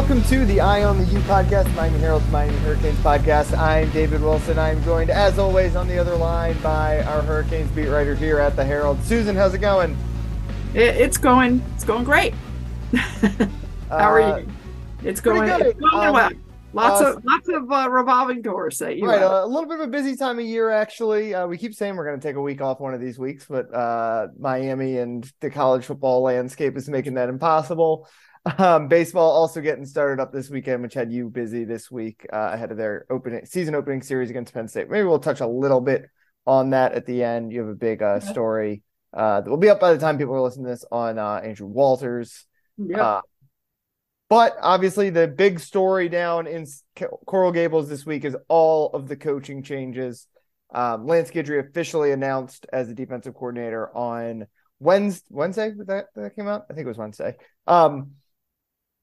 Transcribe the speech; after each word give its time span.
Welcome 0.00 0.22
to 0.24 0.46
the 0.46 0.62
Eye 0.62 0.82
on 0.82 0.96
the 0.96 1.04
U 1.04 1.18
podcast, 1.20 1.72
Miami 1.74 1.98
Herald's 1.98 2.26
Miami 2.30 2.56
Hurricanes 2.60 2.96
podcast. 3.00 3.54
I'm 3.58 3.90
David 3.90 4.22
Wilson. 4.22 4.58
I'm 4.58 4.82
joined, 4.82 5.10
as 5.10 5.38
always, 5.38 5.76
on 5.76 5.88
the 5.88 5.98
other 5.98 6.16
line 6.16 6.56
by 6.62 7.02
our 7.02 7.20
Hurricanes 7.20 7.70
beat 7.72 7.88
writer 7.88 8.14
here 8.14 8.38
at 8.38 8.56
the 8.56 8.64
Herald. 8.64 9.02
Susan, 9.02 9.36
how's 9.36 9.52
it 9.52 9.58
going? 9.58 9.94
It, 10.72 10.96
it's 10.96 11.18
going. 11.18 11.62
It's 11.74 11.84
going 11.84 12.04
great. 12.04 12.32
How 13.90 14.08
are 14.10 14.22
Uh, 14.22 14.38
you? 14.38 14.48
It's 15.04 15.20
going. 15.20 15.44
good. 15.46 15.66
It's 15.66 15.80
going 15.80 16.08
Um, 16.08 16.14
well. 16.14 16.30
Lots 16.72 17.00
uh, 17.00 17.16
of 17.16 17.24
lots 17.24 17.48
of 17.48 17.70
uh, 17.70 17.90
revolving 17.90 18.42
doors 18.42 18.78
that 18.78 18.96
you. 18.96 19.06
Right, 19.06 19.20
have. 19.20 19.30
a 19.30 19.46
little 19.46 19.68
bit 19.68 19.80
of 19.80 19.88
a 19.88 19.90
busy 19.90 20.16
time 20.16 20.38
of 20.38 20.44
year, 20.44 20.70
actually. 20.70 21.34
Uh, 21.34 21.46
we 21.46 21.58
keep 21.58 21.74
saying 21.74 21.96
we're 21.96 22.06
going 22.06 22.20
to 22.20 22.26
take 22.26 22.36
a 22.36 22.40
week 22.40 22.60
off 22.60 22.80
one 22.80 22.94
of 22.94 23.00
these 23.00 23.18
weeks, 23.18 23.46
but 23.48 23.74
uh, 23.74 24.28
Miami 24.38 24.98
and 24.98 25.30
the 25.40 25.50
college 25.50 25.84
football 25.84 26.22
landscape 26.22 26.76
is 26.76 26.88
making 26.88 27.14
that 27.14 27.28
impossible. 27.28 28.08
Um, 28.56 28.88
baseball 28.88 29.30
also 29.30 29.60
getting 29.60 29.84
started 29.84 30.22
up 30.22 30.32
this 30.32 30.48
weekend, 30.48 30.82
which 30.82 30.94
had 30.94 31.12
you 31.12 31.28
busy 31.28 31.64
this 31.64 31.90
week 31.90 32.26
uh, 32.32 32.50
ahead 32.52 32.70
of 32.70 32.78
their 32.78 33.04
opening 33.10 33.44
season 33.44 33.74
opening 33.74 34.00
series 34.00 34.30
against 34.30 34.54
Penn 34.54 34.66
State. 34.66 34.88
Maybe 34.88 35.06
we'll 35.06 35.18
touch 35.18 35.40
a 35.40 35.46
little 35.46 35.82
bit 35.82 36.08
on 36.46 36.70
that 36.70 36.92
at 36.92 37.04
the 37.04 37.22
end. 37.22 37.52
You 37.52 37.60
have 37.60 37.68
a 37.68 37.74
big 37.74 38.02
uh, 38.02 38.20
story 38.20 38.82
uh, 39.12 39.42
that 39.42 39.50
will 39.50 39.58
be 39.58 39.68
up 39.68 39.80
by 39.80 39.92
the 39.92 39.98
time 39.98 40.16
people 40.16 40.34
are 40.34 40.40
listening 40.40 40.64
to 40.66 40.70
this 40.70 40.86
on 40.90 41.18
uh, 41.18 41.34
Andrew 41.44 41.66
Walters. 41.66 42.46
Yep. 42.78 43.22
But 44.30 44.56
obviously, 44.62 45.10
the 45.10 45.26
big 45.26 45.58
story 45.58 46.08
down 46.08 46.46
in 46.46 46.64
Coral 47.26 47.50
Gables 47.50 47.88
this 47.88 48.06
week 48.06 48.24
is 48.24 48.36
all 48.48 48.90
of 48.90 49.08
the 49.08 49.16
coaching 49.16 49.64
changes. 49.64 50.28
Um, 50.72 51.04
Lance 51.04 51.32
Guidry 51.32 51.58
officially 51.68 52.12
announced 52.12 52.64
as 52.72 52.86
the 52.86 52.94
defensive 52.94 53.34
coordinator 53.34 53.94
on 53.94 54.46
Wednesday. 54.78 55.26
Wednesday 55.30 55.72
that 55.86 56.06
that 56.14 56.36
came 56.36 56.46
out? 56.46 56.66
I 56.70 56.74
think 56.74 56.84
it 56.84 56.88
was 56.88 56.96
Wednesday. 56.96 57.34
Um, 57.66 58.12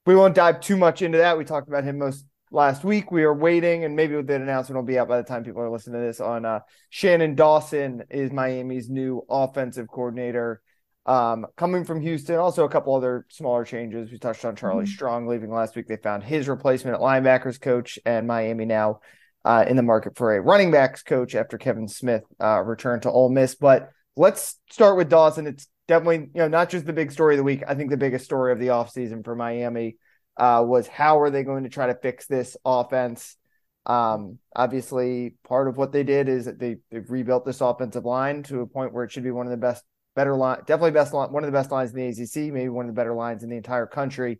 we 0.05 0.15
won't 0.15 0.33
dive 0.33 0.61
too 0.61 0.77
much 0.77 1.01
into 1.01 1.17
that. 1.17 1.37
We 1.37 1.43
talked 1.43 1.67
about 1.67 1.83
him 1.83 1.97
most 1.97 2.25
last 2.49 2.85
week. 2.85 3.11
We 3.11 3.23
are 3.23 3.33
waiting, 3.33 3.83
and 3.83 3.97
maybe 3.97 4.21
the 4.21 4.35
announcement 4.35 4.77
will 4.77 4.87
be 4.87 4.97
out 4.97 5.09
by 5.09 5.17
the 5.17 5.27
time 5.27 5.43
people 5.43 5.61
are 5.61 5.69
listening 5.69 5.99
to 5.99 6.07
this. 6.07 6.21
On 6.21 6.45
uh, 6.45 6.61
Shannon 6.89 7.35
Dawson 7.35 8.03
is 8.09 8.31
Miami's 8.31 8.89
new 8.89 9.25
offensive 9.29 9.89
coordinator 9.89 10.61
um, 11.07 11.47
coming 11.55 11.85
from 11.85 12.01
Houston. 12.01 12.35
Also, 12.35 12.65
a 12.65 12.69
couple 12.69 12.93
other 12.93 13.25
smaller 13.29 13.63
changes. 13.63 14.11
We 14.11 14.19
touched 14.19 14.45
on 14.45 14.55
Charlie 14.55 14.85
Mhm. 14.85 14.89
Strong 14.89 15.27
leaving 15.27 15.51
last 15.51 15.75
week. 15.75 15.87
They 15.87 15.97
found 15.97 16.23
his 16.23 16.49
replacement 16.49 16.95
at 16.95 17.01
linebackers 17.01 17.59
coach, 17.59 17.97
and 18.05 18.27
Miami 18.27 18.65
now 18.65 18.99
uh, 19.45 19.63
in 19.67 19.77
the 19.77 19.83
market 19.83 20.17
for 20.17 20.35
a 20.35 20.41
running 20.41 20.71
backs 20.71 21.03
coach 21.03 21.33
after 21.33 21.57
Kevin 21.57 21.87
Smith 21.87 22.23
uh, 22.41 22.61
returned 22.61 23.03
to 23.03 23.11
Ole 23.11 23.29
Miss. 23.29 23.55
But 23.55 23.89
let's 24.17 24.59
start 24.69 24.97
with 24.97 25.09
Dawson. 25.09 25.47
It's 25.47 25.67
definitely 25.87 26.29
you 26.33 26.41
know 26.41 26.49
not 26.49 26.69
just 26.69 26.85
the 26.85 26.93
big 26.93 27.11
story 27.11 27.35
of 27.35 27.37
the 27.37 27.43
week. 27.43 27.63
I 27.65 27.75
think 27.75 27.89
the 27.89 27.97
biggest 27.97 28.25
story 28.25 28.51
of 28.51 28.59
the 28.59 28.67
offseason 28.67 29.23
for 29.23 29.35
Miami 29.35 29.95
uh, 30.35 30.63
was 30.67 30.87
how 30.87 31.21
are 31.21 31.29
they 31.29 31.43
going 31.43 31.63
to 31.63 31.69
try 31.69 31.87
to 31.87 31.95
fix 31.95 32.27
this 32.27 32.57
offense. 32.65 33.37
Um, 33.85 34.39
obviously, 34.53 35.35
part 35.47 35.69
of 35.69 35.77
what 35.77 35.93
they 35.93 36.03
did 36.03 36.27
is 36.27 36.45
that 36.45 36.59
they 36.59 36.77
they've 36.91 37.09
rebuilt 37.09 37.45
this 37.45 37.61
offensive 37.61 38.03
line 38.03 38.43
to 38.43 38.59
a 38.59 38.67
point 38.67 38.91
where 38.91 39.05
it 39.05 39.11
should 39.13 39.23
be 39.23 39.31
one 39.31 39.45
of 39.45 39.51
the 39.51 39.57
best 39.57 39.85
better 40.17 40.35
line, 40.35 40.57
definitely 40.65 40.89
best 40.89 41.13
line, 41.13 41.31
one 41.31 41.43
of 41.43 41.47
the 41.47 41.55
best 41.55 41.71
lines 41.71 41.93
in 41.93 41.95
the 41.95 42.07
ACC, 42.07 42.51
maybe 42.51 42.69
one 42.69 42.85
of 42.89 42.95
the 42.95 42.99
better 42.99 43.13
lines 43.13 43.43
in 43.43 43.49
the 43.51 43.55
entire 43.55 43.85
country. 43.85 44.39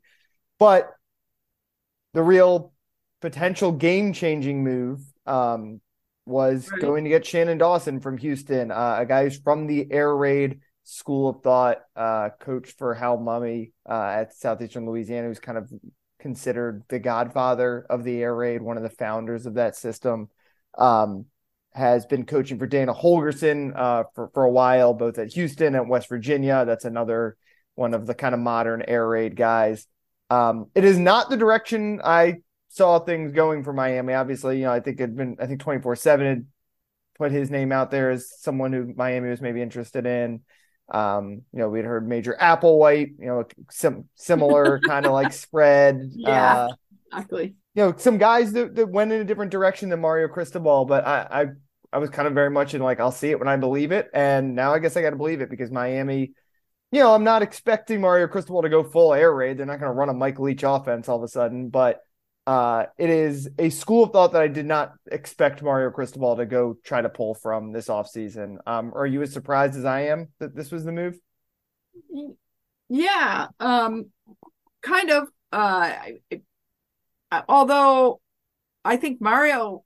But 0.58 0.90
the 2.16 2.24
real 2.24 2.74
potential 3.22 3.72
game 3.72 4.12
changing 4.12 4.64
move 4.64 5.02
um, 5.28 5.80
was 6.26 6.68
Right. 6.72 6.82
going 6.82 7.04
to 7.04 7.12
get 7.12 7.28
Shannon 7.28 7.60
Dawson 7.60 8.00
from 8.00 8.18
Houston, 8.18 8.72
uh, 8.72 8.98
a 9.00 9.06
guy 9.06 9.26
who's 9.26 9.38
from 9.40 9.68
the 9.68 9.88
Air 9.92 10.16
Raid 10.16 10.62
School 10.84 11.30
of 11.30 11.44
Thought, 11.44 11.84
uh, 11.96 12.30
coach 12.40 12.74
for 12.76 12.96
Hal 12.96 13.20
Mumme 13.20 13.72
uh, 13.88 13.94
at 13.94 14.34
Southeastern 14.34 14.88
Louisiana, 14.88 15.28
who's 15.28 15.40
kind 15.40 15.60
of 15.60 15.72
considered 16.18 16.84
the 16.90 16.98
godfather 16.98 17.86
of 17.88 18.04
the 18.04 18.20
Air 18.24 18.36
Raid, 18.36 18.64
one 18.64 18.78
of 18.78 18.84
the 18.84 18.90
founders 18.90 19.46
of 19.46 19.54
that 19.54 19.76
system. 19.76 20.30
Um, 20.76 21.26
has 21.78 22.06
been 22.06 22.26
coaching 22.26 22.60
for 22.60 22.68
Dana 22.68 22.94
Holgorsen 22.94 23.74
uh, 23.76 24.04
for, 24.16 24.30
for 24.34 24.44
a 24.44 24.52
while, 24.52 24.94
both 24.94 25.18
at 25.18 25.34
Houston 25.34 25.76
and 25.76 25.90
West 25.90 26.10
Virginia. 26.10 26.66
That's 26.66 26.86
another 26.86 27.38
one 27.76 27.94
of 27.94 28.08
the 28.08 28.16
kind 28.16 28.34
of 28.34 28.42
modern 28.42 28.84
air 28.88 29.08
raid 29.08 29.36
guys. 29.36 29.88
Um, 30.30 30.70
it 30.76 30.84
is 30.84 30.98
not 30.98 31.30
the 31.30 31.38
direction 31.38 32.02
I 32.04 32.38
saw 32.70 33.00
things 33.00 33.32
going 33.32 33.64
for 33.64 33.72
Miami. 33.72 34.14
Obviously, 34.14 34.58
you 34.58 34.66
know, 34.66 34.74
I 34.74 34.80
think 34.80 35.00
it'd 35.00 35.16
been, 35.16 35.38
I 35.40 35.46
think 35.46 35.62
24 35.62 35.96
7 35.96 36.26
had 36.28 36.46
put 37.18 37.32
his 37.32 37.50
name 37.50 37.72
out 37.72 37.92
there 37.92 38.12
as 38.12 38.32
someone 38.40 38.74
who 38.74 38.94
Miami 38.96 39.30
was 39.30 39.42
maybe 39.42 39.62
interested 39.62 40.06
in. 40.06 40.42
Um, 40.90 41.42
you 41.52 41.60
know, 41.60 41.70
we'd 41.70 41.86
heard 41.86 42.08
Major 42.08 42.36
Applewhite, 42.40 43.20
you 43.20 43.28
know, 43.28 43.46
some 43.70 44.06
similar 44.16 44.80
kind 44.86 45.06
of 45.06 45.12
like 45.12 45.34
spread. 45.34 46.02
Yeah. 46.12 46.56
Uh, 46.56 46.70
exactly. 47.12 47.56
you 47.76 47.84
know, 47.84 47.94
some 47.98 48.18
guys 48.18 48.54
that, 48.54 48.76
that 48.76 48.90
went 48.90 49.12
in 49.12 49.22
a 49.22 49.26
different 49.26 49.52
direction 49.52 49.90
than 49.90 50.02
Mario 50.02 50.28
Cristobal, 50.28 50.86
but 50.86 51.06
I, 51.06 51.28
I 51.30 51.46
I 51.92 52.00
was 52.00 52.10
kind 52.10 52.28
of 52.28 52.34
very 52.34 52.50
much 52.50 52.74
in 52.74 52.82
like 52.82 53.00
I'll 53.00 53.12
see 53.12 53.30
it 53.32 53.40
when 53.40 53.48
I 53.48 53.56
believe 53.58 53.92
it, 53.92 54.10
and 54.14 54.56
now 54.56 54.74
I 54.74 54.80
guess 54.80 54.98
I 54.98 55.02
got 55.02 55.12
to 55.12 55.16
believe 55.16 55.42
it 55.42 55.50
because 55.50 55.72
Miami, 55.72 56.32
you 56.92 57.00
know, 57.00 57.14
I'm 57.14 57.24
not 57.24 57.42
expecting 57.42 58.02
Mario 58.02 58.28
Cristobal 58.28 58.62
to 58.62 58.70
go 58.70 58.84
full 58.84 59.14
air 59.14 59.34
raid. 59.34 59.58
They're 59.58 59.66
not 59.66 59.80
going 59.80 59.92
to 59.92 59.96
run 59.96 60.10
a 60.10 60.14
Mike 60.14 60.40
Leach 60.40 60.64
offense 60.64 61.10
all 61.10 61.18
of 61.18 61.24
a 61.24 61.28
sudden, 61.28 61.70
but 61.70 62.02
uh, 62.48 62.86
it 62.98 63.10
is 63.10 63.50
a 63.60 63.70
school 63.70 64.06
of 64.06 64.12
thought 64.12 64.32
that 64.32 64.42
I 64.42 64.48
did 64.48 64.66
not 64.66 64.94
expect 65.12 65.62
Mario 65.62 65.92
Cristobal 65.92 66.38
to 66.38 66.46
go 66.46 66.78
try 66.82 67.02
to 67.02 67.10
pull 67.10 67.36
from 67.36 67.74
this 67.74 67.90
offseason. 67.90 68.58
Um, 68.66 68.94
are 68.96 69.06
you 69.06 69.22
as 69.22 69.34
surprised 69.34 69.76
as 69.76 69.84
I 69.84 70.04
am 70.04 70.30
that 70.40 70.56
this 70.56 70.72
was 70.72 70.86
the 70.86 70.94
move? 70.94 71.20
Yeah. 72.88 73.48
Um. 73.60 74.12
Kind 74.82 75.10
of. 75.10 75.28
Uh. 75.52 75.94
Although, 77.50 78.22
I 78.86 78.96
think 78.96 79.20
Mario. 79.20 79.84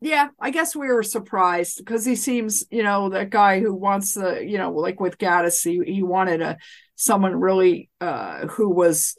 Yeah, 0.00 0.28
I 0.40 0.50
guess 0.50 0.76
we 0.76 0.86
were 0.88 1.02
surprised 1.02 1.78
because 1.78 2.04
he 2.04 2.14
seems, 2.14 2.64
you 2.70 2.84
know, 2.84 3.08
that 3.08 3.30
guy 3.30 3.58
who 3.60 3.74
wants 3.74 4.14
the, 4.14 4.44
you 4.44 4.56
know, 4.56 4.70
like 4.72 5.00
with 5.00 5.18
Gattis, 5.18 5.62
he 5.64 5.80
he 5.92 6.02
wanted 6.04 6.40
a 6.40 6.56
someone 6.94 7.34
really 7.40 7.90
uh 8.00 8.46
who 8.46 8.68
was 8.70 9.16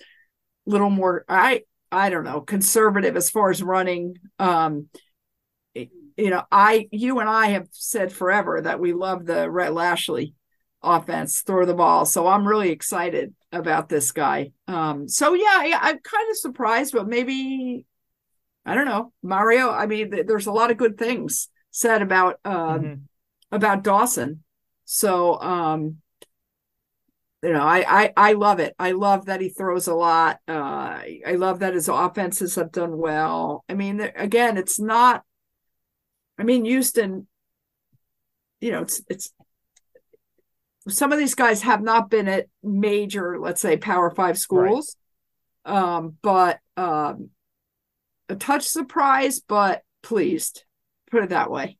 a 0.68 0.72
little 0.72 0.90
more 0.90 1.26
I 1.30 1.64
I 1.92 2.10
don't 2.10 2.24
know, 2.26 2.42
conservative 2.42 3.18
as 3.18 3.30
far 3.30 3.50
as 3.52 3.64
running. 3.64 4.16
Um 4.40 4.90
you 5.76 6.30
know, 6.30 6.44
I 6.52 6.88
you 6.92 7.20
and 7.20 7.30
I 7.30 7.48
have 7.48 7.68
said 7.72 8.12
forever 8.12 8.62
that 8.62 8.80
we 8.80 8.94
love 8.94 9.26
the 9.26 9.50
Rhett 9.50 9.74
Lashlee 9.74 10.34
offense, 10.84 11.42
throw 11.42 11.66
the 11.66 11.74
ball. 11.74 12.06
So 12.06 12.28
I'm 12.28 12.48
really 12.48 12.72
excited 12.72 13.34
about 13.52 13.90
this 13.90 14.12
guy. 14.12 14.52
Um 14.68 15.08
so 15.08 15.34
yeah, 15.34 15.64
yeah 15.64 15.80
I'm 15.82 16.00
kind 16.00 16.30
of 16.32 16.38
surprised, 16.38 16.94
but 16.94 17.08
maybe 17.08 17.86
I 18.70 18.76
don't 18.76 18.86
know. 18.86 19.12
Mario, 19.24 19.72
I 19.72 19.88
mean, 19.88 20.12
th- 20.12 20.28
there's 20.28 20.46
a 20.46 20.52
lot 20.52 20.70
of 20.70 20.78
good 20.78 20.96
things 20.96 21.50
said 21.72 22.04
about 22.04 22.40
um 22.46 22.82
Mhm. 22.82 23.02
about 23.52 23.84
Dawson. 23.84 24.44
So 24.86 25.40
um 25.42 26.02
you 27.42 27.54
know, 27.54 27.64
I, 27.64 28.04
I 28.04 28.14
I 28.16 28.34
love 28.34 28.60
it. 28.60 28.76
I 28.78 28.92
love 28.92 29.26
that 29.26 29.42
he 29.42 29.50
throws 29.50 29.88
a 29.88 29.96
lot. 29.96 30.40
Uh 30.48 31.02
I 31.32 31.36
love 31.36 31.60
that 31.60 31.74
his 31.74 31.90
offenses 31.90 32.56
have 32.56 32.72
done 32.72 32.98
well. 32.98 33.64
I 33.68 33.74
mean, 33.74 34.02
again, 34.02 34.56
it's 34.58 34.80
not 34.80 35.24
I 36.38 36.44
mean, 36.44 36.64
Houston, 36.66 37.28
you 38.62 38.72
know, 38.72 38.84
it's 38.84 39.02
it's 39.10 39.34
some 40.88 41.12
of 41.12 41.18
these 41.18 41.36
guys 41.36 41.64
have 41.64 41.82
not 41.82 42.10
been 42.12 42.28
at 42.28 42.48
major, 42.62 43.40
let's 43.40 43.62
say, 43.62 43.78
Power 43.78 44.12
Five 44.12 44.38
schools, 44.38 44.96
um, 45.66 46.18
but 46.22 46.60
um, 46.78 47.30
a 48.30 48.36
touch 48.36 48.68
surprised, 48.68 49.44
but 49.48 49.84
pleased. 50.02 50.64
Put 51.12 51.24
it 51.24 51.30
that 51.30 51.52
way. 51.52 51.78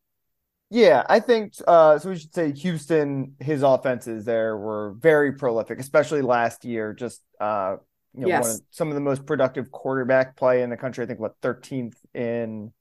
Yeah, 0.72 1.04
I 1.08 1.20
think 1.20 1.54
uh, 1.68 1.98
so. 1.98 2.10
We 2.10 2.18
should 2.18 2.34
say 2.34 2.52
Houston. 2.52 3.36
His 3.40 3.64
offenses 3.64 4.26
there 4.26 4.56
were 4.56 4.96
very 5.00 5.34
prolific, 5.34 5.80
especially 5.80 6.22
last 6.22 6.64
year. 6.64 6.94
Just 6.94 7.22
uh, 7.40 7.78
you 8.14 8.22
know, 8.22 8.28
Yes. 8.28 8.44
one 8.44 8.52
of, 8.52 8.62
some 8.70 8.88
of 8.90 8.94
the 8.96 9.02
most 9.02 9.26
productive 9.26 9.72
quarterback 9.72 10.36
play 10.36 10.62
in 10.62 10.70
the 10.70 10.78
country. 10.78 11.04
I 11.04 11.08
think 11.08 11.20
what 11.20 11.40
13th 11.42 11.96
in 12.14 12.72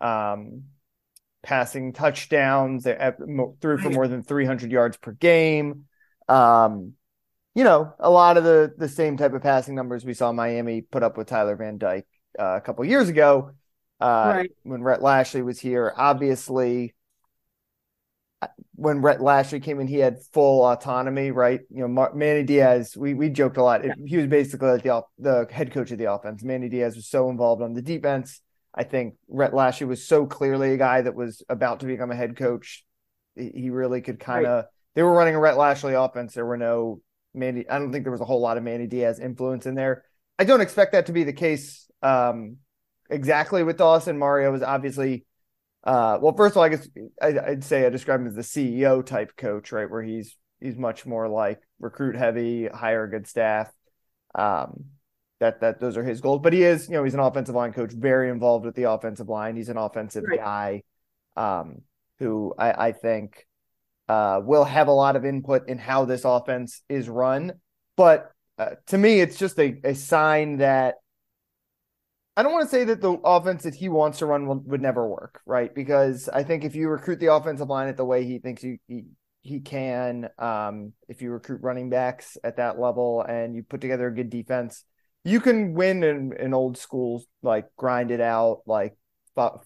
um, 0.00 0.64
passing 1.42 1.92
touchdowns. 1.92 2.84
They 2.84 3.12
threw 3.60 3.78
for 3.78 3.90
more 3.90 4.08
than 4.08 4.22
300 4.22 4.72
yards 4.72 4.96
per 4.96 5.12
game. 5.12 5.84
Um, 6.28 6.94
you 7.54 7.64
know, 7.64 7.92
a 7.98 8.10
lot 8.10 8.36
of 8.36 8.44
the 8.44 8.72
the 8.76 8.88
same 8.88 9.16
type 9.16 9.34
of 9.34 9.42
passing 9.42 9.74
numbers 9.74 10.04
we 10.04 10.14
saw 10.14 10.32
Miami 10.32 10.80
put 10.80 11.02
up 11.02 11.16
with 11.16 11.26
Tyler 11.26 11.56
Van 11.56 11.76
Dyke 11.76 12.06
uh, 12.38 12.56
a 12.56 12.60
couple 12.60 12.84
years 12.84 13.08
ago 13.08 13.50
uh, 14.00 14.32
Right. 14.36 14.50
when 14.62 14.82
Rhett 14.82 15.02
Lashlee 15.02 15.42
was 15.42 15.58
here. 15.60 15.92
Obviously, 15.96 16.94
uh, 18.40 18.46
when 18.74 19.00
Rhett 19.02 19.20
Lashlee 19.20 19.60
came 19.60 19.80
in, 19.80 19.88
he 19.88 19.98
had 19.98 20.22
full 20.32 20.64
autonomy, 20.64 21.30
right? 21.30 21.60
You 21.70 21.80
know, 21.82 21.88
Mar- 21.88 22.14
Manny 22.14 22.44
Diaz. 22.44 22.96
We 22.96 23.14
we 23.14 23.30
joked 23.30 23.56
a 23.56 23.62
lot. 23.62 23.82
He 24.06 24.16
was 24.16 24.26
basically 24.26 24.70
like 24.70 24.82
the 24.84 25.02
the 25.18 25.46
head 25.50 25.72
coach 25.72 25.90
of 25.90 25.98
the 25.98 26.12
offense. 26.12 26.44
Manny 26.44 26.68
Diaz 26.68 26.94
was 26.94 27.08
so 27.08 27.30
involved 27.30 27.62
on 27.62 27.74
the 27.74 27.82
defense. 27.82 28.40
I 28.74 28.84
think 28.84 29.14
Rhett 29.28 29.54
Lashlee 29.54 29.88
was 29.88 30.06
so 30.06 30.26
clearly 30.26 30.72
a 30.72 30.76
guy 30.76 31.02
that 31.02 31.14
was 31.16 31.42
about 31.48 31.80
to 31.80 31.86
become 31.86 32.12
a 32.12 32.16
head 32.16 32.36
coach. 32.36 32.84
He 33.34 33.50
he 33.54 33.70
really 33.70 34.00
could 34.00 34.20
kind 34.20 34.46
of. 34.46 34.66
They 34.94 35.02
were 35.02 35.12
running 35.12 35.34
a 35.34 35.40
Rhett 35.40 35.56
Lashlee 35.56 35.94
offense. 35.94 36.34
There 36.34 36.46
were 36.46 36.56
no 36.56 37.00
Manny. 37.34 37.68
I 37.68 37.78
don't 37.80 37.90
think 37.90 38.04
there 38.04 38.12
was 38.12 38.20
a 38.20 38.24
whole 38.24 38.40
lot 38.40 38.56
of 38.56 38.62
Manny 38.62 38.86
Diaz 38.86 39.18
influence 39.18 39.66
in 39.66 39.74
there. 39.74 40.04
I 40.38 40.44
don't 40.44 40.60
expect 40.60 40.92
that 40.92 41.06
to 41.06 41.12
be 41.12 41.24
the 41.24 41.32
case 41.32 41.87
um, 42.02 42.56
exactly 43.10 43.62
with 43.62 43.78
Dawson. 43.78 44.18
Mario 44.18 44.54
is 44.54 44.62
obviously, 44.62 45.24
uh, 45.84 46.18
well, 46.20 46.34
first 46.36 46.52
of 46.52 46.58
all, 46.58 46.64
I 46.64 46.68
guess 46.68 46.88
I, 47.20 47.34
I'd 47.38 47.64
say 47.64 47.86
I 47.86 47.90
describe 47.90 48.20
him 48.20 48.26
as 48.26 48.34
the 48.34 48.42
CEO 48.42 49.04
type 49.04 49.36
coach, 49.36 49.72
right? 49.72 49.90
Where 49.90 50.02
he's 50.02 50.36
he's 50.60 50.76
much 50.76 51.06
more 51.06 51.28
like 51.28 51.60
recruit 51.78 52.16
heavy, 52.16 52.66
hire 52.66 53.04
a 53.04 53.10
good 53.10 53.26
staff. 53.26 53.72
Um, 54.34 54.84
that 55.40 55.60
that 55.60 55.80
those 55.80 55.96
are 55.96 56.04
his 56.04 56.20
goals. 56.20 56.40
But 56.42 56.52
he 56.52 56.62
is, 56.62 56.88
you 56.88 56.94
know, 56.94 57.04
he's 57.04 57.14
an 57.14 57.20
offensive 57.20 57.54
line 57.54 57.72
coach, 57.72 57.92
very 57.92 58.30
involved 58.30 58.64
with 58.64 58.74
the 58.74 58.90
offensive 58.90 59.28
line. 59.28 59.56
He's 59.56 59.68
an 59.68 59.76
offensive 59.76 60.24
Right. 60.26 60.38
guy, 60.38 60.82
um, 61.36 61.82
who 62.18 62.54
I, 62.58 62.88
I 62.88 62.92
think 62.92 63.46
uh, 64.08 64.40
will 64.42 64.64
have 64.64 64.88
a 64.88 64.92
lot 64.92 65.16
of 65.16 65.24
input 65.24 65.68
in 65.68 65.78
how 65.78 66.04
this 66.04 66.24
offense 66.24 66.82
is 66.88 67.08
run. 67.08 67.52
But 67.96 68.32
uh, 68.58 68.70
to 68.86 68.98
me, 68.98 69.20
it's 69.20 69.38
just 69.38 69.58
a, 69.58 69.78
a 69.84 69.94
sign 69.94 70.58
that 70.58 70.96
I 72.38 72.44
don't 72.44 72.52
want 72.52 72.66
to 72.66 72.70
say 72.70 72.84
that 72.84 73.00
the 73.00 73.14
offense 73.24 73.64
that 73.64 73.74
he 73.74 73.88
wants 73.88 74.20
to 74.20 74.26
run 74.26 74.46
will, 74.46 74.60
would 74.60 74.80
never 74.80 75.08
work, 75.08 75.40
right? 75.44 75.74
Because 75.74 76.28
I 76.28 76.44
think 76.44 76.62
if 76.62 76.76
you 76.76 76.88
recruit 76.88 77.18
the 77.18 77.34
offensive 77.34 77.68
line 77.68 77.88
at 77.88 77.96
the 77.96 78.04
way 78.04 78.24
he 78.24 78.38
thinks 78.38 78.62
you, 78.62 78.78
he 78.86 79.06
he 79.40 79.58
can, 79.58 80.28
um, 80.38 80.92
if 81.08 81.20
you 81.20 81.32
recruit 81.32 81.62
running 81.62 81.90
backs 81.90 82.38
at 82.44 82.58
that 82.58 82.78
level 82.78 83.22
and 83.22 83.56
you 83.56 83.64
put 83.64 83.80
together 83.80 84.06
a 84.06 84.14
good 84.14 84.30
defense, 84.30 84.84
you 85.24 85.40
can 85.40 85.74
win 85.74 86.04
in, 86.04 86.32
in 86.38 86.54
old 86.54 86.78
school 86.78 87.24
like 87.42 87.66
grind 87.76 88.12
it 88.12 88.20
out 88.20 88.60
like 88.66 88.96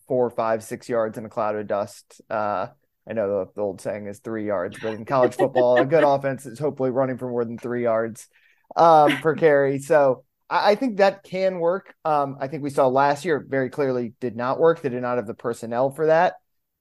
four, 0.09 0.31
five, 0.31 0.65
six 0.65 0.89
yards 0.89 1.19
in 1.19 1.27
a 1.27 1.29
cloud 1.29 1.57
of 1.57 1.67
dust. 1.67 2.23
Uh, 2.31 2.69
I 3.07 3.13
know 3.13 3.45
the, 3.45 3.51
the 3.55 3.61
old 3.61 3.83
saying 3.83 4.07
is 4.07 4.21
three 4.21 4.47
yards, 4.47 4.79
but 4.81 4.95
in 4.95 5.05
college 5.05 5.35
football, 5.35 5.77
a 5.77 5.85
good 5.85 6.05
offense 6.07 6.47
is 6.47 6.59
hopefully 6.59 6.91
running 6.91 7.19
for 7.19 7.29
more 7.29 7.45
than 7.45 7.59
three 7.59 7.83
yards 7.83 8.29
um, 8.77 9.19
per 9.19 9.35
carry. 9.35 9.79
So 9.79 10.25
I, 10.53 10.73
I 10.73 10.75
think 10.75 10.99
that 10.99 11.25
can 11.25 11.59
work. 11.59 11.95
Um, 12.05 12.37
I 12.39 12.47
think 12.47 12.63
we 12.63 12.71
saw 12.71 12.87
last 12.87 13.25
year 13.25 13.45
very 13.49 13.71
clearly 13.71 14.13
did 14.21 14.37
not 14.37 14.61
work. 14.61 14.83
They 14.83 14.91
did 14.91 15.03
not 15.03 15.17
have 15.17 15.27
the 15.27 15.35
personnel 15.35 15.91
for 15.91 16.07
that. 16.07 16.35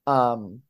Um, 0.06 0.60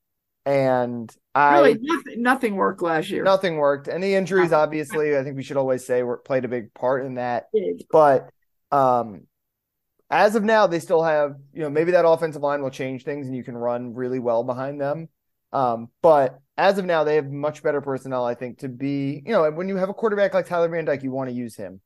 and 0.46 1.14
I 1.34 1.56
Really, 1.56 1.78
nothing, 1.80 2.22
nothing 2.22 2.56
worked 2.56 2.82
last 2.82 3.10
year. 3.10 3.24
nothing 3.24 3.56
worked. 3.56 3.88
And 3.88 4.02
the 4.02 4.14
injuries, 4.14 4.52
obviously, 4.52 5.16
I 5.16 5.22
think 5.22 5.36
we 5.36 5.42
should 5.42 5.56
always 5.56 5.84
say 5.84 6.02
were 6.02 6.18
played 6.18 6.44
a 6.44 6.48
big 6.48 6.72
part 6.74 7.04
in 7.04 7.14
that. 7.14 7.46
But 7.90 8.30
um, 8.70 9.22
as 10.10 10.34
of 10.34 10.42
now, 10.42 10.66
they 10.66 10.80
still 10.80 11.02
have, 11.02 11.36
you 11.52 11.62
know, 11.62 11.70
maybe 11.70 11.92
that 11.92 12.06
offensive 12.06 12.42
line 12.42 12.62
will 12.62 12.70
change 12.70 13.04
things 13.04 13.26
and 13.26 13.36
you 13.36 13.44
can 13.44 13.56
run 13.56 13.94
really 13.94 14.18
well 14.18 14.44
behind 14.44 14.80
them. 14.80 15.08
Um, 15.52 15.88
but 16.02 16.40
as 16.56 16.78
of 16.78 16.84
now, 16.84 17.04
they 17.04 17.16
have 17.16 17.30
much 17.30 17.62
better 17.62 17.80
personnel, 17.80 18.24
I 18.24 18.34
think, 18.34 18.58
to 18.58 18.68
be, 18.68 19.22
you 19.24 19.32
know, 19.32 19.50
when 19.50 19.68
you 19.68 19.76
have 19.76 19.88
a 19.88 19.94
quarterback 19.94 20.34
like 20.34 20.46
Tyler 20.46 20.68
Van 20.68 20.84
Dyke, 20.84 21.02
you 21.02 21.12
want 21.12 21.30
to 21.30 21.34
use 21.36 21.56
him. 21.56 21.80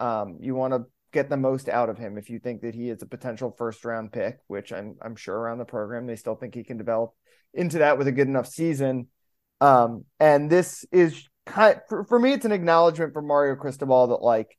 Um, 0.00 0.38
you 0.40 0.54
want 0.54 0.72
to 0.72 0.86
get 1.12 1.28
the 1.28 1.36
most 1.36 1.68
out 1.68 1.88
of 1.88 1.98
him 1.98 2.16
if 2.18 2.30
you 2.30 2.38
think 2.38 2.62
that 2.62 2.74
he 2.74 2.88
is 2.88 3.02
a 3.02 3.06
potential 3.06 3.54
first 3.56 3.84
round 3.84 4.12
pick, 4.12 4.38
which 4.46 4.72
I'm 4.72 4.96
I'm 5.02 5.16
sure 5.16 5.36
around 5.36 5.58
the 5.58 5.64
program 5.64 6.06
they 6.06 6.16
still 6.16 6.36
think 6.36 6.54
he 6.54 6.64
can 6.64 6.78
develop 6.78 7.12
into 7.52 7.78
that 7.78 7.98
with 7.98 8.06
a 8.06 8.12
good 8.12 8.28
enough 8.28 8.46
season. 8.46 9.08
Um, 9.60 10.04
and 10.18 10.48
this 10.48 10.84
is 10.92 11.28
kind 11.46 11.80
for, 11.88 12.04
for 12.04 12.18
me, 12.18 12.32
it's 12.32 12.44
an 12.44 12.52
acknowledgement 12.52 13.12
from 13.12 13.26
Mario 13.26 13.56
Cristobal 13.56 14.08
that 14.08 14.22
like 14.22 14.56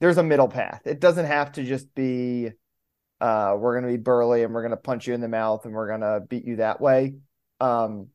there's 0.00 0.18
a 0.18 0.22
middle 0.22 0.48
path. 0.48 0.82
It 0.84 1.00
doesn't 1.00 1.26
have 1.26 1.52
to 1.52 1.64
just 1.64 1.94
be 1.94 2.50
uh 3.20 3.56
we're 3.58 3.74
gonna 3.74 3.92
be 3.92 3.98
burly 3.98 4.44
and 4.44 4.54
we're 4.54 4.62
gonna 4.62 4.76
punch 4.76 5.06
you 5.06 5.14
in 5.14 5.20
the 5.20 5.28
mouth 5.28 5.64
and 5.64 5.74
we're 5.74 5.88
gonna 5.88 6.20
beat 6.20 6.44
you 6.44 6.56
that 6.56 6.80
way. 6.80 7.14
Um 7.60 8.08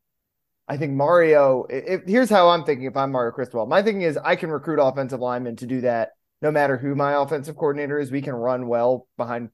I 0.65 0.77
think 0.77 0.93
Mario, 0.93 1.65
if, 1.69 2.03
here's 2.07 2.29
how 2.29 2.47
I'm 2.47 2.63
thinking 2.63 2.85
if 2.85 2.95
I'm 2.95 3.11
Mario 3.11 3.33
Cristobal. 3.33 3.65
My 3.65 3.81
thinking 3.81 4.03
is 4.03 4.17
I 4.17 4.37
can 4.37 4.49
recruit 4.49 4.79
offensive 4.81 5.19
linemen 5.19 5.57
to 5.57 5.67
do 5.67 5.81
that 5.81 6.11
no 6.43 6.51
matter 6.51 6.77
who 6.77 6.93
my 6.93 7.13
offensive 7.13 7.55
coordinator 7.55 7.97
is. 7.97 8.11
We 8.11 8.21
can 8.21 8.33
run 8.33 8.67
well 8.67 9.07
behind 9.17 9.49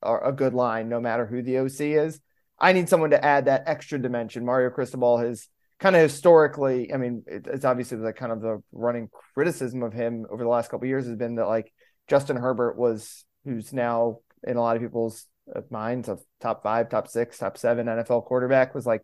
a 0.00 0.32
good 0.32 0.54
line 0.54 0.88
no 0.88 1.00
matter 1.00 1.26
who 1.26 1.42
the 1.42 1.58
OC 1.58 1.80
is. 1.80 2.20
I 2.58 2.72
need 2.72 2.88
someone 2.88 3.10
to 3.10 3.22
add 3.22 3.46
that 3.46 3.64
extra 3.66 3.98
dimension. 3.98 4.46
Mario 4.46 4.70
Cristobal 4.70 5.18
has 5.18 5.48
kind 5.80 5.96
of 5.96 6.02
historically, 6.02 6.94
I 6.94 6.98
mean, 6.98 7.24
it's 7.26 7.64
obviously 7.64 7.98
the 7.98 8.12
kind 8.12 8.30
of 8.30 8.40
the 8.40 8.62
running 8.70 9.10
criticism 9.34 9.82
of 9.82 9.92
him 9.92 10.24
over 10.30 10.44
the 10.44 10.48
last 10.48 10.70
couple 10.70 10.86
years 10.86 11.06
has 11.06 11.16
been 11.16 11.34
that 11.34 11.48
like 11.48 11.72
Justin 12.06 12.36
Herbert 12.36 12.78
was, 12.78 13.24
who's 13.44 13.72
now 13.72 14.20
in 14.46 14.56
a 14.56 14.60
lot 14.60 14.76
of 14.76 14.82
people's 14.82 15.26
uh, 15.54 15.62
minds 15.68 16.08
of 16.08 16.20
top 16.40 16.62
five, 16.62 16.90
top 16.90 17.08
six, 17.08 17.38
top 17.38 17.58
seven 17.58 17.86
NFL 17.86 18.24
quarterback 18.24 18.72
was 18.72 18.86
like 18.86 19.02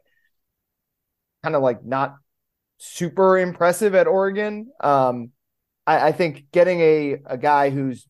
kind 1.43 1.57
of 1.57 1.63
like 1.63 1.85
not 1.85 2.17
super 2.79 3.37
impressive 3.37 3.97
at 3.97 4.07
Oregon. 4.07 4.71
Um, 4.81 5.33
I, 5.87 6.09
I 6.09 6.13
think 6.13 6.47
getting 6.53 6.81
a 6.81 7.17
a 7.27 7.39
guy 7.39 7.71
who's 7.71 8.07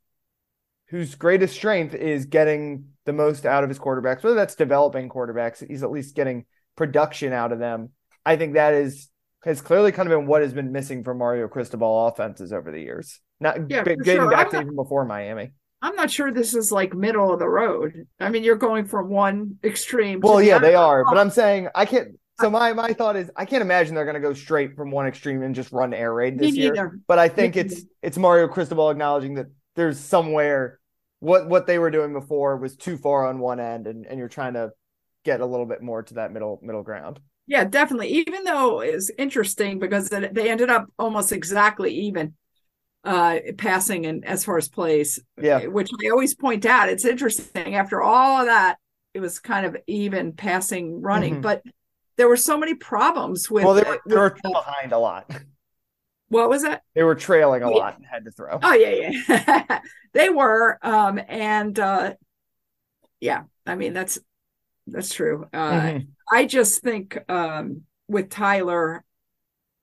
whose 0.88 1.14
greatest 1.14 1.54
strength 1.54 1.94
is 1.94 2.26
getting 2.26 2.86
the 3.04 3.12
most 3.12 3.44
out 3.46 3.62
of 3.64 3.68
his 3.68 3.78
quarterbacks, 3.78 4.22
whether 4.22 4.36
that's 4.36 4.54
developing 4.54 5.08
quarterbacks, 5.08 5.66
he's 5.66 5.82
at 5.82 5.90
least 5.90 6.14
getting 6.14 6.44
production 6.76 7.32
out 7.32 7.52
of 7.52 7.58
them. 7.58 7.90
I 8.24 8.36
think 8.36 8.54
that 8.54 8.74
is 8.74 9.08
has 9.44 9.60
clearly 9.60 9.92
kind 9.92 10.10
of 10.10 10.18
been 10.18 10.26
what 10.26 10.42
has 10.42 10.52
been 10.52 10.72
missing 10.72 11.04
from 11.04 11.18
Mario 11.18 11.46
Cristobal 11.48 12.06
offenses 12.08 12.52
over 12.52 12.72
the 12.72 12.80
years. 12.80 13.20
Not 13.40 13.70
Yeah, 13.70 13.84
getting 13.84 14.02
sure. 14.04 14.30
back 14.30 14.46
I'm 14.46 14.50
to 14.50 14.56
not- 14.56 14.62
even 14.64 14.76
before 14.76 15.04
Miami. 15.04 15.52
I'm 15.82 15.94
not 15.94 16.10
sure 16.10 16.32
this 16.32 16.54
is 16.54 16.72
like 16.72 16.94
middle 16.94 17.32
of 17.32 17.38
the 17.38 17.48
road. 17.48 18.06
I 18.18 18.30
mean, 18.30 18.42
you're 18.42 18.56
going 18.56 18.86
from 18.86 19.08
one 19.10 19.58
extreme. 19.62 20.20
to 20.22 20.26
Well, 20.26 20.42
yeah, 20.42 20.58
they 20.58 20.74
are, 20.74 21.04
but 21.04 21.18
I'm 21.18 21.30
saying 21.30 21.68
I 21.74 21.84
can't. 21.84 22.18
So 22.38 22.50
my 22.50 22.72
my 22.72 22.92
thought 22.92 23.16
is 23.16 23.30
I 23.36 23.44
can't 23.44 23.62
imagine 23.62 23.94
they're 23.94 24.04
going 24.04 24.14
to 24.14 24.20
go 24.20 24.34
straight 24.34 24.76
from 24.76 24.90
one 24.90 25.06
extreme 25.06 25.42
and 25.42 25.54
just 25.54 25.72
run 25.72 25.94
air 25.94 26.12
raid 26.12 26.38
this 26.38 26.54
year. 26.54 26.98
But 27.06 27.18
I 27.18 27.28
think 27.28 27.54
Me 27.54 27.62
it's 27.62 27.84
it's 28.02 28.18
Mario 28.18 28.48
Cristobal 28.48 28.90
acknowledging 28.90 29.34
that 29.34 29.46
there's 29.74 29.98
somewhere 29.98 30.80
what 31.20 31.48
what 31.48 31.66
they 31.66 31.78
were 31.78 31.90
doing 31.90 32.12
before 32.12 32.56
was 32.56 32.76
too 32.76 32.96
far 32.96 33.26
on 33.26 33.38
one 33.38 33.60
end, 33.60 33.86
and 33.86 34.06
and 34.06 34.18
you're 34.18 34.28
trying 34.28 34.54
to 34.54 34.72
get 35.24 35.40
a 35.40 35.46
little 35.46 35.66
bit 35.66 35.82
more 35.82 36.02
to 36.02 36.14
that 36.14 36.32
middle 36.32 36.60
middle 36.62 36.82
ground. 36.82 37.20
Yeah, 37.46 37.64
definitely. 37.64 38.08
Even 38.08 38.44
though 38.44 38.80
it's 38.80 39.10
interesting 39.18 39.78
because 39.78 40.08
they 40.08 40.50
ended 40.50 40.68
up 40.68 40.86
almost 40.98 41.32
exactly 41.32 41.94
even 41.94 42.34
uh 43.04 43.38
passing 43.56 44.04
and 44.06 44.24
as 44.24 44.44
far 44.44 44.58
as 44.58 44.68
plays. 44.68 45.20
Yeah. 45.40 45.66
Which 45.66 45.90
I 46.04 46.10
always 46.10 46.34
point 46.34 46.66
out. 46.66 46.88
It's 46.88 47.04
interesting. 47.04 47.76
After 47.76 48.02
all 48.02 48.40
of 48.40 48.46
that, 48.46 48.78
it 49.14 49.20
was 49.20 49.38
kind 49.38 49.64
of 49.64 49.76
even 49.86 50.32
passing 50.32 51.00
running. 51.00 51.36
Mhm. 51.36 51.42
But 51.42 51.62
there 52.16 52.28
were 52.28 52.36
so 52.36 52.56
many 52.58 52.74
problems 52.74 53.50
with, 53.50 53.64
well, 53.64 53.74
they 53.74 53.82
were, 53.82 54.00
they 54.06 54.16
were 54.16 54.34
with, 54.42 54.52
behind 54.52 54.92
a 54.92 54.98
lot. 54.98 55.30
what 56.28 56.48
was 56.48 56.62
that? 56.62 56.82
They 56.94 57.02
were 57.02 57.14
trailing 57.14 57.62
a 57.62 57.70
Yeah. 57.70 57.76
lot 57.76 57.96
and 57.96 58.06
had 58.06 58.24
to 58.24 58.30
throw. 58.30 58.58
Oh 58.62 58.74
yeah, 58.74 59.10
yeah. 59.28 59.80
they 60.12 60.28
were. 60.30 60.78
Um 60.82 61.20
and 61.28 61.78
uh 61.78 62.14
yeah, 63.20 63.44
I 63.66 63.74
mean 63.74 63.92
that's 63.92 64.18
that's 64.86 65.12
true. 65.14 65.46
Uh 65.52 65.72
Mhm. 65.80 66.06
I 66.32 66.46
just 66.46 66.82
think 66.82 67.18
um, 67.30 67.82
with 68.08 68.30
Tyler, 68.30 69.04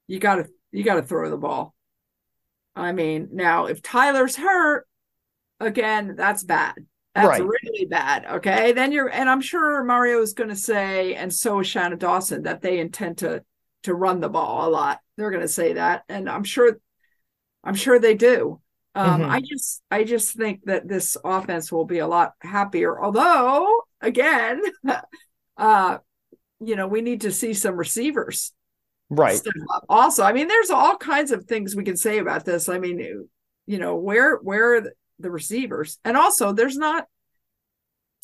you 0.08 0.20
got 0.20 0.36
to 0.36 0.50
you 0.72 0.84
got 0.84 0.96
to 0.96 1.04
throw 1.04 1.30
the 1.30 1.38
ball. 1.38 1.74
I 2.76 2.92
mean, 2.92 3.30
now 3.32 3.68
if 3.68 3.82
Tyler's 3.82 4.36
hurt, 4.36 4.88
again, 5.60 6.16
that's 6.18 6.44
bad. 6.44 6.76
That's 7.16 7.28
Right. 7.28 7.42
Really 7.74 7.86
bad. 7.86 8.26
Okay, 8.26 8.72
then 8.72 8.92
you're, 8.92 9.10
and 9.10 9.30
I'm 9.30 9.42
sure 9.42 9.84
Mario 9.84 10.22
is 10.22 10.34
going 10.34 10.50
to 10.50 10.56
say, 10.56 11.16
and 11.16 11.34
so 11.34 11.60
is 11.60 11.68
Shannon 11.68 11.98
Dawson, 11.98 12.44
that 12.44 12.62
they 12.62 12.80
intend 12.80 13.20
to 13.20 13.44
to 13.84 13.94
run 13.94 14.22
the 14.22 14.30
ball 14.30 14.68
a 14.68 14.72
lot. 14.72 15.00
They're 15.18 15.32
going 15.32 15.42
to 15.42 15.48
say 15.48 15.74
that, 15.74 16.04
and 16.08 16.30
I'm 16.30 16.46
sure, 16.46 16.78
I'm 17.64 17.76
sure 17.76 18.00
they 18.00 18.16
do. 18.16 18.62
Um, 18.96 19.22
Mhm. 19.22 19.30
I 19.30 19.42
just, 19.42 19.82
I 19.92 20.04
just 20.04 20.38
think 20.38 20.62
that 20.66 20.88
this 20.88 21.18
offense 21.26 21.72
will 21.72 21.86
be 21.86 22.00
a 22.00 22.08
lot 22.08 22.34
happier. 22.42 23.02
Although, 23.04 23.82
again, 24.00 24.62
uh, 25.58 25.98
you 26.62 26.76
know, 26.76 26.88
we 26.88 27.02
need 27.02 27.22
to 27.22 27.32
see 27.32 27.54
some 27.54 27.76
receivers 27.76 28.54
Right. 29.10 29.40
Also, 29.90 30.24
I 30.24 30.34
mean, 30.34 30.48
there's 30.48 30.72
all 30.72 30.98
kinds 30.98 31.32
of 31.32 31.46
things 31.46 31.76
we 31.76 31.84
can 31.84 31.98
say 31.98 32.18
about 32.18 32.46
this. 32.46 32.68
I 32.68 32.80
mean, 32.80 33.28
you 33.68 33.78
know, 33.78 33.96
where 33.96 34.38
where 34.38 34.78
are 34.78 34.92
the 35.20 35.30
receivers? 35.30 36.00
And 36.04 36.18
also, 36.18 36.52
there's 36.52 36.78
not. 36.78 37.06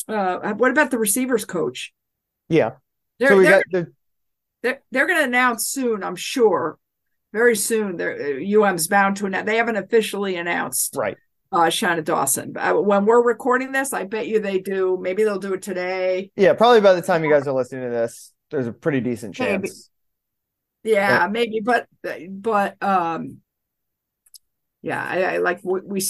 Uh, 0.10 0.54
what 0.54 0.72
about 0.72 0.92
the 0.92 0.98
receivers 0.98 1.46
coach? 1.46 1.94
Yeah. 2.48 2.72
They're, 3.20 3.30
so 3.30 3.38
we 3.38 3.44
got 3.44 3.64
the. 3.72 3.92
They're, 4.62 4.82
they're 4.92 5.08
going 5.08 5.20
to 5.20 5.26
announce 5.26 5.68
soon, 5.68 6.04
I'm 6.04 6.16
sure, 6.16 6.78
very 7.32 7.56
soon. 7.56 7.96
They're, 7.96 8.40
UM's 8.40 8.88
bound 8.88 9.18
to 9.18 9.26
announce. 9.26 9.46
They 9.46 9.58
haven't 9.58 9.78
officially 9.78 10.36
announced, 10.36 10.96
right? 10.98 11.16
Uh, 11.52 11.70
Dawson. 12.02 12.54
But 12.54 12.86
when 12.86 13.06
we're 13.06 13.24
recording 13.24 13.72
this, 13.72 13.94
I 13.94 14.04
bet 14.04 14.28
you 14.28 14.40
they 14.40 14.60
do. 14.60 14.98
Maybe 15.00 15.24
they'll 15.24 15.40
do 15.40 15.54
it 15.54 15.62
today. 15.62 16.32
Yeah, 16.36 16.54
probably 16.54 16.82
by 16.82 16.94
the 16.94 17.02
time 17.02 17.24
you 17.24 17.32
guys 17.32 17.48
are 17.48 17.54
listening 17.54 17.86
to 17.86 17.90
this, 17.90 18.34
there's 18.52 18.68
a 18.68 18.74
pretty 18.74 19.00
decent 19.00 19.36
chance. 19.36 19.90
Maybe. 20.84 20.96
Yeah, 20.96 21.28
maybe, 21.30 21.60
but 21.60 21.88
but 22.30 22.82
um, 22.82 23.38
yeah, 24.82 25.04
I, 25.04 25.22
I 25.22 25.38
like 25.38 25.60
we, 25.64 25.82
we 25.82 26.02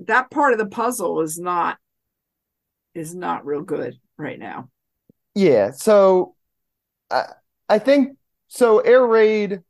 that 0.00 0.30
part 0.30 0.52
of 0.52 0.58
the 0.58 0.66
puzzle 0.66 1.20
is 1.22 1.38
not 1.38 1.78
is 2.94 3.14
not 3.14 3.46
real 3.46 3.62
good 3.62 3.98
right 4.16 4.38
now. 4.38 4.68
Yeah, 5.34 5.70
so 5.70 6.34
I 7.10 7.26
I 7.68 7.78
think 7.78 8.16
so. 8.48 8.80
Air 8.80 9.06
raid. 9.06 9.60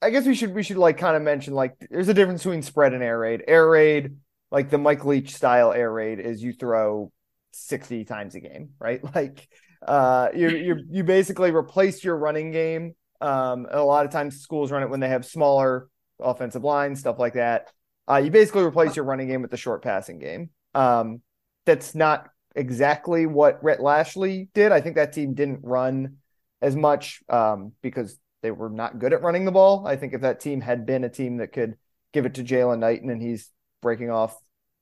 I 0.00 0.10
guess 0.10 0.26
we 0.26 0.34
should 0.34 0.54
we 0.54 0.62
should 0.62 0.76
like 0.76 0.98
kind 0.98 1.16
of 1.16 1.22
mention 1.22 1.54
like 1.54 1.74
there's 1.90 2.08
a 2.08 2.14
difference 2.14 2.42
between 2.42 2.62
spread 2.62 2.94
and 2.94 3.02
air 3.02 3.18
raid. 3.18 3.42
Air 3.48 3.68
raid, 3.68 4.16
like 4.50 4.70
the 4.70 4.78
Mike 4.78 5.04
Leach 5.04 5.34
style 5.34 5.72
air 5.72 5.92
raid, 5.92 6.20
is 6.20 6.42
you 6.42 6.52
throw 6.52 7.12
sixty 7.52 8.04
times 8.04 8.34
a 8.34 8.40
game, 8.40 8.70
right? 8.78 9.00
Like 9.14 9.48
uh, 9.86 10.28
you 10.34 10.48
you 10.50 10.84
you 10.90 11.04
basically 11.04 11.50
replace 11.50 12.02
your 12.02 12.16
running 12.16 12.50
game. 12.50 12.94
Um, 13.20 13.66
a 13.70 13.82
lot 13.82 14.06
of 14.06 14.12
times 14.12 14.40
schools 14.40 14.70
run 14.70 14.82
it 14.82 14.90
when 14.90 15.00
they 15.00 15.08
have 15.08 15.26
smaller 15.26 15.88
offensive 16.20 16.64
lines, 16.64 17.00
stuff 17.00 17.18
like 17.18 17.34
that. 17.34 17.68
Uh, 18.08 18.16
you 18.16 18.30
basically 18.30 18.62
replace 18.62 18.96
your 18.96 19.04
running 19.04 19.28
game 19.28 19.42
with 19.42 19.50
the 19.50 19.56
short 19.56 19.82
passing 19.82 20.18
game. 20.18 20.50
Um, 20.74 21.20
that's 21.66 21.94
not 21.94 22.30
exactly 22.54 23.26
what 23.26 23.62
Rhett 23.62 23.80
Lashlee 23.80 24.48
did. 24.54 24.72
I 24.72 24.80
think 24.80 24.96
that 24.96 25.12
team 25.12 25.34
didn't 25.34 25.60
run 25.62 26.16
as 26.60 26.74
much 26.74 27.22
um, 27.28 27.72
because 27.82 28.18
they 28.42 28.50
were 28.50 28.70
not 28.70 28.98
good 28.98 29.12
at 29.12 29.22
running 29.22 29.44
the 29.44 29.52
ball. 29.52 29.86
I 29.86 29.96
think 29.96 30.14
if 30.14 30.22
that 30.22 30.40
team 30.40 30.60
had 30.60 30.86
been 30.86 31.04
a 31.04 31.08
team 31.08 31.38
that 31.38 31.52
could 31.52 31.76
give 32.12 32.26
it 32.26 32.34
to 32.34 32.44
Jaylan 32.44 32.78
Knighton 32.78 33.10
and 33.10 33.22
he's 33.22 33.50
breaking 33.80 34.10
off 34.10 34.36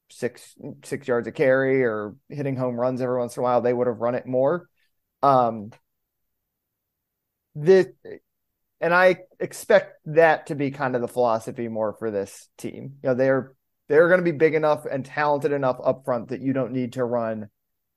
six 0.08 0.54
six 0.84 1.08
yards 1.08 1.26
of 1.26 1.34
carry 1.34 1.82
or 1.82 2.14
hitting 2.28 2.56
home 2.56 2.78
runs 2.78 3.00
every 3.00 3.18
once 3.18 3.36
in 3.36 3.40
a 3.40 3.44
while, 3.44 3.60
they 3.60 3.72
would 3.72 3.86
have 3.86 3.98
run 3.98 4.14
it 4.14 4.26
more. 4.26 4.68
Um, 5.22 5.70
and 8.80 8.92
I 8.94 9.16
expect 9.40 10.00
that 10.06 10.46
to 10.46 10.54
be 10.54 10.70
kind 10.70 10.94
of 10.94 11.00
the 11.00 11.08
philosophy 11.08 11.68
more 11.68 11.94
for 11.98 12.10
this 12.10 12.48
team. 12.58 12.98
You 13.02 13.10
know, 13.10 13.14
they're 13.14 13.54
they're 13.88 14.08
going 14.08 14.20
to 14.20 14.24
be 14.24 14.36
big 14.36 14.54
enough 14.54 14.84
and 14.84 15.04
talented 15.04 15.52
enough 15.52 15.78
up 15.82 16.04
front 16.04 16.28
that 16.28 16.40
you 16.40 16.52
don't 16.52 16.72
need 16.72 16.94
to 16.94 17.04
run 17.04 17.48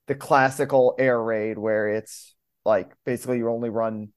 the 0.06 0.14
classical 0.14 0.94
air 0.98 1.20
raid 1.20 1.58
where 1.58 1.88
it's 1.88 2.34
like 2.64 2.92
basically 3.04 3.38
you 3.38 3.48
only 3.48 3.70
run 3.70 4.08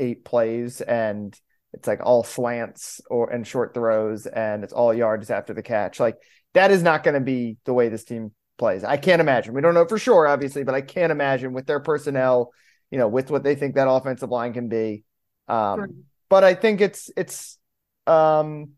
eight 0.00 0.24
plays 0.24 0.80
and 0.80 1.38
it's 1.72 1.86
like 1.86 2.00
all 2.04 2.24
slants 2.24 3.00
or 3.10 3.30
and 3.30 3.46
short 3.46 3.74
throws 3.74 4.26
and 4.26 4.64
it's 4.64 4.72
all 4.72 4.92
yards 4.92 5.30
after 5.30 5.54
the 5.54 5.62
catch. 5.62 6.00
Like 6.00 6.16
that 6.54 6.70
is 6.70 6.82
not 6.82 7.02
going 7.02 7.14
to 7.14 7.20
be 7.20 7.56
the 7.64 7.74
way 7.74 7.88
this 7.88 8.04
team 8.04 8.32
plays. 8.58 8.84
I 8.84 8.96
can't 8.96 9.20
imagine. 9.20 9.54
We 9.54 9.60
don't 9.60 9.74
know 9.74 9.86
for 9.86 9.98
sure, 9.98 10.26
obviously, 10.26 10.64
but 10.64 10.74
I 10.74 10.80
can't 10.80 11.12
imagine 11.12 11.52
with 11.52 11.66
their 11.66 11.80
personnel, 11.80 12.52
you 12.90 12.98
know, 12.98 13.08
with 13.08 13.30
what 13.30 13.42
they 13.42 13.54
think 13.54 13.74
that 13.74 13.88
offensive 13.88 14.30
line 14.30 14.52
can 14.52 14.68
be. 14.68 15.04
Um, 15.48 15.78
sure 15.78 15.88
but 16.32 16.44
I 16.44 16.54
think 16.54 16.80
it's 16.80 17.10
it's 17.14 17.58
um 18.06 18.70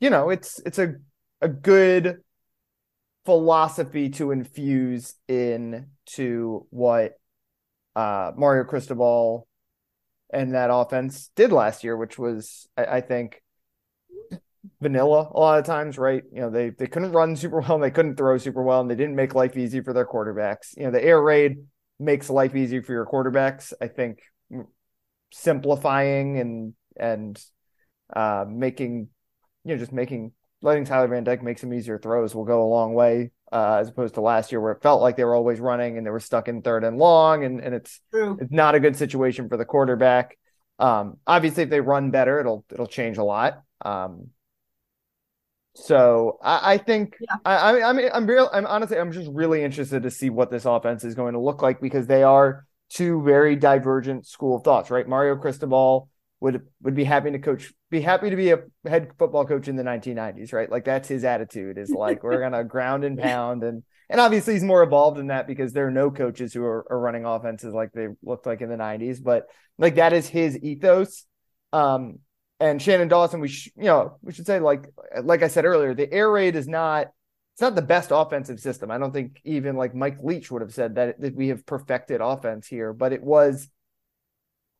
you 0.00 0.10
know 0.10 0.28
it's 0.28 0.60
it's 0.66 0.78
a 0.78 0.96
a 1.40 1.48
good 1.48 2.18
philosophy 3.30 4.10
to 4.10 4.32
infuse 4.32 5.14
into 5.28 6.66
what 6.70 7.12
uh 7.94 8.32
Mario 8.36 8.64
Cristobal 8.64 9.46
and 10.32 10.54
that 10.54 10.70
offense 10.72 11.30
did 11.36 11.52
last 11.52 11.84
year, 11.84 11.96
which 11.96 12.18
was 12.18 12.66
I, 12.76 12.84
I 12.84 13.00
think 13.02 13.40
vanilla 14.80 15.30
a 15.32 15.38
lot 15.38 15.60
of 15.60 15.64
times, 15.64 15.96
right? 15.96 16.24
You 16.32 16.40
know, 16.40 16.50
they 16.50 16.70
they 16.70 16.88
couldn't 16.88 17.12
run 17.12 17.36
super 17.36 17.60
well, 17.60 17.74
and 17.76 17.84
they 17.84 17.92
couldn't 17.92 18.16
throw 18.16 18.36
super 18.36 18.64
well, 18.64 18.80
and 18.80 18.90
they 18.90 18.96
didn't 18.96 19.14
make 19.14 19.36
life 19.36 19.56
easy 19.56 19.80
for 19.80 19.92
their 19.92 20.06
quarterbacks. 20.06 20.76
You 20.76 20.86
know, 20.86 20.90
the 20.90 21.04
air 21.04 21.22
raid 21.22 21.58
makes 22.00 22.30
life 22.30 22.56
easy 22.56 22.80
for 22.80 22.90
your 22.90 23.06
quarterbacks. 23.06 23.72
I 23.80 23.86
think 23.86 24.18
simplifying 25.32 26.40
and 26.40 26.74
and 26.98 27.40
uh, 28.12 28.44
making, 28.48 29.06
you 29.64 29.74
know, 29.74 29.78
just 29.78 29.92
making 29.92 30.32
letting 30.62 30.84
Tyler 30.84 31.08
Van 31.08 31.24
Dyke 31.24 31.42
make 31.42 31.58
some 31.58 31.72
easier 31.72 31.98
throws 31.98 32.34
will 32.34 32.44
go 32.44 32.62
a 32.62 32.68
long 32.68 32.94
way. 32.94 33.30
Uh, 33.52 33.78
as 33.80 33.88
opposed 33.88 34.14
to 34.14 34.20
last 34.20 34.52
year 34.52 34.60
where 34.60 34.70
it 34.70 34.80
felt 34.80 35.02
like 35.02 35.16
they 35.16 35.24
were 35.24 35.34
always 35.34 35.58
running 35.58 35.98
and 35.98 36.06
they 36.06 36.10
were 36.10 36.20
stuck 36.20 36.46
in 36.46 36.62
third 36.62 36.84
and 36.84 36.98
long 36.98 37.42
and, 37.42 37.60
and 37.60 37.74
it's 37.74 38.00
True. 38.12 38.38
it's 38.40 38.52
not 38.52 38.76
a 38.76 38.80
good 38.80 38.94
situation 38.94 39.48
for 39.48 39.56
the 39.56 39.64
quarterback. 39.64 40.38
Um, 40.78 41.16
obviously 41.26 41.64
if 41.64 41.68
they 41.70 41.80
run 41.80 42.12
better, 42.12 42.38
it'll 42.38 42.64
it'll 42.70 42.86
change 42.86 43.18
a 43.18 43.24
lot. 43.24 43.62
Um, 43.84 44.28
so 45.74 46.38
I, 46.42 46.74
I 46.74 46.78
think 46.78 47.16
yeah. 47.20 47.36
I, 47.44 47.82
I 47.82 47.92
mean 47.92 48.10
I'm 48.12 48.26
real 48.26 48.48
I'm 48.52 48.66
honestly 48.66 48.98
I'm 48.98 49.10
just 49.10 49.30
really 49.32 49.64
interested 49.64 50.04
to 50.04 50.10
see 50.12 50.30
what 50.30 50.52
this 50.52 50.64
offense 50.64 51.02
is 51.02 51.16
going 51.16 51.32
to 51.32 51.40
look 51.40 51.60
like 51.60 51.80
because 51.80 52.06
they 52.06 52.22
are 52.22 52.66
two 52.90 53.22
very 53.22 53.56
divergent 53.56 54.26
school 54.26 54.56
of 54.56 54.64
thoughts, 54.64 54.90
right? 54.90 55.08
Mario 55.08 55.36
Cristobal 55.36 56.08
would 56.40 56.66
would 56.82 56.94
be 56.94 57.04
happy 57.04 57.30
to 57.30 57.38
coach 57.38 57.72
be 57.90 58.00
happy 58.00 58.30
to 58.30 58.36
be 58.36 58.50
a 58.50 58.62
head 58.86 59.10
football 59.18 59.44
coach 59.44 59.68
in 59.68 59.76
the 59.76 59.82
1990s 59.82 60.52
right? 60.52 60.70
Like 60.70 60.84
that's 60.84 61.08
his 61.08 61.22
attitude 61.22 61.76
is 61.78 61.90
like 61.90 62.22
we're 62.22 62.40
gonna 62.40 62.64
ground 62.76 63.04
and 63.04 63.18
pound. 63.18 63.62
And 63.62 63.82
and 64.08 64.20
obviously 64.20 64.54
he's 64.54 64.64
more 64.64 64.82
evolved 64.82 65.18
in 65.18 65.28
that 65.28 65.46
because 65.46 65.72
there 65.72 65.86
are 65.86 65.92
no 65.92 66.10
coaches 66.10 66.52
who 66.52 66.64
are, 66.64 66.86
are 66.90 66.98
running 66.98 67.26
offenses 67.26 67.74
like 67.74 67.92
they 67.92 68.08
looked 68.22 68.46
like 68.46 68.62
in 68.62 68.70
the 68.70 68.76
90s 68.76 69.22
but 69.22 69.46
like 69.78 69.96
that 69.96 70.12
is 70.12 70.28
his 70.28 70.58
ethos. 70.58 71.26
Um 71.72 72.20
and 72.58 72.80
Shannon 72.80 73.08
Dawson 73.08 73.40
we 73.40 73.48
sh- 73.48 73.72
you 73.76 73.84
know 73.84 74.16
we 74.22 74.32
should 74.32 74.46
say 74.46 74.60
like 74.60 74.86
like 75.22 75.42
I 75.42 75.48
said 75.48 75.66
earlier 75.66 75.94
the 75.94 76.10
air 76.10 76.30
raid 76.30 76.56
is 76.56 76.66
not 76.66 77.08
it's 77.54 77.60
not 77.60 77.74
the 77.74 77.82
best 77.82 78.10
offensive 78.12 78.60
system. 78.60 78.90
I 78.90 78.96
don't 78.96 79.12
think 79.12 79.38
even 79.44 79.76
like 79.76 79.94
Mike 79.94 80.22
Leach 80.22 80.50
would 80.50 80.62
have 80.62 80.72
said 80.72 80.94
that, 80.94 81.20
that 81.20 81.34
we 81.34 81.48
have 81.48 81.66
perfected 81.66 82.22
offense 82.22 82.66
here 82.66 82.94
but 82.94 83.12
it 83.12 83.22
was 83.22 83.68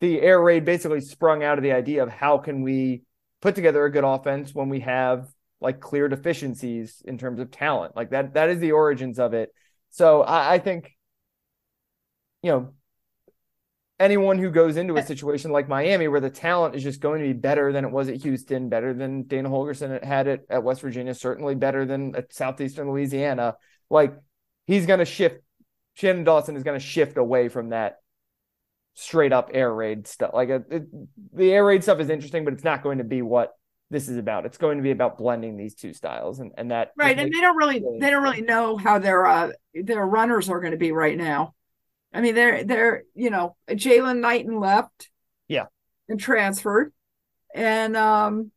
the 0.00 0.21
air 0.21 0.40
raid 0.40 0.64
basically 0.64 1.00
sprung 1.00 1.45
out 1.45 1.59
of 1.59 1.62
the 1.62 1.73
idea 1.73 2.02
of 2.02 2.09
how 2.09 2.38
can 2.38 2.62
we 2.62 3.02
put 3.40 3.54
together 3.54 3.85
a 3.85 3.92
good 3.92 4.04
offense 4.04 4.54
when 4.54 4.69
we 4.69 4.80
have 4.80 5.28
like 5.61 5.80
clear 5.80 6.09
deficiencies 6.09 7.02
in 7.04 7.19
terms 7.19 7.38
of 7.38 7.50
talent. 7.50 7.95
Like 7.95 8.11
that 8.11 8.35
that 8.35 8.49
is 8.49 8.59
the 8.59 8.73
origins 8.73 9.19
of 9.19 9.35
it. 9.35 9.54
So 9.90 10.23
I, 10.23 10.54
I 10.54 10.59
think, 10.59 10.97
you 12.42 12.50
know, 12.50 12.75
anyone 13.99 14.38
who 14.38 14.50
goes 14.50 14.78
into 14.78 14.97
a 14.97 15.02
situation 15.02 15.50
like 15.50 15.69
Miami 15.69 16.09
where 16.09 16.21
the 16.21 16.30
talent 16.30 16.75
is 16.75 16.83
just 16.83 17.00
going 17.00 17.21
to 17.21 17.26
be 17.26 17.35
better 17.35 17.71
than 17.73 17.85
it 17.85 17.90
was 17.90 18.09
at 18.09 18.23
Houston, 18.23 18.71
better 18.71 18.95
than 18.95 19.25
Dana 19.25 19.50
Holgorsen 19.50 20.02
had 20.02 20.26
it 20.26 20.47
at 20.49 20.62
West 20.62 20.80
Virginia, 20.80 21.12
certainly 21.12 21.54
better 21.54 21.85
than 21.85 22.16
at 22.16 22.33
Southeastern 22.33 22.90
Louisiana, 22.90 23.57
like 23.90 24.14
he's 24.66 24.87
going 24.87 25.00
to 25.00 25.04
shift. 25.04 25.40
Shannon 25.95 26.25
Dawson 26.25 26.57
is 26.57 26.62
going 26.62 26.78
to 26.78 26.85
shift 26.85 27.19
away 27.19 27.49
from 27.50 27.71
that 27.71 27.97
straight 29.00 29.33
up 29.33 29.50
air 29.52 29.73
raid 29.73 30.07
stuff. 30.07 30.33
Like 30.35 30.50
a, 30.50 30.62
it, 30.71 30.87
the 31.35 31.52
air 31.52 31.64
raid 31.64 31.83
stuff 31.83 32.00
is 32.00 32.11
interesting, 32.11 32.45
but 32.45 32.52
it's 32.52 32.64
not 32.64 32.83
going 32.83 32.99
to 32.99 33.04
be 33.04 33.23
what 33.23 33.54
this 33.90 34.09
is 34.09 34.16
about. 34.16 34.47
It's 34.47 34.59
going 34.59 34.76
to 34.76 34.83
be 34.83 34.90
about 34.90 35.19
blending 35.19 35.57
these 35.57 35.75
two 35.75 35.92
styles, 35.95 36.38
and 36.38 36.52
and 36.57 36.71
that 36.71 36.92
right. 36.97 37.19
And 37.19 37.33
they 37.33 37.40
don't 37.40 37.57
really 37.57 37.83
they 37.99 38.11
don't 38.11 38.23
really 38.23 38.42
know 38.42 38.76
how 38.76 38.99
their 38.99 39.26
uh 39.26 39.52
their 39.75 40.04
runners 40.04 40.49
are 40.49 40.61
going 40.61 40.73
to 40.73 40.78
be 40.78 40.92
right 40.92 41.16
now. 41.16 41.54
I 42.12 42.21
mean, 42.21 42.35
they're 42.35 42.62
they're 42.62 43.04
you 43.14 43.30
know 43.30 43.57
Jaylan 43.69 44.21
Knighton 44.21 44.61
left, 44.61 45.11
yeah, 45.49 45.66
and 46.09 46.21
transferred, 46.21 46.92
and 47.54 47.97
um, 47.97 48.52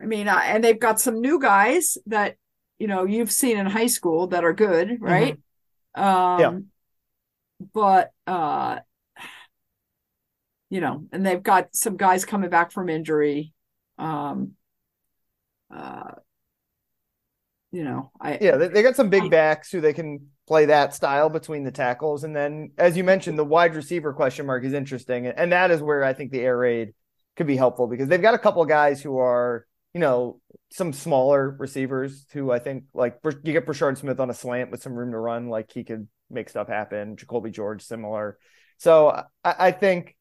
I 0.00 0.06
mean, 0.06 0.28
uh, 0.28 0.40
and 0.42 0.62
they've 0.62 0.78
got 0.78 1.00
some 1.00 1.20
new 1.20 1.40
guys 1.40 1.96
that 2.06 2.36
you 2.78 2.88
know 2.88 3.04
you've 3.04 3.32
seen 3.32 3.58
in 3.58 3.66
high 3.66 3.86
school 3.86 4.26
that 4.28 4.44
are 4.44 4.54
good, 4.54 4.98
right? 5.00 5.38
Mm-hmm. 5.96 6.02
Um, 6.02 6.40
yeah. 6.40 6.58
But 7.72 8.10
uh, 8.26 8.80
you 10.74 10.80
know, 10.80 11.04
and 11.12 11.24
they've 11.24 11.40
got 11.40 11.76
some 11.76 11.96
guys 11.96 12.24
coming 12.24 12.50
back 12.50 12.72
from 12.72 12.88
injury. 12.88 13.52
Um, 13.96 14.54
uh, 15.72 16.14
you 17.70 17.84
know, 17.84 18.10
I 18.20 18.38
yeah, 18.40 18.56
they, 18.56 18.66
they 18.66 18.82
got 18.82 18.96
some 18.96 19.08
big 19.08 19.22
I, 19.22 19.28
backs 19.28 19.70
who 19.70 19.80
they 19.80 19.92
can 19.92 20.30
play 20.48 20.64
that 20.64 20.92
style 20.92 21.28
between 21.28 21.62
the 21.62 21.70
tackles, 21.70 22.24
and 22.24 22.34
then 22.34 22.72
as 22.76 22.96
you 22.96 23.04
mentioned, 23.04 23.38
the 23.38 23.44
wide 23.44 23.76
receiver 23.76 24.12
question 24.12 24.46
mark 24.46 24.64
is 24.64 24.72
interesting, 24.72 25.28
and, 25.28 25.38
and 25.38 25.52
that 25.52 25.70
is 25.70 25.80
where 25.80 26.02
I 26.02 26.12
think 26.12 26.32
the 26.32 26.40
air 26.40 26.58
raid 26.58 26.92
could 27.36 27.46
be 27.46 27.56
helpful 27.56 27.86
because 27.86 28.08
they've 28.08 28.20
got 28.20 28.34
a 28.34 28.38
couple 28.38 28.60
of 28.60 28.68
guys 28.68 29.00
who 29.00 29.18
are 29.18 29.66
you 29.92 30.00
know 30.00 30.40
some 30.72 30.92
smaller 30.92 31.50
receivers 31.56 32.26
who 32.32 32.50
I 32.50 32.58
think 32.58 32.86
like 32.94 33.20
you 33.22 33.52
get 33.52 33.64
Brashard 33.64 33.96
Smith 33.96 34.18
on 34.18 34.28
a 34.28 34.34
slant 34.34 34.72
with 34.72 34.82
some 34.82 34.94
room 34.94 35.12
to 35.12 35.18
run, 35.18 35.48
like 35.48 35.70
he 35.70 35.84
could 35.84 36.08
make 36.30 36.48
stuff 36.48 36.66
happen. 36.66 37.14
Jacolby 37.14 37.52
George 37.52 37.84
similar, 37.84 38.38
so 38.78 39.10
I, 39.44 39.54
I 39.56 39.70
think 39.70 40.16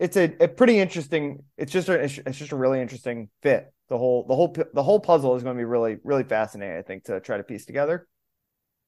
it's 0.00 0.16
a, 0.16 0.34
a 0.40 0.48
pretty 0.48 0.78
interesting. 0.78 1.44
It's 1.58 1.70
just 1.70 1.88
a 1.88 1.92
it's 2.00 2.38
just 2.38 2.52
a 2.52 2.56
really 2.56 2.80
interesting 2.80 3.28
fit 3.42 3.72
the 3.90 3.98
whole 3.98 4.24
the 4.26 4.34
whole 4.34 4.56
the 4.72 4.82
whole 4.82 4.98
puzzle 4.98 5.36
is 5.36 5.42
going 5.42 5.56
to 5.56 5.60
be 5.60 5.64
really 5.64 5.98
really 6.02 6.24
fascinating. 6.24 6.78
I 6.78 6.82
think 6.82 7.04
to 7.04 7.20
try 7.20 7.36
to 7.36 7.42
piece 7.42 7.66
together. 7.66 8.08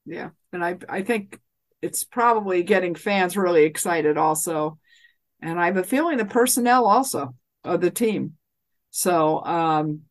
Yeah, 0.07 0.31
and 0.53 0.65
I 0.65 0.79
I 0.89 1.03
think 1.03 1.39
it's 1.83 2.03
probably 2.03 2.63
getting 2.63 2.95
fans 2.95 3.37
really 3.37 3.65
excited 3.65 4.17
also, 4.17 4.79
and 5.41 5.61
I 5.61 5.67
have 5.67 5.77
a 5.77 5.85
feeling 5.85 6.17
the 6.17 6.25
personnel 6.25 6.87
also 6.87 7.35
of 7.63 7.83
the 7.83 7.91
team. 7.91 8.35
So 8.91 9.45
um, 9.45 10.03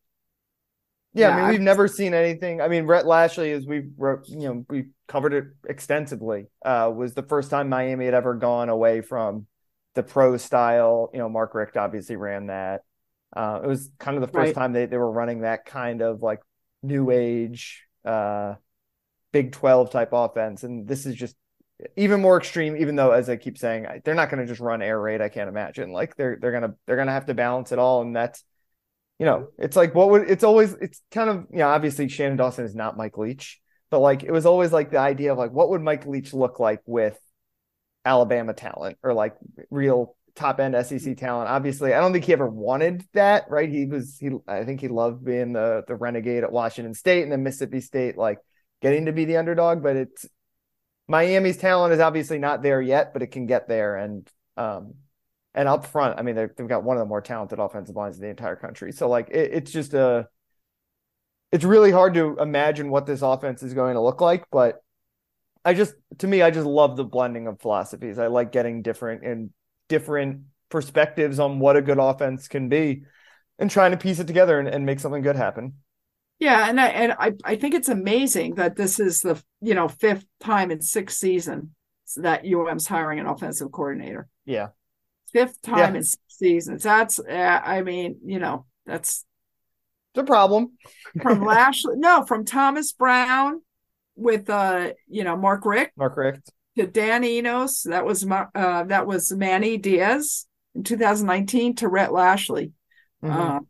yeah, 1.14 1.28
yeah, 1.28 1.36
I 1.36 1.40
mean, 1.40 1.50
we've 1.50 1.60
never 1.60 1.88
seen 1.88 2.14
anything. 2.14 2.60
I 2.60 2.68
mean, 2.68 2.86
Rhett 2.86 3.06
Lashlee, 3.06 3.50
as 3.52 3.66
we 3.66 3.84
wrote, 3.96 4.28
you 4.28 4.40
know, 4.40 4.66
we 4.68 4.86
covered 5.08 5.32
it 5.32 5.44
extensively, 5.68 6.46
uh, 6.64 6.92
was 6.94 7.14
the 7.14 7.22
first 7.22 7.50
time 7.50 7.68
Miami 7.68 8.04
had 8.04 8.14
ever 8.14 8.34
gone 8.34 8.68
away 8.68 9.00
from 9.00 9.46
the 9.94 10.02
pro 10.02 10.36
style. 10.36 11.10
You 11.12 11.18
know, 11.18 11.28
Mark 11.28 11.54
Richt 11.54 11.76
obviously 11.76 12.16
ran 12.16 12.46
that. 12.46 12.82
Uh, 13.34 13.60
it 13.64 13.66
was 13.66 13.90
kind 13.98 14.16
of 14.16 14.20
the 14.20 14.28
first 14.28 14.48
right. 14.48 14.54
time 14.54 14.72
they, 14.72 14.86
they 14.86 14.98
were 14.98 15.10
running 15.10 15.40
that 15.40 15.64
kind 15.64 16.02
of 16.02 16.22
like 16.22 16.40
new 16.82 17.10
age, 17.10 17.86
uh, 18.04 18.54
Big 19.32 19.52
12 19.52 19.90
type 19.90 20.10
offense. 20.12 20.64
And 20.64 20.86
this 20.86 21.06
is 21.06 21.14
just 21.14 21.34
even 21.96 22.20
more 22.20 22.36
extreme, 22.36 22.76
even 22.76 22.96
though, 22.96 23.12
as 23.12 23.30
I 23.30 23.36
keep 23.36 23.56
saying, 23.56 23.86
they're 24.04 24.14
not 24.14 24.30
going 24.30 24.40
to 24.40 24.46
just 24.46 24.60
run 24.60 24.82
air 24.82 25.00
raid. 25.00 25.22
I 25.22 25.30
can't 25.30 25.48
imagine 25.48 25.92
like 25.92 26.14
they're, 26.16 26.36
they're 26.40 26.50
going 26.50 26.70
to, 26.70 26.74
they're 26.86 26.96
going 26.96 27.08
to 27.08 27.14
have 27.14 27.26
to 27.26 27.34
balance 27.34 27.72
it 27.72 27.78
all. 27.78 28.02
And 28.02 28.14
that's, 28.14 28.44
you 29.18 29.26
know, 29.26 29.48
it's 29.56 29.76
like 29.76 29.94
what 29.94 30.10
would 30.10 30.28
it's 30.28 30.42
always 30.42 30.72
it's 30.74 31.00
kind 31.12 31.30
of 31.30 31.46
you 31.52 31.58
know 31.58 31.68
obviously 31.68 32.08
Shannon 32.08 32.36
Dawson 32.36 32.64
is 32.64 32.74
not 32.74 32.96
Mike 32.96 33.16
Leach, 33.16 33.60
but 33.88 34.00
like 34.00 34.24
it 34.24 34.32
was 34.32 34.46
always 34.46 34.72
like 34.72 34.90
the 34.90 34.98
idea 34.98 35.30
of 35.30 35.38
like 35.38 35.52
what 35.52 35.68
would 35.70 35.80
Mike 35.80 36.06
Leach 36.06 36.34
look 36.34 36.58
like 36.58 36.80
with 36.86 37.16
Alabama 38.04 38.52
talent 38.52 38.98
or 39.02 39.14
like 39.14 39.36
real 39.70 40.16
top 40.34 40.60
end 40.60 40.74
SEC 40.86 41.16
talent. 41.16 41.48
Obviously, 41.48 41.94
I 41.94 42.00
don't 42.00 42.12
think 42.12 42.24
he 42.24 42.32
ever 42.32 42.48
wanted 42.48 43.04
that, 43.12 43.46
right? 43.48 43.68
He 43.68 43.86
was 43.86 44.18
he 44.18 44.30
I 44.46 44.64
think 44.64 44.80
he 44.80 44.88
loved 44.88 45.24
being 45.24 45.52
the 45.52 45.84
the 45.86 45.96
renegade 45.96 46.44
at 46.44 46.52
Washington 46.52 46.94
State 46.94 47.22
and 47.22 47.32
then 47.32 47.42
Mississippi 47.42 47.80
State, 47.80 48.16
like 48.16 48.38
getting 48.80 49.06
to 49.06 49.12
be 49.12 49.24
the 49.24 49.36
underdog. 49.36 49.82
But 49.82 49.96
it's 49.96 50.26
Miami's 51.08 51.56
talent 51.58 51.92
is 51.92 52.00
obviously 52.00 52.38
not 52.38 52.62
there 52.62 52.80
yet, 52.80 53.12
but 53.12 53.22
it 53.22 53.28
can 53.28 53.46
get 53.46 53.68
there. 53.68 53.96
And 53.96 54.28
um, 54.56 54.94
and 55.54 55.68
up 55.68 55.84
front, 55.86 56.18
I 56.18 56.22
mean, 56.22 56.34
they've 56.34 56.68
got 56.68 56.84
one 56.84 56.96
of 56.96 57.02
the 57.02 57.06
more 57.06 57.20
talented 57.20 57.58
offensive 57.58 57.96
lines 57.96 58.16
in 58.16 58.22
the 58.22 58.30
entire 58.30 58.56
country. 58.56 58.92
So 58.92 59.08
like, 59.08 59.28
it, 59.30 59.50
it's 59.52 59.70
just 59.70 59.92
a, 59.92 60.28
it's 61.50 61.64
really 61.64 61.90
hard 61.90 62.14
to 62.14 62.38
imagine 62.38 62.90
what 62.90 63.04
this 63.04 63.20
offense 63.20 63.62
is 63.62 63.74
going 63.74 63.94
to 63.94 64.00
look 64.00 64.22
like. 64.22 64.46
But 64.50 64.82
I 65.64 65.74
just, 65.74 65.94
to 66.18 66.26
me, 66.26 66.42
I 66.42 66.50
just 66.50 66.66
love 66.66 66.96
the 66.96 67.04
blending 67.04 67.46
of 67.46 67.60
philosophies. 67.60 68.18
I 68.18 68.26
like 68.26 68.52
getting 68.52 68.82
different 68.82 69.24
and 69.24 69.50
different 69.88 70.42
perspectives 70.68 71.38
on 71.38 71.58
what 71.58 71.76
a 71.76 71.82
good 71.82 71.98
offense 71.98 72.48
can 72.48 72.68
be, 72.68 73.04
and 73.58 73.70
trying 73.70 73.92
to 73.92 73.96
piece 73.96 74.18
it 74.18 74.26
together 74.26 74.58
and, 74.58 74.68
and 74.68 74.86
make 74.86 75.00
something 75.00 75.22
good 75.22 75.36
happen. 75.36 75.74
Yeah, 76.38 76.68
and 76.68 76.80
I 76.80 76.86
and 76.88 77.12
I, 77.12 77.32
I 77.44 77.56
think 77.56 77.74
it's 77.74 77.88
amazing 77.88 78.56
that 78.56 78.74
this 78.74 78.98
is 78.98 79.22
the 79.22 79.40
you 79.60 79.74
know 79.74 79.86
fifth 79.86 80.26
time 80.40 80.70
in 80.70 80.80
six 80.80 81.16
seasons 81.16 81.68
that 82.16 82.44
UM's 82.44 82.86
hiring 82.86 83.20
an 83.20 83.26
offensive 83.26 83.70
coordinator. 83.70 84.28
Yeah 84.44 84.68
fifth 85.32 85.60
time 85.62 85.78
yeah. 85.78 85.94
in 85.94 86.04
six 86.04 86.22
seasons. 86.28 86.82
That's, 86.82 87.18
uh, 87.18 87.60
I 87.64 87.82
mean, 87.82 88.18
you 88.24 88.38
know, 88.38 88.66
that's 88.86 89.24
the 90.14 90.24
problem. 90.24 90.72
from 91.20 91.44
Lashlee, 91.44 91.96
no, 91.96 92.24
from 92.24 92.44
Thomas 92.44 92.92
Brown 92.92 93.62
with, 94.16 94.48
uh, 94.50 94.92
you 95.08 95.24
know, 95.24 95.36
Mark 95.36 95.64
Richt. 95.64 95.92
Mark 95.96 96.16
Richt. 96.16 96.50
To 96.78 96.86
Dan 96.86 97.22
Enos, 97.22 97.82
that 97.82 98.06
was 98.06 98.26
uh, 98.26 98.84
that 98.84 99.06
was 99.06 99.30
Manny 99.30 99.76
Diaz 99.76 100.46
in 100.74 100.84
2019 100.84 101.76
to 101.76 101.88
Rhett 101.88 102.12
Lashlee. 102.12 102.72
Mm-hmm. 103.22 103.40
Uh, 103.40 103.60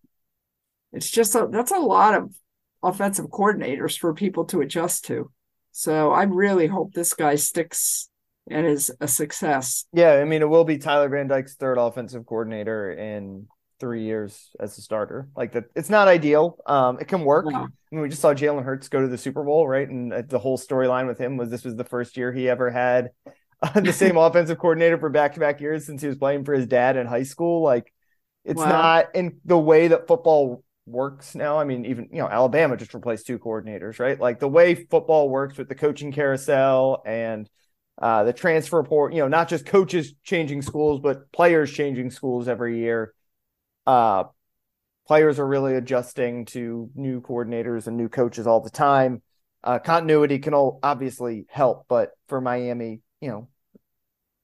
it's 0.93 1.11
just 1.11 1.35
a, 1.35 1.49
that's 1.51 1.73
a 1.73 1.79
lot 1.79 2.15
of 2.15 2.33
offensive 2.83 3.27
coordinators 3.27 3.99
for 3.99 4.15
people 4.15 4.45
to 4.47 4.61
adjust 4.61 5.07
to. 5.07 5.31
So 5.73 6.13
I 6.13 6.25
really 6.25 6.67
hope 6.67 6.93
this 6.93 7.15
guy 7.15 7.37
sticks 7.37 8.09
and 8.49 8.67
is 8.67 8.91
a 9.01 9.09
success. 9.09 9.87
Yeah, 9.93 10.13
I 10.13 10.25
mean, 10.25 10.43
it 10.43 10.49
will 10.49 10.65
be 10.65 10.79
Tyler 10.79 11.09
Van 11.09 11.29
Dyke's 11.29 11.55
third 11.55 11.79
offensive 11.79 12.27
coordinator 12.27 12.93
in 12.93 13.47
three 13.83 14.05
years 14.05 14.51
as 14.61 14.79
a 14.79 14.81
starter. 14.81 15.29
Like 15.37 15.53
that, 15.53 15.65
it's 15.75 15.91
not 15.91 16.07
ideal. 16.07 16.57
Um, 16.67 17.01
it 17.01 17.09
can 17.09 17.25
work. 17.25 17.47
I 17.53 17.67
mean, 17.91 18.01
we 18.01 18.09
just 18.09 18.23
saw 18.23 18.33
Jalen 18.33 18.63
Hurts 18.63 18.89
go 18.89 19.01
to 19.01 19.09
the 19.09 19.19
Super 19.19 19.43
Bowl, 19.43 19.67
right? 19.67 19.89
And 19.89 20.13
uh, 20.13 20.23
the 20.25 20.39
whole 20.39 20.57
storyline 20.57 21.09
with 21.09 21.19
him 21.19 21.37
was 21.37 21.51
this 21.51 21.65
was 21.65 21.75
the 21.75 21.83
first 21.83 22.17
year 22.17 22.33
he 22.33 22.49
ever 22.49 22.71
had 22.71 23.11
uh, 23.63 23.81
the 23.81 23.93
same 23.93 24.17
offensive 24.27 24.59
coordinator 24.59 24.99
for 24.99 25.09
back 25.09 25.35
to 25.35 25.41
back 25.41 25.61
years 25.61 25.85
since 25.85 26.01
he 26.01 26.07
was 26.07 26.17
playing 26.17 26.45
for 26.45 26.55
his 26.55 26.69
dad 26.69 26.97
in 26.97 27.09
high 27.09 27.25
school. 27.25 27.61
Like, 27.61 27.93
it's 28.45 28.61
wow. 28.61 28.69
not 28.69 29.15
in 29.17 29.41
the 29.45 29.59
way 29.59 29.89
that 29.89 30.07
football 30.07 30.63
works 30.87 31.35
now. 31.35 31.59
I 31.59 31.65
mean, 31.65 31.85
even 31.85 32.09
you 32.13 32.19
know, 32.19 32.29
Alabama 32.29 32.77
just 32.77 32.95
replaced 32.95 33.27
two 33.27 33.41
coordinators, 33.41 33.99
right? 33.99 34.19
Like 34.19 34.39
the 34.39 34.49
way 34.49 34.77
football 34.77 35.29
works 35.29 35.59
with 35.59 35.69
the 35.69 35.75
coaching 35.75 36.13
carousel 36.13 37.03
and 37.05 37.51
uh, 38.01 38.23
the 38.23 38.33
transfer 38.33 38.77
report, 38.77 39.13
you 39.13 39.21
know, 39.21 39.29
not 39.29 39.49
just 39.49 39.67
coaches 39.67 40.15
changing 40.23 40.63
schools, 40.63 41.01
but 41.01 41.31
players 41.33 41.73
changing 41.73 42.11
schools 42.13 42.47
every 42.47 42.79
year. 42.79 43.13
Uh, 43.87 44.25
players 45.07 45.39
are 45.39 45.47
really 45.47 45.75
adjusting 45.75 46.45
to 46.47 46.91
new 46.95 47.21
coordinators 47.21 47.87
and 47.87 47.97
new 47.97 48.09
coaches 48.09 48.47
all 48.47 48.61
the 48.61 48.71
time. 48.71 49.23
Uh, 49.65 49.79
continuity 49.79 50.39
can 50.39 50.55
all 50.55 50.81
obviously 50.83 51.47
help, 51.49 51.87
but 51.89 52.11
for 52.29 52.41
Miami, 52.41 53.01
you 53.21 53.29
know, 53.29 53.49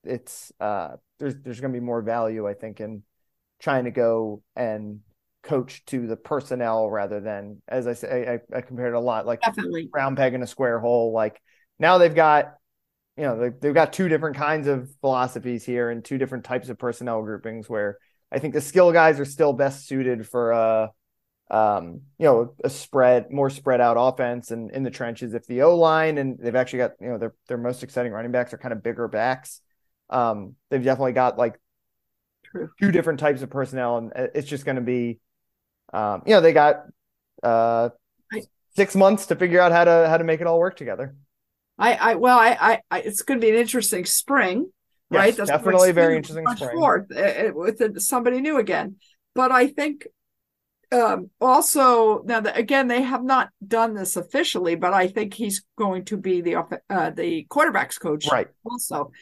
it's 0.05 0.53
uh, 0.61 0.97
there's 1.19 1.35
there's 1.43 1.61
going 1.61 1.73
to 1.73 1.81
be 1.81 1.85
more 1.85 2.03
value, 2.03 2.47
I 2.47 2.55
think, 2.55 2.81
in 2.81 3.03
trying 3.61 3.85
to 3.85 3.91
go 3.91 4.43
and 4.55 5.01
coach 5.43 5.85
to 5.87 6.07
the 6.07 6.17
personnel 6.17 6.89
rather 6.89 7.21
than, 7.21 7.63
as 7.67 7.87
I 7.87 7.95
say, 7.95 8.41
I, 8.53 8.57
I 8.57 8.61
compared 8.61 8.95
it 8.95 8.97
a 8.97 9.01
lot 9.01 9.27
like 9.27 9.41
Definitely. 9.41 9.89
round 9.93 10.17
peg 10.17 10.35
in 10.35 10.43
a 10.43 10.47
square 10.47 10.79
hole. 10.79 11.13
Like 11.13 11.41
now 11.79 11.99
they've 11.99 12.15
got 12.15 12.55
you 13.17 13.25
know 13.25 13.39
they, 13.39 13.49
they've 13.49 13.75
got 13.75 13.93
two 13.93 14.09
different 14.09 14.37
kinds 14.37 14.69
of 14.69 14.89
philosophies 15.01 15.65
here 15.65 15.91
and 15.91 16.05
two 16.05 16.19
different 16.19 16.45
types 16.45 16.69
of 16.69 16.79
personnel 16.79 17.23
groupings 17.23 17.69
where 17.69 17.99
i 18.33 18.39
think 18.39 18.55
the 18.55 18.61
skill 18.61 18.93
guys 18.93 19.21
are 19.21 19.25
still 19.25 19.53
best 19.53 19.87
suited 19.87 20.27
for 20.27 20.53
a 20.53 20.93
um, 21.51 22.03
you 22.19 22.27
know 22.27 22.55
a 22.63 22.69
spread 22.69 23.31
more 23.31 23.49
spread 23.49 23.81
out 23.81 23.97
offense 23.99 24.51
and 24.51 24.71
in 24.71 24.83
the 24.83 24.91
trenches 24.91 25.33
if 25.33 25.47
the 25.47 25.63
o 25.63 25.77
line 25.77 26.19
and 26.19 26.39
they've 26.39 26.55
actually 26.55 26.81
got 26.81 26.93
you 27.01 27.09
know 27.09 27.17
their 27.17 27.35
their 27.47 27.57
most 27.57 27.83
exciting 27.83 28.13
running 28.13 28.33
backs 28.33 28.53
are 28.53 28.59
kind 28.59 28.73
of 28.73 28.83
bigger 28.83 29.09
backs. 29.09 29.63
Um, 30.11 30.57
they've 30.69 30.85
definitely 30.85 31.13
got 31.13 31.39
like 31.39 31.59
True. 32.45 32.69
two 32.79 32.93
different 32.93 33.19
types 33.19 33.41
of 33.41 33.49
personnel 33.49 33.97
and 33.97 34.13
it's 34.35 34.49
just 34.49 34.67
going 34.67 34.77
to 34.77 34.83
be 34.83 35.21
um, 35.95 36.23
you 36.27 36.35
know 36.35 36.43
they 36.43 36.53
got 36.53 36.83
uh, 37.43 37.91
six 38.77 38.95
months 38.95 39.27
to 39.27 39.37
figure 39.37 39.61
out 39.61 39.73
how 39.73 39.85
to 39.85 40.07
how 40.09 40.19
to 40.19 40.25
make 40.25 40.41
it 40.41 40.47
all 40.47 40.59
work 40.59 40.77
together. 40.77 41.17
I, 41.79 41.95
I 41.95 42.15
well, 42.17 42.39
I, 42.39 42.57
I, 42.61 42.81
I 42.91 43.01
it's 43.01 43.23
going 43.23 43.41
to 43.41 43.45
be 43.45 43.51
an 43.51 43.59
interesting 43.59 44.05
spring, 44.05 44.71
yes, 45.11 45.19
right? 45.19 45.37
That's 45.37 45.51
definitely 45.51 45.93
very 45.93 46.17
interesting. 46.17 46.45
Forth, 46.57 47.11
uh, 47.17 47.53
with 47.55 48.01
somebody 48.01 48.41
new 48.41 48.59
again, 48.59 48.97
but 49.35 49.53
I 49.53 49.69
think 49.69 50.07
um, 50.91 51.31
also 51.41 52.23
now 52.25 52.43
again 52.55 52.89
they 52.89 53.03
have 53.03 53.23
not 53.23 53.51
done 53.67 53.95
this 53.95 54.17
officially, 54.17 54.75
but 54.75 54.95
I 54.95 55.09
think 55.09 55.35
he's 55.35 55.65
going 55.77 56.05
to 56.07 56.17
be 56.17 56.41
the 56.41 56.57
uh, 56.89 57.11
the 57.11 57.47
quarterbacks 57.51 58.01
coach, 58.01 58.27
right? 58.31 58.49
Also, 58.65 59.13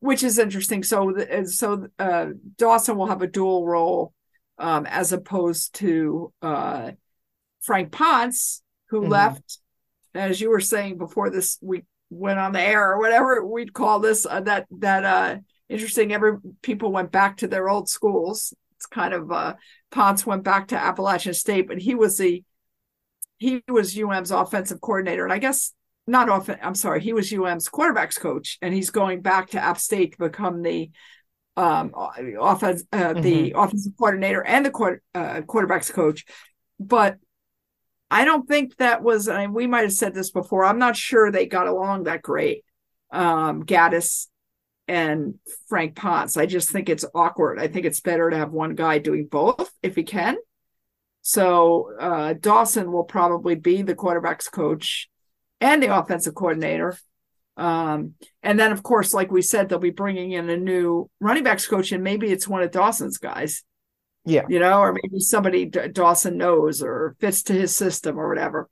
which 0.00 0.22
is 0.22 0.38
interesting. 0.38 0.82
So 0.82 1.14
so 1.44 1.88
uh, 1.98 2.26
Dawson 2.56 2.96
will 2.96 3.06
have 3.06 3.22
a 3.22 3.26
dual 3.26 3.66
role 3.66 4.14
um, 4.58 4.86
as 4.86 5.12
opposed 5.12 5.74
to 5.76 6.32
uh, 6.42 6.92
Frank 7.62 7.92
Ponce, 7.92 8.62
who 8.88 9.02
mm-hmm. 9.02 9.12
left, 9.12 9.58
as 10.14 10.40
you 10.40 10.50
were 10.50 10.60
saying 10.60 10.98
before 10.98 11.30
this 11.30 11.58
week 11.60 11.84
went 12.10 12.38
on 12.38 12.52
the 12.52 12.60
air 12.60 12.92
or 12.92 12.98
whatever 12.98 13.44
we'd 13.44 13.72
call 13.72 14.00
this 14.00 14.26
uh, 14.26 14.40
that 14.40 14.66
that 14.78 15.04
uh 15.04 15.36
interesting 15.68 16.12
every 16.12 16.36
people 16.60 16.90
went 16.92 17.12
back 17.12 17.38
to 17.38 17.48
their 17.48 17.68
old 17.68 17.88
schools. 17.88 18.52
It's 18.76 18.86
kind 18.86 19.14
of 19.14 19.30
uh 19.30 19.54
ponce 19.90 20.26
went 20.26 20.42
back 20.42 20.68
to 20.68 20.76
appalachian 20.76 21.34
state 21.34 21.68
but 21.68 21.78
he 21.78 21.94
was 21.94 22.18
the 22.18 22.42
he 23.38 23.62
was 23.68 23.96
um's 23.96 24.32
offensive 24.32 24.80
coordinator. 24.80 25.24
And 25.24 25.32
i 25.32 25.38
guess 25.38 25.72
not 26.06 26.28
often 26.28 26.58
i'm 26.62 26.74
sorry 26.74 27.00
he 27.00 27.12
was 27.12 27.32
um's 27.32 27.68
quarterbacks 27.68 28.18
coach 28.18 28.58
and 28.60 28.74
he's 28.74 28.90
going 28.90 29.22
back 29.22 29.50
to 29.50 29.62
app 29.62 29.78
state 29.78 30.12
to 30.12 30.18
become 30.18 30.62
the 30.62 30.90
um 31.56 31.92
offense 31.94 32.84
uh, 32.92 32.96
mm-hmm. 32.96 33.20
the 33.20 33.52
offensive 33.56 33.92
coordinator 33.96 34.42
and 34.44 34.66
the 34.66 34.70
quarter, 34.70 35.02
uh, 35.14 35.42
quarterbacks 35.42 35.92
coach. 35.92 36.24
But 36.80 37.18
I 38.10 38.24
don't 38.24 38.48
think 38.48 38.76
that 38.76 39.02
was, 39.02 39.28
I 39.28 39.42
mean, 39.42 39.54
we 39.54 39.66
might 39.66 39.82
have 39.82 39.92
said 39.92 40.14
this 40.14 40.30
before. 40.30 40.64
I'm 40.64 40.78
not 40.78 40.96
sure 40.96 41.30
they 41.30 41.46
got 41.46 41.68
along 41.68 42.04
that 42.04 42.22
great, 42.22 42.64
um, 43.12 43.64
Gattis 43.64 44.26
and 44.88 45.34
Frank 45.68 45.94
Ponce. 45.94 46.36
I 46.36 46.46
just 46.46 46.70
think 46.70 46.88
it's 46.88 47.04
awkward. 47.14 47.60
I 47.60 47.68
think 47.68 47.86
it's 47.86 48.00
better 48.00 48.28
to 48.28 48.36
have 48.36 48.50
one 48.50 48.74
guy 48.74 48.98
doing 48.98 49.26
both 49.26 49.70
if 49.82 49.94
he 49.94 50.02
can. 50.02 50.36
So 51.22 51.92
uh, 52.00 52.32
Dawson 52.32 52.90
will 52.90 53.04
probably 53.04 53.54
be 53.54 53.82
the 53.82 53.94
quarterbacks 53.94 54.50
coach 54.50 55.08
and 55.60 55.82
the 55.82 55.96
offensive 55.96 56.34
coordinator. 56.34 56.96
Um, 57.56 58.14
and 58.42 58.58
then, 58.58 58.72
of 58.72 58.82
course, 58.82 59.12
like 59.12 59.30
we 59.30 59.42
said, 59.42 59.68
they'll 59.68 59.78
be 59.78 59.90
bringing 59.90 60.32
in 60.32 60.48
a 60.48 60.56
new 60.56 61.10
running 61.20 61.44
backs 61.44 61.66
coach, 61.66 61.92
and 61.92 62.02
maybe 62.02 62.32
it's 62.32 62.48
one 62.48 62.62
of 62.62 62.70
Dawson's 62.70 63.18
guys. 63.18 63.62
Yeah. 64.24 64.42
You 64.48 64.58
know, 64.58 64.80
or 64.80 64.92
maybe 64.92 65.20
somebody 65.20 65.66
Dawson 65.66 66.36
knows 66.36 66.82
or 66.82 67.16
fits 67.20 67.42
to 67.44 67.52
his 67.52 67.74
system 67.74 68.18
or 68.18 68.28
whatever. 68.28 68.68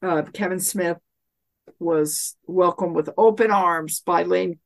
Uh, 0.00 0.22
Kevin 0.32 0.60
Smith 0.60 0.98
was 1.78 2.36
welcomed 2.46 2.96
with 2.96 3.10
open 3.16 3.50
arms 3.50 4.00
by 4.00 4.22
Lane. 4.22 4.58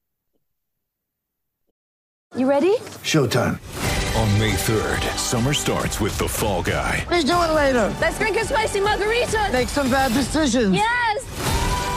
You 2.37 2.49
ready? 2.49 2.77
Showtime. 3.03 3.59
On 4.17 4.39
May 4.39 4.53
3rd, 4.53 5.17
summer 5.19 5.53
starts 5.53 6.01
with 6.01 6.17
The 6.17 6.27
Fall 6.27 6.63
Guy. 6.63 7.05
Let's 7.11 7.25
do 7.25 7.33
it 7.33 7.53
later. 7.53 7.95
Let's 8.01 8.19
drink 8.19 8.39
a 8.39 8.47
spicy 8.47 8.81
margarita. 8.81 9.51
Make 9.53 9.69
some 9.69 9.91
bad 9.91 10.13
decisions. 10.13 10.75
Yes. 10.75 11.36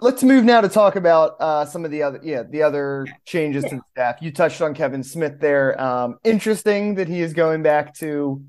Let's 0.00 0.22
move 0.22 0.44
now 0.44 0.60
to 0.60 0.68
talk 0.68 0.96
about 0.96 1.36
uh, 1.40 1.64
some 1.64 1.84
of 1.84 1.90
the 1.90 2.02
other, 2.02 2.20
yeah, 2.22 2.42
the 2.42 2.62
other 2.62 3.06
changes 3.24 3.64
to 3.64 3.76
the 3.76 3.82
staff. 3.92 4.16
You 4.20 4.32
touched 4.32 4.60
on 4.60 4.74
Kevin 4.74 5.02
Smith 5.02 5.38
there. 5.40 5.80
Um, 5.80 6.16
interesting 6.24 6.96
that 6.96 7.06
he 7.08 7.20
is 7.20 7.32
going 7.32 7.62
back 7.62 7.94
to 7.96 8.42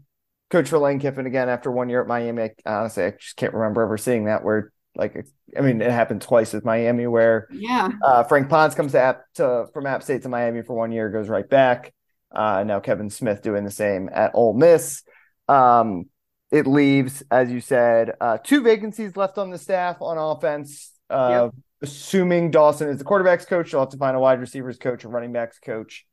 coach 0.50 0.70
for 0.70 0.80
Lane 0.80 1.00
Kiffin 1.00 1.28
again 1.28 1.48
after 1.48 1.72
one 1.72 1.88
year 1.88 2.02
at 2.02 2.08
Miami. 2.08 2.44
I, 2.44 2.52
honestly, 2.66 3.04
I 3.06 3.12
just 3.12 3.36
can't 3.36 3.54
remember 3.54 3.84
ever 3.84 3.98
seeing 3.98 4.26
that. 4.26 4.44
Where 4.44 4.72
like, 4.96 5.26
I 5.58 5.62
mean, 5.62 5.82
it 5.82 5.92
happened 5.92 6.24
twice 6.24 6.52
with 6.52 6.66
Miami, 6.66 7.06
where 7.06 7.48
Yeah. 7.52 7.90
uh, 8.04 8.24
Frank 8.24 8.50
Ponce 8.50 8.74
comes 8.74 8.94
to 8.94 9.00
App 9.00 9.22
to 9.36 9.68
from 9.72 9.86
App 9.86 10.02
State 10.02 10.24
to 10.24 10.30
Miami 10.30 10.64
for 10.64 10.74
one 10.74 10.92
year, 10.92 11.10
goes 11.10 11.30
right 11.30 11.48
back. 11.48 11.94
Uh, 12.34 12.64
now 12.66 12.80
Kevin 12.80 13.10
Smith 13.10 13.44
doing 13.44 13.64
the 13.64 13.72
same 13.72 14.10
at 14.12 14.32
Ole 14.34 14.54
Miss. 14.56 15.04
Um, 15.48 16.10
it 16.52 16.66
leaves, 16.66 17.24
as 17.30 17.52
you 17.52 17.62
said, 17.62 18.14
uh, 18.20 18.40
two 18.44 18.62
vacancies 18.64 19.16
left 19.16 19.38
on 19.38 19.52
the 19.52 19.58
staff 19.58 19.98
on 20.02 20.18
offense. 20.18 20.92
Uh, 21.10 21.50
Assuming 21.82 22.52
Dawson 22.52 22.90
is 22.90 22.98
the 22.98 23.04
quarterbacks 23.04 23.46
coach, 23.46 23.72
you'll 23.72 23.82
have 23.82 23.90
to 23.90 23.98
find 23.98 24.16
a 24.16 24.20
wide 24.20 24.40
receivers 24.40 24.78
coach, 24.78 25.04
a 25.04 25.10
running 25.10 25.34
backs 25.34 25.60
coach. 25.60 26.06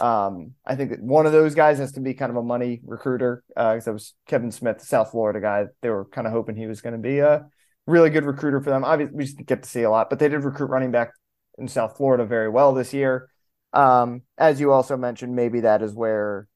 Um, 0.00 0.54
I 0.64 0.74
think 0.74 0.90
that 0.90 1.02
one 1.02 1.26
of 1.26 1.32
those 1.32 1.54
guys 1.54 1.78
has 1.78 1.92
to 1.92 2.00
be 2.00 2.14
kind 2.14 2.30
of 2.30 2.36
a 2.36 2.42
money 2.42 2.80
recruiter 2.82 3.44
because 3.48 3.84
that 3.84 3.92
was 3.92 4.14
Kevin 4.26 4.50
Smith, 4.50 4.78
the 4.78 4.86
South 4.86 5.10
Florida 5.10 5.38
guy. 5.38 5.66
They 5.82 5.90
were 5.90 6.06
kind 6.06 6.26
of 6.26 6.32
hoping 6.32 6.56
he 6.56 6.66
was 6.66 6.80
going 6.80 6.94
to 6.94 6.98
be 6.98 7.18
a 7.18 7.46
really 7.86 8.08
good 8.08 8.24
recruiter 8.24 8.60
for 8.62 8.70
them. 8.70 8.84
Obviously, 8.84 9.14
we 9.14 9.24
just 9.24 9.36
get 9.44 9.62
to 9.62 9.68
see 9.68 9.82
a 9.82 9.90
lot, 9.90 10.08
but 10.08 10.18
they 10.18 10.28
did 10.28 10.42
recruit 10.42 10.70
running 10.70 10.90
back 10.90 11.12
in 11.58 11.68
South 11.68 11.98
Florida 11.98 12.24
very 12.24 12.48
well 12.48 12.72
this 12.72 12.94
year. 12.94 13.28
Um, 13.74 14.22
as 14.38 14.60
you 14.60 14.72
also 14.72 14.96
mentioned, 14.96 15.36
maybe 15.36 15.60
that 15.60 15.82
is 15.82 15.92
where, 15.92 16.48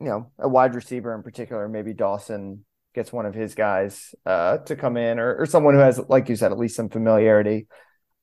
you 0.00 0.06
know, 0.06 0.32
a 0.38 0.48
wide 0.48 0.74
receiver 0.74 1.14
in 1.14 1.22
particular, 1.22 1.68
maybe 1.68 1.94
Dawson 1.94 2.65
gets 2.96 3.12
one 3.12 3.26
of 3.26 3.34
his 3.34 3.54
guys 3.54 4.14
uh, 4.24 4.56
to 4.58 4.74
come 4.74 4.96
in 4.96 5.20
or, 5.20 5.36
or 5.36 5.46
someone 5.46 5.74
who 5.74 5.80
has, 5.80 6.00
like 6.08 6.28
you 6.28 6.34
said, 6.34 6.50
at 6.50 6.58
least 6.58 6.74
some 6.74 6.88
familiarity. 6.88 7.68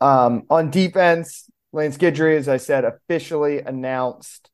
Um, 0.01 0.43
on 0.49 0.71
defense, 0.71 1.49
Lance 1.71 1.95
Guidry, 1.95 2.35
as 2.35 2.49
I 2.49 2.57
said, 2.57 2.83
officially 2.83 3.59
announced 3.59 4.49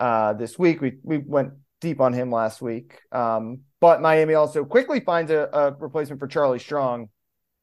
uh, 0.00 0.32
this 0.32 0.58
week. 0.58 0.80
We 0.80 0.98
we 1.02 1.18
went 1.18 1.52
deep 1.80 2.00
on 2.00 2.12
him 2.12 2.32
last 2.32 2.60
week, 2.60 2.98
um, 3.12 3.60
but 3.78 4.00
Miami 4.00 4.34
also 4.34 4.64
quickly 4.64 5.00
finds 5.00 5.30
a, 5.30 5.48
a 5.52 5.70
replacement 5.72 6.18
for 6.18 6.26
Charlie 6.26 6.58
Strong. 6.58 7.10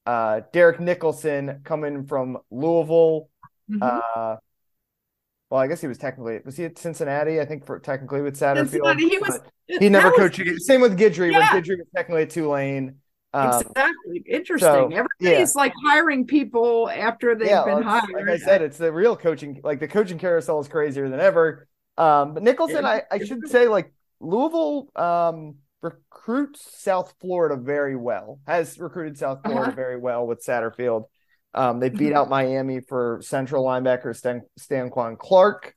Uh, 0.06 0.42
Derek 0.54 0.80
Nicholson 0.80 1.62
coming 1.64 2.06
from 2.06 2.38
Louisville. 2.52 3.30
Mhm. 3.70 3.80
Uh, 3.82 4.38
well, 5.50 5.62
I 5.62 5.68
guess 5.68 5.82
he 5.82 5.88
was 5.88 5.98
technically 5.98 6.40
was 6.46 6.58
he 6.58 6.66
at 6.66 6.78
Cincinnati? 6.78 7.40
I 7.40 7.46
think 7.46 7.66
for 7.66 7.80
technically 7.80 8.22
with 8.22 8.38
Satterfield. 8.40 8.70
Cincinnati, 8.70 9.10
he 9.10 9.18
was- 9.20 9.40
he 9.68 9.90
never 9.90 10.10
was- 10.10 10.18
coached. 10.20 10.40
again. 10.40 10.60
Same 10.60 10.82
with 10.82 10.98
Guidry. 10.98 11.32
Yeah. 11.32 11.40
When 11.54 11.64
Guidry 11.64 11.78
was 11.78 11.88
technically 11.96 12.24
at 12.24 12.30
Tulane. 12.30 12.96
Um, 13.34 13.50
exactly. 13.62 14.24
Interesting. 14.30 14.60
so, 14.70 14.90
Everybody's 15.20 15.56
like 15.56 15.74
hiring 15.86 16.26
people 16.26 16.90
after 16.90 17.36
they've 17.36 17.66
been 17.66 17.82
hired. 17.84 18.10
Like 18.14 18.30
I 18.30 18.38
said, 18.38 18.62
it's 18.62 18.78
the 18.78 18.92
real 18.94 19.18
coaching. 19.18 19.60
Like 19.64 19.80
the 19.82 19.88
coaching 19.90 20.18
carousel 20.18 20.60
is 20.62 20.68
crazier 20.70 21.10
than 21.10 21.20
ever. 21.20 21.68
Um, 21.98 22.34
but 22.34 22.44
Nicholson, 22.44 22.86
I, 22.86 23.04
I 23.12 23.20
should 23.20 23.48
say, 23.50 23.68
like 23.68 23.92
Louisville 24.22 24.90
um, 24.96 25.56
recruits 25.82 26.82
South 26.82 27.14
Florida 27.20 27.56
very 27.58 27.96
well. 27.98 28.40
Has 28.48 28.80
recruited 28.80 29.18
South 29.18 29.40
Florida 29.44 29.64
Uh-huh. 29.68 29.76
very 29.76 29.98
well 30.00 30.26
with 30.28 30.44
Satterfield. 30.46 31.06
Um, 31.56 31.80
they 31.80 31.90
beat 31.90 32.12
Mhm. 32.12 32.16
out 32.16 32.30
Miami 32.30 32.82
for 32.82 33.20
Central 33.24 33.64
linebacker 33.66 34.16
Stan 34.16 34.42
Stanquan 34.60 35.18
Clark. 35.18 35.74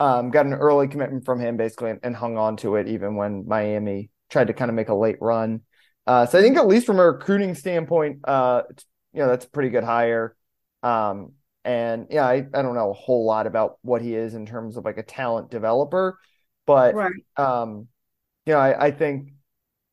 Um, 0.00 0.30
got 0.30 0.46
an 0.46 0.54
early 0.54 0.88
commitment 0.88 1.24
from 1.24 1.40
him 1.40 1.56
basically, 1.56 1.90
and, 1.90 2.00
and 2.02 2.16
hung 2.16 2.36
on 2.36 2.56
to 2.58 2.76
it 2.76 2.88
even 2.88 3.16
when 3.16 3.46
Miami 3.48 4.10
tried 4.30 4.48
to 4.48 4.52
kind 4.52 4.68
of 4.68 4.74
make 4.74 4.88
a 4.88 4.94
late 4.94 5.18
run. 5.20 5.62
Uh, 6.06 6.26
so 6.26 6.38
I 6.38 6.42
think 6.42 6.56
at 6.56 6.66
least 6.66 6.86
from 6.86 6.98
a 6.98 7.06
recruiting 7.12 7.54
standpoint, 7.54 8.20
uh, 8.24 8.62
it's- 8.70 8.84
you 9.12 9.20
know, 9.20 9.28
that's 9.28 9.46
a 9.46 9.50
pretty 9.50 9.70
good 9.70 9.84
hire. 9.84 10.36
Um, 10.82 11.34
and 11.64 12.08
yeah, 12.10 12.26
I, 12.26 12.44
I 12.52 12.62
don't 12.62 12.74
know 12.74 12.90
a 12.90 12.94
whole 12.94 13.24
lot 13.24 13.46
about 13.46 13.78
what 13.82 14.02
he 14.02 14.14
is 14.14 14.34
in 14.34 14.44
terms 14.44 14.76
of 14.76 14.84
like 14.84 14.98
a 14.98 15.02
talent 15.04 15.50
developer, 15.50 16.18
but 16.66 16.94
right. 16.94 17.12
um, 17.36 17.88
you 18.46 18.52
know, 18.52 18.58
I, 18.58 18.86
I 18.86 18.90
think 18.90 19.32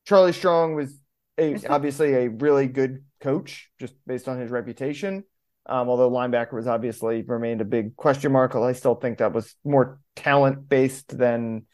Charlie 0.06 0.34
Strong 0.34 0.76
was 0.76 0.94
a 1.38 1.56
obviously 1.70 2.14
a 2.14 2.30
really 2.30 2.68
good 2.68 3.04
coach 3.22 3.70
just 3.80 3.94
based 4.06 4.28
on 4.28 4.40
his 4.40 4.52
reputation. 4.52 5.24
Um, 5.68 5.90
although 5.90 6.10
linebacker 6.10 6.54
was 6.54 6.68
obviously 6.68 7.22
remained 7.22 7.62
a 7.62 7.66
big 7.66 7.96
question 7.96 8.32
mark, 8.32 8.56
I 8.56 8.74
still 8.74 8.96
think 8.96 9.20
that 9.20 9.32
was 9.32 9.56
more 9.64 10.00
talent 10.16 10.68
based 10.68 11.16
than 11.16 11.66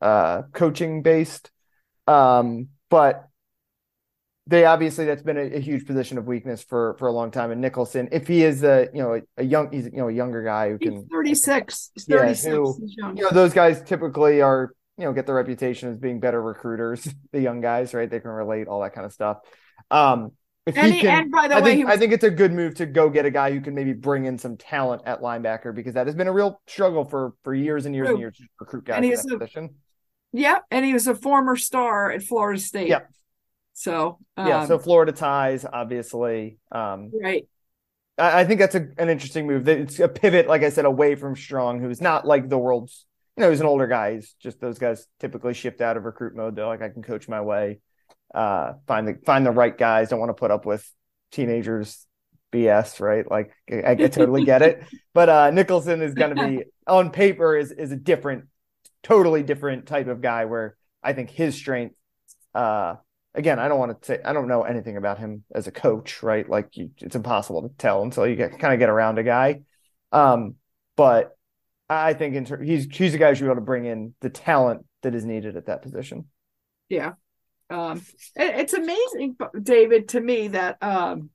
uh, 0.00 0.42
coaching 0.52 1.02
based. 1.02 1.50
Um, 2.06 2.68
but 2.90 3.28
they 4.46 4.64
obviously 4.64 5.04
that's 5.04 5.22
been 5.22 5.36
a, 5.36 5.56
a 5.56 5.60
huge 5.60 5.86
position 5.86 6.18
of 6.18 6.26
weakness 6.26 6.62
for 6.64 6.96
for 6.98 7.06
a 7.06 7.12
long 7.12 7.30
time. 7.30 7.52
And 7.52 7.60
Nicholson, 7.60 8.08
if 8.10 8.26
he 8.26 8.42
is 8.42 8.64
a 8.64 8.88
you 8.92 9.00
know 9.00 9.14
a, 9.14 9.20
a 9.36 9.44
young 9.44 9.70
he's 9.70 9.84
you 9.84 9.92
know 9.98 10.08
a 10.08 10.12
younger 10.12 10.42
guy 10.42 10.70
who 10.70 10.78
can 10.78 11.06
36. 11.08 11.90
He's 11.94 12.06
Yeah, 12.08 12.16
36. 12.18 12.46
who- 12.46 12.76
He's 12.80 12.96
young. 12.96 13.16
you 13.16 13.22
know 13.22 13.30
those 13.30 13.52
guys 13.54 13.80
typically 13.82 14.42
are 14.42 14.72
you 14.98 15.04
know 15.04 15.12
get 15.12 15.26
the 15.26 15.34
reputation 15.34 15.88
as 15.90 15.98
being 15.98 16.18
better 16.18 16.42
recruiters 16.42 17.08
the 17.32 17.40
young 17.40 17.60
guys 17.60 17.94
right 17.94 18.10
they 18.10 18.18
can 18.18 18.30
relate 18.30 18.66
all 18.66 18.80
that 18.80 18.92
kind 18.92 19.06
of 19.06 19.12
stuff 19.12 19.38
um 19.90 20.32
if 20.78 20.82
And 20.82 20.92
he 20.92 20.94
can 20.94 21.24
and 21.24 21.30
by 21.30 21.48
the 21.48 21.56
I 21.56 21.60
way, 21.60 21.74
think 21.74 21.76
he 21.76 21.86
I 21.86 21.96
think 21.96 22.12
it's 22.12 22.24
a 22.24 22.30
good 22.30 22.52
move 22.52 22.74
to 22.76 22.86
go 22.86 23.10
get 23.10 23.26
a 23.26 23.30
guy 23.30 23.52
who 23.52 23.60
can 23.60 23.74
maybe 23.74 23.92
bring 23.92 24.24
in 24.26 24.38
some 24.38 24.56
talent 24.56 25.02
at 25.06 25.20
linebacker 25.20 25.74
because 25.74 25.94
that 25.94 26.06
has 26.06 26.14
been 26.16 26.28
a 26.28 26.32
real 26.32 26.60
struggle 26.66 27.04
for 27.04 27.34
for 27.44 27.54
years 27.54 27.86
and 27.86 27.94
years 27.94 28.08
and 28.12 28.18
years 28.18 28.36
to 28.38 28.44
recruit 28.60 28.84
guys 28.84 29.10
in 29.10 29.14
that 29.16 29.26
a- 29.32 29.38
position 29.38 29.70
Yeah, 30.32 30.58
and 30.70 30.84
he 30.84 30.92
was 30.92 31.06
a 31.06 31.14
former 31.14 31.56
star 31.56 32.10
at 32.12 32.22
Florida 32.22 32.60
State. 32.60 32.88
Yeah. 32.88 33.00
So 33.74 34.18
yeah 34.44 34.60
um, 34.60 34.66
so 34.66 34.78
Florida 34.78 35.12
ties 35.12 35.64
obviously 35.70 36.58
um 36.72 37.10
right. 37.12 37.46
I, 38.18 38.40
I 38.40 38.44
think 38.44 38.60
that's 38.60 38.74
a, 38.74 38.88
an 38.98 39.08
interesting 39.08 39.46
move 39.46 39.64
that 39.64 39.78
it's 39.78 39.98
a 40.00 40.08
pivot 40.08 40.48
like 40.48 40.62
I 40.62 40.70
said 40.70 40.84
away 40.84 41.14
from 41.14 41.36
Strong 41.36 41.80
who's 41.80 42.00
not 42.00 42.26
like 42.26 42.48
the 42.48 42.58
world's 42.58 43.06
you 43.36 43.42
know 43.42 43.50
he's 43.50 43.60
an 43.60 43.66
older 43.66 43.86
guy 43.86 44.14
he's 44.14 44.34
just 44.40 44.60
those 44.60 44.78
guys 44.78 45.06
typically 45.18 45.54
shift 45.54 45.80
out 45.80 45.96
of 45.96 46.04
recruit 46.04 46.34
mode 46.36 46.56
they're 46.56 46.66
like 46.66 46.82
I 46.82 46.88
can 46.88 47.02
coach 47.02 47.28
my 47.28 47.40
way 47.40 47.80
uh 48.34 48.74
find 48.86 49.08
the 49.08 49.18
find 49.24 49.44
the 49.44 49.50
right 49.50 49.76
guys 49.76 50.08
don't 50.08 50.20
want 50.20 50.30
to 50.30 50.34
put 50.34 50.50
up 50.50 50.64
with 50.66 50.88
teenagers 51.32 52.06
BS, 52.52 53.00
right? 53.00 53.28
Like 53.28 53.52
I, 53.70 53.90
I 53.90 53.94
totally 53.94 54.44
get 54.44 54.62
it. 54.62 54.84
But 55.12 55.28
uh 55.28 55.50
Nicholson 55.50 56.02
is 56.02 56.14
gonna 56.14 56.48
be 56.48 56.64
on 56.86 57.10
paper 57.10 57.56
is 57.56 57.72
is 57.72 57.90
a 57.90 57.96
different, 57.96 58.44
totally 59.02 59.42
different 59.42 59.86
type 59.86 60.06
of 60.06 60.20
guy 60.20 60.44
where 60.44 60.76
I 61.02 61.14
think 61.14 61.30
his 61.30 61.56
strength 61.56 61.96
uh 62.54 62.94
again, 63.34 63.58
I 63.58 63.68
don't 63.68 63.78
want 63.78 64.00
to 64.00 64.06
say 64.06 64.20
I 64.24 64.32
don't 64.32 64.48
know 64.48 64.62
anything 64.62 64.96
about 64.96 65.18
him 65.18 65.44
as 65.52 65.66
a 65.66 65.72
coach, 65.72 66.22
right? 66.22 66.48
Like 66.48 66.76
you, 66.76 66.90
it's 66.98 67.16
impossible 67.16 67.62
to 67.62 67.68
tell 67.76 68.02
until 68.02 68.26
you 68.26 68.36
get 68.36 68.58
kind 68.58 68.72
of 68.72 68.78
get 68.78 68.88
around 68.88 69.18
a 69.18 69.22
guy. 69.22 69.62
Um, 70.12 70.56
but 70.96 71.36
I 71.88 72.14
think 72.14 72.34
in 72.36 72.44
ter- 72.44 72.62
he's 72.62 72.86
he's 72.86 73.14
a 73.14 73.18
guy 73.18 73.30
who 73.30 73.34
should 73.34 73.44
be 73.44 73.46
able 73.46 73.56
to 73.56 73.62
bring 73.62 73.84
in 73.84 74.14
the 74.20 74.30
talent 74.30 74.84
that 75.02 75.14
is 75.14 75.24
needed 75.24 75.56
at 75.56 75.66
that 75.66 75.82
position. 75.82 76.26
Yeah. 76.88 77.12
Um, 77.70 77.98
it- 78.36 78.54
it's 78.60 78.72
amazing, 78.74 79.36
David, 79.62 80.08
to 80.10 80.20
me 80.20 80.48
that 80.48 80.82
um, 80.82 81.30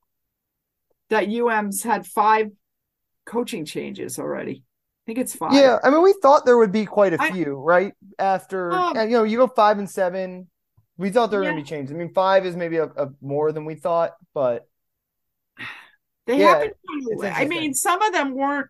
that 1.09 1.29
UM's 1.29 1.83
had 1.83 2.05
five 2.05 2.51
coaching 3.25 3.65
changes 3.65 4.19
already. 4.19 4.63
I 4.63 5.03
think 5.05 5.19
it's 5.19 5.35
five. 5.35 5.53
Yeah, 5.53 5.79
I 5.83 5.89
mean, 5.89 6.01
we 6.01 6.13
thought 6.21 6.45
there 6.45 6.57
would 6.57 6.71
be 6.71 6.85
quite 6.85 7.13
a 7.13 7.17
few, 7.17 7.55
right? 7.55 7.93
After 8.19 8.71
Um, 8.71 8.97
you 8.97 9.11
know, 9.17 9.23
you 9.23 9.37
go 9.37 9.47
five 9.47 9.77
and 9.79 9.89
seven. 9.89 10.49
We 10.97 11.09
thought 11.09 11.29
there 11.29 11.39
were 11.39 11.45
gonna 11.45 11.57
be 11.57 11.63
changes. 11.63 11.93
I 11.93 11.97
mean, 11.97 12.13
five 12.13 12.45
is 12.45 12.55
maybe 12.55 12.77
a, 12.77 12.85
a 12.85 13.09
more 13.21 13.51
than 13.51 13.65
we 13.65 13.75
thought, 13.75 14.15
but 14.33 14.67
They 16.25 16.37
Yeah, 16.37 16.53
haven't. 16.53 16.73
I 17.23 17.45
mean, 17.45 17.73
some 17.73 18.01
of 18.01 18.11
them 18.11 18.33
weren't. 18.33 18.69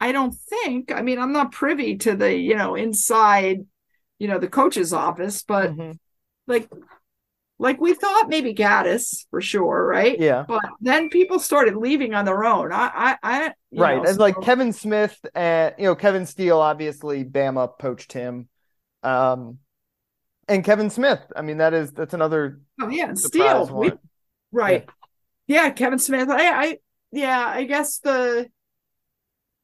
I 0.00 0.12
don't 0.12 0.34
think. 0.34 0.92
I 0.92 1.00
mean, 1.00 1.18
I'm 1.18 1.32
not 1.32 1.52
privy 1.52 1.96
to 1.98 2.14
the 2.14 2.36
you 2.36 2.56
know 2.56 2.74
inside, 2.74 3.60
you 4.18 4.28
know, 4.28 4.38
the 4.38 4.48
coach's 4.48 4.92
office, 4.92 5.42
but 5.42 5.70
Mhm. 5.70 5.98
Like, 6.46 6.70
like 7.58 7.80
we 7.80 7.94
thought 7.94 8.28
maybe 8.28 8.54
Gattis 8.54 9.26
for 9.30 9.40
sure, 9.40 9.86
right? 9.86 10.18
yeah, 10.18 10.44
But 10.46 10.64
then 10.80 11.08
people 11.08 11.38
started 11.38 11.76
leaving 11.76 12.14
on 12.14 12.24
their 12.24 12.44
own. 12.44 12.72
I, 12.72 12.90
I, 12.94 13.16
I 13.22 13.52
right. 13.74 13.96
know, 13.96 14.04
As 14.04 14.18
like 14.18 14.40
Kevin 14.42 14.72
Smith 14.72 15.18
and 15.34 15.74
you 15.78 15.84
know 15.84 15.94
Kevin 15.94 16.26
Steele, 16.26 16.60
obviously 16.60 17.24
Bama 17.24 17.78
poached 17.78 18.12
him, 18.12 18.48
um, 19.02 19.58
and 20.48 20.64
Kevin 20.64 20.90
Smith. 20.90 21.20
I 21.34 21.42
mean, 21.42 21.58
that 21.58 21.74
is 21.74 21.92
that's 21.92 22.14
another 22.14 22.60
Oh, 22.80 22.88
yeah, 22.88 23.14
Steele, 23.14 23.66
we, 23.72 23.92
right? 24.52 24.86
Yeah. 25.46 25.70
Kevin 25.70 25.98
Smith. 25.98 26.28
I, 26.28 26.48
I, 26.50 26.78
yeah, 27.12 27.46
I 27.46 27.64
guess 27.64 27.98
the. 27.98 28.48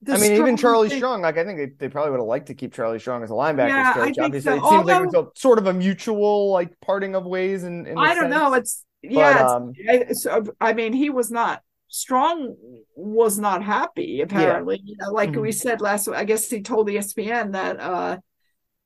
I 0.08 0.16
mean, 0.18 0.32
even 0.32 0.56
Charlie 0.56 0.88
thing- 0.88 0.98
Strong, 0.98 1.22
like 1.22 1.36
I 1.36 1.44
think 1.44 1.58
they, 1.58 1.66
they 1.78 1.88
probably 1.90 2.10
would 2.12 2.20
have 2.20 2.26
liked 2.26 2.46
to 2.46 2.54
keep 2.54 2.72
Charlie 2.72 2.98
Strong 2.98 3.22
as 3.22 3.30
a 3.30 3.34
linebacker 3.34 3.68
Yeah, 3.68 3.90
I 3.90 3.92
coach. 3.92 4.04
think 4.14 4.18
Obviously, 4.20 4.58
so. 4.58 4.66
it 4.66 4.70
seems 4.70 4.84
like 4.86 5.02
it 5.02 5.06
was 5.06 5.14
a, 5.14 5.38
sort 5.38 5.58
of 5.58 5.66
a 5.66 5.72
mutual 5.74 6.50
like 6.52 6.78
parting 6.80 7.14
of 7.14 7.26
ways. 7.26 7.64
And 7.64 7.86
I 7.98 8.14
don't 8.14 8.30
know. 8.30 8.54
It's 8.54 8.84
yeah. 9.02 9.30
it's- 9.34 9.50
um, 9.50 9.72
I, 9.88 10.12
so, 10.12 10.44
I 10.60 10.72
mean, 10.72 10.92
he 10.94 11.10
was 11.10 11.30
not 11.30 11.62
strong. 11.88 12.56
Was 12.96 13.38
not 13.38 13.62
happy. 13.62 14.20
Apparently, 14.22 14.80
you 14.84 14.96
know, 14.98 15.10
like 15.10 15.30
Mhm. 15.32 15.42
we 15.42 15.52
said 15.52 15.80
last. 15.82 16.08
I 16.08 16.24
guess 16.24 16.48
he 16.48 16.62
told 16.62 16.88
ESPN 16.88 17.52
that 17.52 17.78
uh 17.80 18.18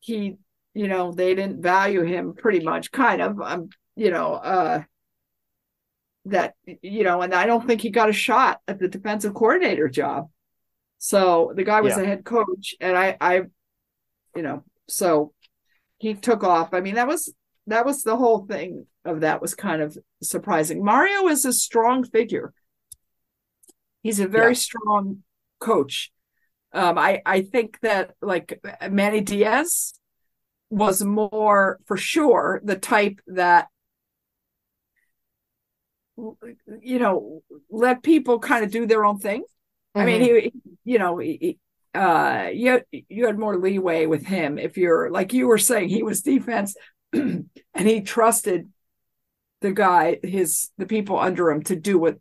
he, 0.00 0.37
you 0.74 0.88
know, 0.88 1.12
they 1.12 1.35
didn't 1.37 1.62
value 1.62 2.03
him 2.03 2.35
pretty 2.35 2.61
much. 2.64 2.90
Kind 2.90 3.22
of. 3.22 3.40
Um, 3.40 3.68
you 3.94 4.11
know, 4.11 4.35
uh 4.35 4.83
that 6.27 6.55
you 6.83 7.05
know, 7.05 7.20
and 7.22 7.35
I 7.35 7.46
don't 7.46 7.66
think 7.66 7.83
he 7.83 7.90
got 7.90 8.09
a 8.09 8.12
shot 8.12 8.61
at 8.66 8.79
the 8.79 8.88
defensive 8.88 9.35
coordinator 9.35 9.88
job. 9.88 10.29
So 10.98 11.52
the 11.54 11.64
guy 11.64 11.80
was 11.83 11.96
Yeah. 11.96 11.98
a 11.98 12.04
head 12.04 12.24
coach, 12.24 12.74
and 12.80 12.96
I, 12.96 13.16
I, 13.20 13.42
you 14.37 14.42
know, 14.42 14.64
so 14.88 15.33
he 15.98 16.14
took 16.14 16.44
off. 16.44 16.74
I 16.74 16.80
mean, 16.80 16.96
that 16.96 17.09
was 17.09 17.33
that 17.68 17.87
was 17.87 18.02
the 18.02 18.16
whole 18.16 18.46
thing 18.46 18.87
of 19.04 19.20
that 19.22 19.42
was 19.42 19.54
kind 19.54 19.83
of 19.83 19.98
surprising. 20.22 20.85
Mario 20.85 21.28
is 21.28 21.44
a 21.44 21.52
strong 21.52 22.04
figure. 22.04 22.52
He's 24.02 24.20
a 24.20 24.28
very 24.28 24.54
Yeah. 24.54 24.57
strong 24.57 25.22
coach. 25.61 26.12
Um, 26.72 26.98
I 26.98 27.22
I 27.26 27.42
think 27.42 27.80
that 27.80 28.14
like 28.22 28.61
Manny 28.90 29.20
Diaz 29.20 29.94
was 30.70 31.02
more 31.04 31.80
for 31.87 31.96
sure 31.96 32.61
the 32.64 32.76
type 32.76 33.20
that 33.28 33.68
you 36.80 36.98
know 36.98 37.42
let 37.70 38.02
people 38.02 38.38
kind 38.38 38.64
of 38.64 38.70
do 38.70 38.87
their 38.87 39.04
own 39.04 39.18
thing. 39.18 39.44
I 39.94 40.04
mean, 40.04 40.20
Mm-hmm. 40.20 40.35
he, 40.35 40.52
you 40.85 40.98
know, 40.98 41.18
he, 41.18 41.38
he- 41.40 41.59
uh, 41.94 42.50
you 42.52 42.80
you 43.09 43.26
had 43.26 43.38
more 43.38 43.57
leeway 43.57 44.07
with 44.07 44.26
him 44.26 44.59
if 44.59 44.76
you're 44.76 45.11
like 45.12 45.33
you 45.33 45.46
were 45.46 45.59
saying 45.59 45.88
he 45.88 46.02
was 46.02 46.22
defense, 46.22 46.74
and 47.12 47.48
he 47.76 48.00
trusted 48.00 48.68
the 49.61 49.72
guy, 49.72 50.18
his 50.22 50.70
the 50.76 50.87
people 50.87 51.18
under 51.18 51.50
him 51.50 51.62
to 51.64 51.76
do 51.76 51.98
what, 51.98 52.18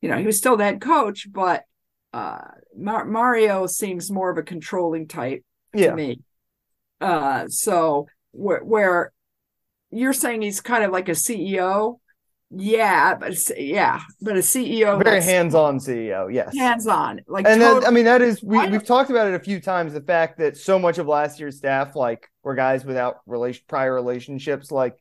you 0.00 0.08
know, 0.08 0.18
he 0.18 0.26
was 0.26 0.36
still 0.38 0.56
the 0.56 0.64
head 0.64 0.80
coach, 0.80 1.28
but 1.32 1.64
uh, 2.12 2.40
Mar- 2.76 3.04
Mario 3.06 3.66
seems 3.66 4.10
more 4.10 4.30
of 4.30 4.38
a 4.38 4.42
controlling 4.42 5.08
type 5.08 5.44
yeah, 5.74 5.90
to 5.90 5.94
me. 5.94 6.20
Uh, 7.00 7.48
so 7.48 8.06
where, 8.32 8.62
where 8.64 9.12
you're 9.90 10.12
saying 10.12 10.42
he's 10.42 10.60
kind 10.60 10.84
of 10.84 10.90
like 10.92 11.08
a 11.08 11.14
CEO, 11.14 12.00
yeah, 12.54 13.14
but 13.14 13.34
yeah, 13.56 14.00
but 14.20 14.36
a 14.36 14.40
CEO 14.40 15.02
very 15.02 15.22
hands-on 15.22 15.78
CEO. 15.78 16.32
Yes, 16.32 16.56
hands-on, 16.56 17.20
like 17.26 17.46
and 17.46 17.60
then, 17.60 17.84
I 17.84 17.90
mean 17.90 18.04
that 18.04 18.20
is 18.20 18.42
we 18.42 18.66
we've 18.68 18.84
talked 18.84 19.10
about 19.10 19.28
it 19.28 19.34
a 19.34 19.38
few 19.38 19.58
times. 19.60 19.94
The 19.94 20.02
fact 20.02 20.38
that 20.38 20.56
so 20.56 20.78
much 20.78 20.98
of 20.98 21.06
last 21.06 21.40
year's 21.40 21.56
staff 21.56 21.96
like 21.96 22.28
were 22.42 22.54
guys 22.54 22.84
without 22.84 23.20
relation 23.26 23.62
prior 23.68 23.94
relationships. 23.94 24.70
Like, 24.70 24.96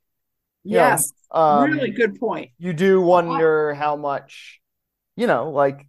you 0.64 0.78
know, 0.78 0.88
yes, 0.88 1.12
um, 1.32 1.70
really 1.70 1.92
good 1.92 2.20
point. 2.20 2.52
you 2.58 2.72
do 2.72 3.02
wonder 3.02 3.74
how 3.74 3.98
much, 3.98 4.62
you 5.18 5.28
know, 5.28 5.50
like 5.50 5.88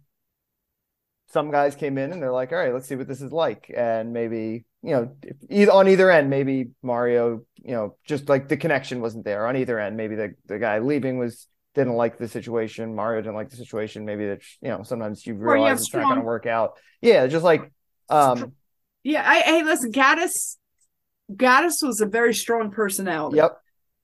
some 1.31 1.49
guys 1.49 1.75
came 1.75 1.97
in 1.97 2.11
and 2.11 2.21
they're 2.21 2.31
like, 2.31 2.51
all 2.51 2.57
right, 2.57 2.73
let's 2.73 2.87
see 2.87 2.95
what 2.95 3.07
this 3.07 3.21
is 3.21 3.31
like, 3.31 3.71
and 3.75 4.11
maybe 4.11 4.65
you 4.81 4.91
know, 4.91 5.15
if, 5.21 5.37
either 5.49 5.71
on 5.71 5.87
either 5.87 6.11
end, 6.11 6.29
maybe 6.29 6.71
Mario, 6.81 7.45
you 7.55 7.71
know, 7.71 7.95
just 8.05 8.27
like 8.27 8.49
the 8.49 8.57
connection 8.57 8.99
wasn't 8.99 9.23
there 9.23 9.47
on 9.47 9.55
either 9.55 9.79
end. 9.79 9.95
Maybe 9.95 10.15
the 10.15 10.35
the 10.45 10.59
guy 10.59 10.79
leaving 10.79 11.17
was 11.17 11.47
didn't 11.75 11.93
like 11.93 12.17
the 12.17 12.27
situation. 12.27 12.95
Mario 12.95 13.21
didn't 13.21 13.35
like 13.35 13.49
the 13.49 13.57
situation. 13.57 14.05
Maybe 14.05 14.27
that 14.27 14.41
you 14.61 14.69
know 14.69 14.83
sometimes 14.83 15.25
you 15.25 15.33
you 15.33 15.39
realize 15.39 15.69
have 15.69 15.77
it's 15.79 15.93
not 15.93 16.03
going 16.03 16.19
to 16.19 16.25
work 16.25 16.45
out. 16.45 16.73
Yeah, 17.01 17.27
just 17.27 17.43
like 17.43 17.71
um, 18.09 18.53
Yeah, 19.03 19.23
I, 19.27 19.41
hey, 19.41 19.63
listen, 19.63 19.91
Gattis, 19.91 20.57
Gattis 21.31 21.83
was 21.83 22.01
a 22.01 22.05
very 22.05 22.33
strong 22.33 22.71
personality. 22.71 23.37
yep. 23.37 23.57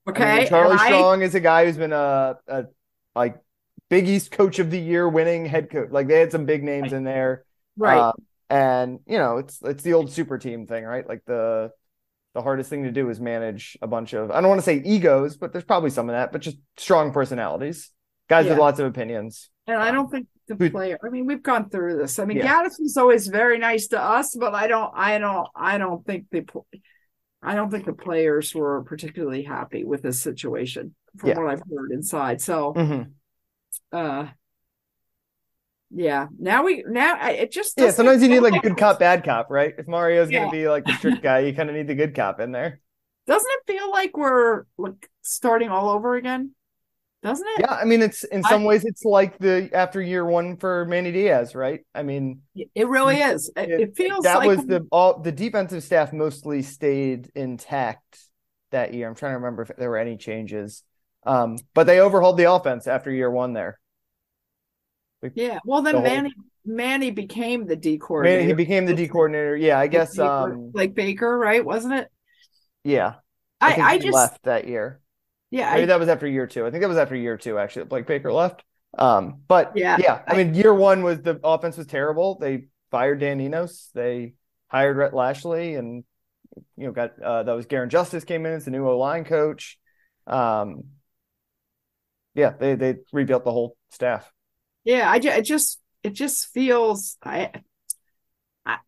Okay, 0.08 0.24
I 0.24 0.38
mean, 0.40 0.48
Charlie 0.48 0.72
and 0.72 0.80
I- 0.80 0.86
Strong 0.88 1.22
is 1.22 1.34
a 1.34 1.40
guy 1.40 1.66
who's 1.66 1.76
been 1.76 1.92
a, 1.92 2.36
a 2.48 2.64
like 3.14 3.36
Big 3.88 4.08
East 4.08 4.30
Coach 4.30 4.58
of 4.58 4.70
the 4.70 4.78
Year 4.80 5.08
winning 5.08 5.44
head 5.46 5.70
coach. 5.70 5.90
Like 5.90 6.08
they 6.08 6.18
had 6.20 6.32
some 6.32 6.46
big 6.46 6.64
names 6.64 6.92
in 6.92 7.04
there. 7.04 7.44
right? 7.76 8.08
Um, 8.08 8.12
and 8.48 8.98
you 9.06 9.18
know, 9.18 9.38
it's 9.38 9.60
it's 9.62 9.82
the 9.82 9.92
old 9.94 10.10
super 10.10 10.38
team 10.38 10.66
thing, 10.66 10.84
right? 10.84 11.06
Like 11.06 11.22
the 11.26 11.70
the 12.34 12.42
hardest 12.42 12.70
thing 12.70 12.84
to 12.84 12.92
do 12.92 13.10
is 13.10 13.20
manage 13.20 13.76
a 13.82 13.86
bunch 13.86 14.12
of 14.12 14.30
I 14.30 14.40
don't 14.40 14.48
want 14.48 14.60
to 14.60 14.64
say 14.64 14.82
egos, 14.84 15.36
but 15.36 15.52
there's 15.52 15.64
probably 15.64 15.90
some 15.90 16.08
of 16.08 16.14
that, 16.14 16.32
but 16.32 16.40
just 16.40 16.58
strong 16.76 17.12
personalities. 17.12 17.90
Guys 18.28 18.46
with 18.46 18.58
lots 18.58 18.78
of 18.78 18.86
opinions. 18.86 19.50
and 19.66 19.82
I 19.82 19.90
don't 19.90 20.08
think 20.10 20.28
the 20.46 20.54
Who- 20.54 20.70
player. 20.70 20.98
I 21.04 21.08
mean, 21.10 21.26
we've 21.26 21.42
gone 21.42 21.68
through 21.68 21.98
this. 21.98 22.18
I 22.20 22.24
mean, 22.24 22.36
Yeah. 22.38 22.62
Gattis 22.62 22.78
was 22.78 22.96
always 22.96 23.26
very 23.26 23.58
nice 23.58 23.88
to 23.88 24.00
us, 24.00 24.36
but 24.36 24.54
I 24.54 24.68
don't, 24.68 24.92
I 24.94 25.18
don't, 25.18 25.48
I 25.56 25.78
don't 25.78 26.04
think 26.06 26.26
the, 26.30 26.44
I 27.42 27.54
don't 27.56 27.70
think 27.70 27.86
the 27.86 27.92
players 27.92 28.54
were 28.54 28.82
particularly 28.84 29.42
happy 29.42 29.82
with 29.84 30.02
this 30.02 30.20
situation, 30.22 30.94
from 31.16 31.30
Yeah. 31.30 31.38
what 31.38 31.46
I've 31.50 31.62
heard 31.68 31.90
inside. 31.90 32.40
So, 32.40 32.72
Mhm. 32.74 33.10
uh, 33.92 34.26
yeah. 35.90 36.26
Now 36.38 36.64
we 36.64 36.84
now 36.86 37.16
I- 37.20 37.32
it 37.32 37.52
just 37.52 37.74
Yeah, 37.76 37.90
sometimes 37.90 38.22
you 38.22 38.28
need 38.28 38.40
like 38.40 38.62
good 38.62 38.76
cop, 38.76 38.98
bad 38.98 39.24
cop, 39.24 39.50
right? 39.50 39.74
If 39.76 39.86
Mario's 39.88 40.30
Yeah. 40.30 40.40
gonna 40.40 40.50
be 40.52 40.68
like 40.68 40.84
the 40.84 40.92
strict 40.94 41.22
guy, 41.22 41.40
you 41.40 41.54
kind 41.54 41.68
of 41.68 41.76
need 41.76 41.86
the 41.88 41.94
good 41.94 42.14
cop 42.14 42.40
in 42.40 42.52
there. 42.52 42.80
Doesn't 43.26 43.50
it 43.50 43.72
feel 43.72 43.90
like 43.90 44.16
we're 44.16 44.64
like 44.78 45.08
starting 45.22 45.68
all 45.70 45.90
over 45.90 46.16
again? 46.16 46.52
Doesn't 47.22 47.46
it? 47.46 47.60
Yeah, 47.60 47.74
I 47.74 47.84
mean, 47.84 48.00
it's 48.00 48.24
in 48.24 48.42
I- 48.44 48.48
some 48.48 48.64
ways 48.64 48.84
it's 48.84 49.04
like 49.04 49.38
the 49.38 49.68
after 49.74 50.00
year 50.00 50.24
one 50.24 50.56
for 50.56 50.84
Manny 50.86 51.12
Diaz, 51.12 51.54
right? 51.54 51.80
I 51.94 52.02
mean, 52.02 52.42
It 52.54 52.88
really 52.88 53.16
is. 53.20 53.50
It, 53.56 53.68
it- 53.70 53.80
it 53.80 53.96
feels 53.96 54.24
that 54.24 54.38
like 54.38 54.48
was 54.48 54.64
the 54.64 54.86
all 54.92 55.18
the 55.20 55.32
defensive 55.32 55.82
staff 55.82 56.12
mostly 56.12 56.62
stayed 56.62 57.30
intact 57.34 58.18
that 58.70 58.94
year. 58.94 59.08
I'm 59.08 59.14
trying 59.16 59.32
to 59.32 59.36
remember 59.38 59.62
if 59.62 59.72
there 59.76 59.90
were 59.90 59.98
any 59.98 60.16
changes. 60.16 60.84
Um, 61.26 61.58
but 61.74 61.86
they 61.86 62.00
overhauled 62.00 62.38
the 62.38 62.50
offense 62.50 62.86
after 62.86 63.10
year 63.10 63.30
one 63.30 63.52
there. 63.52 63.79
Yeah. 65.34 65.58
Well, 65.64 65.82
then 65.82 65.94
the 65.96 66.00
whole- 66.00 66.08
Manny 66.08 66.32
Manny 66.64 67.10
became 67.10 67.66
the 67.66 67.76
D 67.76 67.98
coordinator. 67.98 68.46
he 68.46 68.52
became 68.52 68.86
the 68.86 68.94
D 68.94 69.08
coordinator. 69.08 69.56
Yeah, 69.56 69.78
I 69.78 69.86
guess 69.86 70.18
um 70.18 70.70
like 70.74 70.94
Baker, 70.94 71.36
right? 71.38 71.64
Wasn't 71.64 71.94
it? 71.94 72.08
yeah. 72.84 73.14
I 73.62 73.74
think 73.74 73.86
I, 73.86 73.98
just 73.98 74.14
left 74.14 74.42
that 74.44 74.66
year. 74.68 75.00
yeah 75.50 75.70
Maybe 75.72 75.82
I, 75.82 75.86
that 75.86 75.98
was 76.00 76.08
after 76.08 76.26
year 76.26 76.46
two. 76.46 76.64
I 76.66 76.70
think 76.70 76.80
that 76.80 76.88
was 76.88 76.96
after 76.96 77.14
year 77.14 77.36
two 77.36 77.58
actually. 77.58 77.84
Blake 77.86 78.06
Baker 78.06 78.32
left. 78.32 78.62
Um, 78.96 79.42
but 79.48 79.72
Yeah, 79.76 79.98
yeah, 80.00 80.22
I 80.26 80.32
I- 80.34 80.36
mean, 80.36 80.54
year 80.54 80.72
one 80.74 81.02
was 81.02 81.20
the 81.20 81.38
offense 81.44 81.76
was 81.76 81.86
terrible. 81.86 82.38
They 82.38 82.68
fired 82.90 83.20
Dan 83.20 83.40
Enos. 83.40 83.90
They 83.94 84.32
hired 84.68 84.96
Rhett 84.96 85.12
Lashlee, 85.14 85.74
and 85.74 86.04
you 86.76 86.86
know, 86.86 86.92
got 86.92 87.20
uh, 87.22 87.42
that 87.44 87.52
was 87.52 87.66
Garin 87.66 87.90
Justice 87.90 88.24
came 88.24 88.46
in 88.46 88.52
as 88.54 88.64
the 88.64 88.70
new 88.70 88.88
O 88.88 88.98
line 88.98 89.24
coach. 89.24 89.78
Um, 90.26 90.84
yeah, 92.34 92.54
they 92.58 92.74
they 92.74 92.96
rebuilt 93.12 93.44
the 93.44 93.52
whole 93.52 93.76
staff. 93.90 94.30
Yeah, 94.84 95.10
I, 95.10 95.18
ju- 95.18 95.28
it 95.28 95.42
just 95.44 95.80
it 96.02 96.10
just 96.14 96.48
feels 96.52 97.16
I, 97.22 97.50
I 98.64 98.78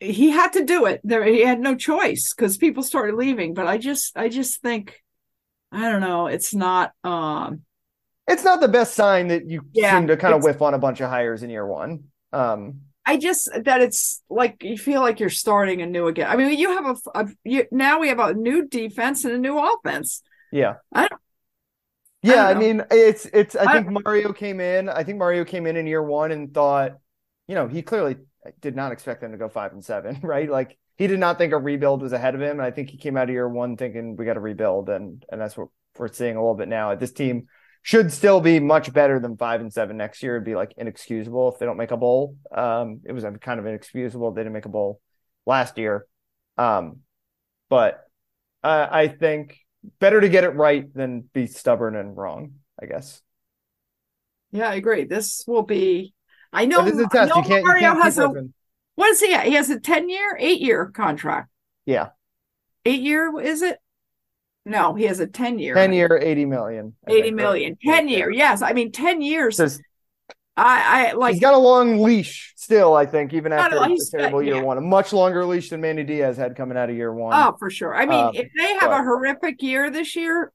he 0.00 0.30
had 0.30 0.52
to 0.54 0.64
do 0.64 0.86
it. 0.86 1.00
There 1.04 1.24
he 1.24 1.44
had 1.44 1.60
no 1.60 1.74
choice 1.74 2.34
because 2.34 2.56
people 2.56 2.82
started 2.82 3.14
leaving. 3.16 3.54
But 3.54 3.66
I 3.66 3.78
just 3.78 4.16
I 4.16 4.28
just 4.28 4.60
think 4.62 5.02
I 5.72 5.90
don't 5.90 6.00
know. 6.00 6.26
It's 6.26 6.54
not. 6.54 6.92
um 7.04 7.62
It's 8.26 8.44
not 8.44 8.60
the 8.60 8.68
best 8.68 8.94
sign 8.94 9.28
that 9.28 9.48
you 9.48 9.62
Yeah, 9.72 9.98
seem 9.98 10.08
to 10.08 10.16
kind 10.16 10.34
of 10.34 10.42
whiff 10.42 10.62
on 10.62 10.74
a 10.74 10.78
bunch 10.78 11.00
of 11.00 11.10
hires 11.10 11.42
in 11.42 11.50
year 11.50 11.66
one. 11.66 12.04
Um, 12.32 12.80
I 13.06 13.16
just 13.16 13.48
that 13.64 13.80
it's 13.80 14.22
like 14.28 14.62
you 14.62 14.76
feel 14.76 15.00
like 15.00 15.18
you're 15.18 15.30
starting 15.30 15.80
anew 15.80 16.08
again. 16.08 16.28
I 16.28 16.36
mean, 16.36 16.58
you 16.58 16.70
have 16.72 16.86
a, 17.14 17.18
a 17.20 17.28
you, 17.44 17.64
now 17.72 18.00
we 18.00 18.08
have 18.08 18.18
a 18.18 18.34
new 18.34 18.68
defense 18.68 19.24
and 19.24 19.34
a 19.34 19.38
new 19.38 19.58
offense. 19.58 20.22
yeah. 20.52 20.74
I 20.92 21.08
don't- 21.08 21.20
Yeah, 22.22 22.46
I 22.46 22.50
I, 22.50 22.54
mean, 22.54 22.84
it's 22.90 23.26
it's. 23.26 23.54
I, 23.54 23.66
I- 23.66 23.72
think 23.72 24.04
Mario 24.04 24.32
came 24.32 24.60
in. 24.60 24.88
I 24.88 25.04
think 25.04 25.18
Mario 25.18 25.44
came 25.44 25.66
in 25.66 25.76
in 25.76 25.86
year 25.86 26.02
one 26.02 26.32
and 26.32 26.52
thought, 26.52 26.98
you 27.46 27.54
know, 27.54 27.68
he 27.68 27.82
clearly 27.82 28.16
did 28.60 28.74
not 28.74 28.92
expect 28.92 29.20
them 29.20 29.32
to 29.32 29.38
go 29.38 29.48
five 29.48 29.72
and 29.72 29.84
seven, 29.84 30.20
right? 30.22 30.50
Like 30.50 30.76
he 30.96 31.06
did 31.06 31.20
not 31.20 31.38
think 31.38 31.52
a 31.52 31.58
rebuild 31.58 32.02
was 32.02 32.12
ahead 32.12 32.34
of 32.34 32.42
him. 32.42 32.52
And 32.58 32.62
I 32.62 32.70
think 32.70 32.90
he 32.90 32.98
came 32.98 33.16
out 33.16 33.24
of 33.24 33.30
year 33.30 33.48
one 33.48 33.76
thinking 33.76 34.16
we 34.16 34.24
got 34.24 34.34
to 34.34 34.40
rebuild, 34.40 34.88
and 34.88 35.24
and 35.30 35.40
that's 35.40 35.56
what 35.56 35.68
we're 35.96 36.08
seeing 36.12 36.36
a 36.36 36.40
little 36.40 36.54
bit 36.56 36.68
now. 36.68 36.94
This 36.94 37.12
team 37.12 37.46
should 37.82 38.12
still 38.12 38.40
be 38.40 38.58
much 38.60 38.92
better 38.92 39.20
than 39.20 39.36
five 39.36 39.60
and 39.60 39.72
seven 39.72 39.96
next 39.96 40.22
year. 40.22 40.36
It'd 40.36 40.44
be 40.44 40.56
like 40.56 40.74
inexcusable 40.76 41.52
if 41.52 41.58
they 41.58 41.66
don't 41.66 41.76
make 41.76 41.92
a 41.92 41.96
bowl. 41.96 42.36
Um, 42.54 43.00
it 43.04 43.12
was 43.12 43.24
kind 43.40 43.60
of 43.60 43.66
inexcusable 43.66 44.32
they 44.32 44.40
didn't 44.42 44.52
make 44.52 44.66
a 44.66 44.70
bowl 44.70 45.00
last 45.46 45.78
year. 45.78 46.06
Um, 46.56 46.98
but 47.68 48.04
uh, 48.64 48.88
I 48.90 49.08
think 49.08 49.58
better 50.00 50.20
to 50.20 50.28
get 50.28 50.44
it 50.44 50.50
right 50.50 50.92
than 50.94 51.22
be 51.32 51.46
stubborn 51.46 51.96
and 51.96 52.16
wrong. 52.16 52.54
I 52.80 52.86
guess. 52.86 53.20
Yeah, 54.52 54.70
I 54.70 54.74
agree. 54.74 55.04
This 55.04 55.44
will 55.46 55.62
be. 55.62 56.14
I 56.52 56.64
know. 56.66 56.78
But 56.82 56.88
it's 56.88 56.98
a 56.98 57.08
test. 57.08 57.34
You 57.34 57.42
can't. 57.42 57.62
You 57.62 57.64
Mario 57.64 57.80
can't 57.92 58.02
has 58.02 58.18
a. 58.18 58.28
whipping. 58.28 58.54
What 58.94 59.10
is 59.10 59.20
he? 59.20 59.32
At? 59.34 59.46
He 59.46 59.54
has 59.54 59.70
a 59.70 59.78
ten 59.78 60.08
year, 60.08 60.36
eight 60.40 60.60
year 60.60 60.86
contract. 60.86 61.48
Yeah, 61.86 62.08
Eight 62.84 63.00
year 63.00 63.38
is 63.40 63.62
it? 63.62 63.78
No, 64.64 64.94
he 64.94 65.04
has 65.04 65.20
a 65.20 65.26
ten 65.26 65.58
year. 65.58 65.74
ten 65.74 65.92
year, 65.92 66.18
eighty 66.22 66.44
million. 66.44 66.94
I 67.06 67.12
80 67.12 67.22
think, 67.22 67.36
million. 67.36 67.78
right? 67.86 67.96
10 67.96 68.08
year. 68.08 68.30
Yes. 68.30 68.60
I 68.62 68.72
mean, 68.72 68.92
10 68.92 69.22
years. 69.22 69.56
Just- 69.56 69.80
I, 70.58 71.08
I 71.08 71.12
like, 71.12 71.34
he's 71.34 71.40
got 71.40 71.54
a 71.54 71.58
long 71.58 72.00
leash 72.02 72.52
still. 72.56 72.94
I 72.94 73.06
think 73.06 73.32
even 73.32 73.52
after 73.52 73.76
a- 73.76 73.80
a 73.82 73.88
he's 73.88 74.10
got- 74.10 74.18
terrible 74.18 74.42
year 74.42 74.56
yeah. 74.56 74.62
one, 74.62 74.78
a 74.78 74.80
much 74.80 75.12
longer 75.12 75.44
leash 75.44 75.70
than 75.70 75.80
Manny 75.80 76.04
Diaz 76.04 76.36
had 76.36 76.56
coming 76.56 76.76
out 76.76 76.90
of 76.90 76.96
year 76.96 77.12
one. 77.12 77.32
oh, 77.34 77.56
for 77.58 77.70
sure. 77.70 77.94
I 77.94 78.06
mean, 78.06 78.24
Um, 78.26 78.30
if 78.34 78.48
they 78.56 78.72
have 78.74 78.90
but- 78.90 79.00
a 79.00 79.04
horrific 79.04 79.62
year 79.62 79.90
this 79.90 80.16
year, 80.16 80.52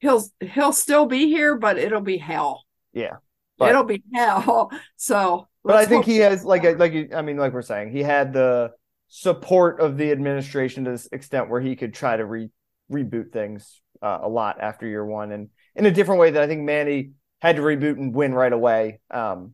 he'll, 0.00 0.22
he'll 0.40 0.72
still 0.72 1.06
be 1.06 1.26
here, 1.26 1.56
but 1.56 1.78
it'll 1.78 2.00
be 2.00 2.18
hell. 2.18 2.64
yeah, 2.92 3.16
but- 3.58 3.70
it'll 3.70 3.84
be 3.84 4.02
hell. 4.12 4.70
So, 4.96 5.48
but 5.64 5.76
I 5.76 5.84
think 5.86 6.04
he 6.04 6.18
has 6.18 6.44
like 6.44 6.62
like 6.78 7.12
I 7.14 7.22
mean 7.22 7.36
like 7.38 7.52
we're 7.52 7.62
saying 7.62 7.90
he 7.90 8.02
had 8.02 8.32
the 8.32 8.72
support 9.08 9.80
of 9.80 9.96
the 9.96 10.10
administration 10.12 10.84
to 10.84 10.90
this 10.92 11.08
extent 11.12 11.48
where 11.48 11.60
he 11.60 11.74
could 11.76 11.94
try 11.94 12.16
to 12.16 12.24
re- 12.24 12.50
reboot 12.90 13.32
things 13.32 13.80
uh, 14.02 14.18
a 14.22 14.28
lot 14.28 14.60
after 14.60 14.86
year 14.86 15.04
one 15.04 15.32
and 15.32 15.48
in 15.74 15.86
a 15.86 15.90
different 15.90 16.20
way 16.20 16.30
that 16.30 16.42
I 16.42 16.46
think 16.46 16.62
Manny 16.62 17.10
had 17.46 17.56
to 17.56 17.62
reboot 17.62 17.92
and 17.98 18.14
win 18.14 18.34
right 18.34 18.52
away 18.52 19.00
um, 19.10 19.52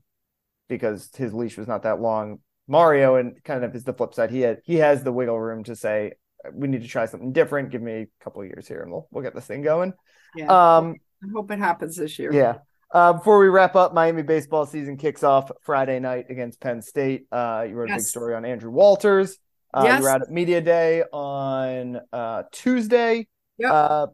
because 0.69 1.11
his 1.17 1.33
leash 1.35 1.57
was 1.57 1.67
not 1.69 1.83
that 1.83 2.01
long. 2.01 2.39
Mario 2.69 3.17
and 3.17 3.43
kind 3.45 3.65
of 3.65 3.75
is 3.75 3.85
the 3.85 3.93
flip 3.93 4.15
side. 4.15 4.31
He 4.31 4.41
had 4.41 4.61
he 4.65 4.77
has 4.77 5.03
the 5.03 5.13
wiggle 5.13 5.39
room 5.39 5.65
to 5.65 5.77
say 5.77 6.13
we 6.53 6.69
need 6.69 6.83
to 6.83 6.89
try 6.89 7.07
something 7.07 7.33
different. 7.33 7.71
Give 7.71 7.83
me 7.83 7.93
a 7.93 8.09
couple 8.25 8.41
of 8.43 8.47
years 8.49 8.67
here 8.69 8.83
and 8.83 8.91
we'll 8.91 9.09
we'll 9.11 9.23
get 9.25 9.35
this 9.35 9.47
thing 9.47 9.63
going. 9.63 9.93
yeah, 10.37 10.47
Um, 10.77 10.97
I 11.23 11.29
hope 11.33 11.51
it 11.51 11.59
happens 11.59 11.97
this 11.97 12.19
year. 12.19 12.33
yeah. 12.33 12.59
Uh, 12.93 13.15
before 13.15 13.39
we 13.39 13.49
wrap 13.49 13.75
up, 13.75 13.95
Miami 13.95 14.23
baseball 14.23 14.67
season 14.67 14.99
kicks 14.99 15.23
off 15.25 15.51
Friday 15.63 15.99
night 15.99 16.27
against 16.29 16.61
Penn 16.61 16.83
State. 16.83 17.27
Uh, 17.33 17.65
you 17.67 17.75
wrote 17.75 17.89
a 17.91 17.95
big 17.95 18.03
story 18.03 18.35
on 18.35 18.45
Andrew 18.45 18.71
Walters. 18.71 19.39
Uh, 19.73 19.83
Yes. 19.85 19.99
You 20.01 20.05
were 20.05 20.11
out 20.11 20.21
at 20.23 20.31
media 20.31 20.61
day 20.61 21.03
on 21.11 22.01
uh, 22.13 22.43
Tuesday. 22.53 23.27
Yep. 23.57 23.71
Uh, 23.73 24.07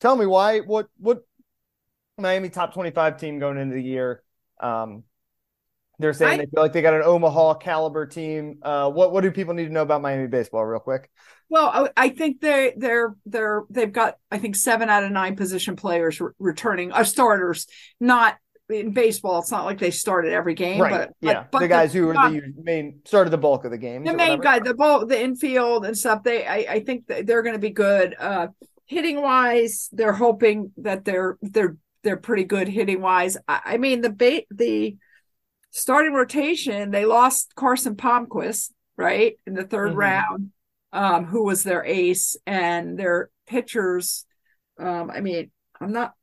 tell 0.00 0.16
me 0.16 0.26
why? 0.26 0.58
What? 0.60 0.88
What? 0.98 1.25
Miami 2.18 2.48
top 2.48 2.74
twenty-five 2.74 3.18
team 3.18 3.38
going 3.38 3.58
into 3.58 3.74
the 3.74 3.82
year. 3.82 4.22
Um, 4.60 5.04
they're 5.98 6.12
saying 6.12 6.34
I- 6.34 6.36
they 6.44 6.46
feel 6.46 6.62
like 6.62 6.72
they 6.72 6.82
got 6.82 6.94
an 6.94 7.02
Omaha 7.02 7.54
caliber 7.54 8.06
team. 8.06 8.58
Uh, 8.62 8.90
what? 8.90 9.12
What 9.12 9.22
do 9.22 9.30
people 9.30 9.54
need 9.54 9.66
to 9.66 9.72
know 9.72 9.82
about 9.82 10.02
Miami 10.02 10.26
baseball, 10.26 10.64
real 10.64 10.80
quick? 10.80 11.10
Well, 11.48 11.90
I, 11.96 12.06
I 12.06 12.08
think 12.10 12.40
they 12.40 12.72
they're 12.76 13.14
they're 13.24 13.64
they've 13.70 13.92
got 13.92 14.16
I 14.30 14.38
think 14.38 14.56
seven 14.56 14.88
out 14.88 15.04
of 15.04 15.12
nine 15.12 15.36
position 15.36 15.76
players 15.76 16.20
re- 16.20 16.32
returning 16.38 16.92
are 16.92 17.04
starters. 17.04 17.66
Not 18.00 18.36
in 18.68 18.92
baseball, 18.92 19.38
it's 19.40 19.50
not 19.50 19.64
like 19.64 19.78
they 19.78 19.92
started 19.92 20.32
every 20.32 20.54
game, 20.54 20.80
right. 20.80 20.90
but 20.90 21.12
yeah. 21.20 21.42
but, 21.42 21.52
but 21.52 21.58
the 21.60 21.68
guys 21.68 21.92
who 21.92 22.12
top- 22.12 22.32
are 22.32 22.40
the 22.40 22.52
main 22.62 23.00
started 23.04 23.30
the 23.30 23.38
bulk 23.38 23.64
of 23.64 23.70
the 23.70 23.78
game, 23.78 24.04
the 24.04 24.12
main 24.12 24.40
guy, 24.40 24.58
the 24.58 24.74
ball, 24.74 25.06
the 25.06 25.22
infield 25.22 25.84
and 25.84 25.96
stuff. 25.96 26.24
They, 26.24 26.44
I, 26.44 26.66
I 26.68 26.80
think 26.80 27.06
they're 27.06 27.42
going 27.42 27.54
to 27.54 27.60
be 27.60 27.70
good. 27.70 28.16
Uh, 28.18 28.48
hitting 28.86 29.22
wise, 29.22 29.88
they're 29.92 30.12
hoping 30.12 30.72
that 30.78 31.04
they're 31.04 31.38
they're 31.42 31.76
they're 32.06 32.16
pretty 32.16 32.44
good 32.44 32.68
hitting 32.68 33.00
wise. 33.00 33.36
I, 33.48 33.60
I 33.64 33.76
mean, 33.78 34.00
the 34.00 34.10
bait, 34.10 34.46
the 34.50 34.96
starting 35.72 36.12
rotation, 36.12 36.92
they 36.92 37.04
lost 37.04 37.54
Carson 37.56 37.96
Palmquist 37.96 38.70
right 38.96 39.36
in 39.44 39.54
the 39.54 39.64
3rd 39.64 39.92
Mhm. 39.92 39.96
round, 39.96 40.52
um, 40.92 41.24
who 41.26 41.44
was 41.44 41.64
their 41.64 41.84
ace, 41.84 42.36
and 42.46 42.96
their 42.96 43.28
pitchers. 43.48 44.24
Um, 44.78 45.10
I 45.10 45.20
mean, 45.20 45.50
I'm 45.80 45.92
not. 45.92 46.14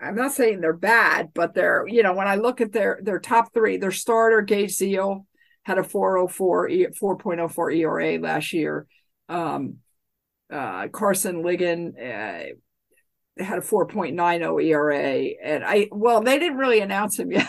I'm 0.00 0.14
not 0.14 0.32
saying 0.32 0.60
they're 0.60 0.74
bad, 0.74 1.30
but 1.32 1.54
they're 1.54 1.86
you 1.88 2.02
know 2.02 2.12
when 2.12 2.28
I 2.28 2.34
look 2.34 2.60
at 2.60 2.72
their 2.72 2.98
their 3.02 3.18
top 3.18 3.54
three, 3.54 3.76
their 3.78 3.92
starter 3.92 4.42
Gage 4.42 4.76
Ziehl 4.76 5.24
had 5.62 5.78
a 5.78 5.84
404 5.84 6.68
e, 6.68 6.86
4.04 7.00 7.70
ERA 7.70 8.18
last 8.18 8.52
year. 8.52 8.86
Um, 9.28 9.78
uh, 10.50 10.88
Karson 10.88 11.42
Ligon 11.44 11.94
uh, 11.96 12.54
had 13.38 13.58
a 13.58 13.62
4.90 13.62 14.64
ERA, 14.66 15.30
and 15.42 15.64
I 15.64 15.88
well 15.92 16.20
they 16.20 16.38
didn't 16.38 16.58
really 16.58 16.80
announce 16.80 17.18
him 17.18 17.30
yet, 17.32 17.48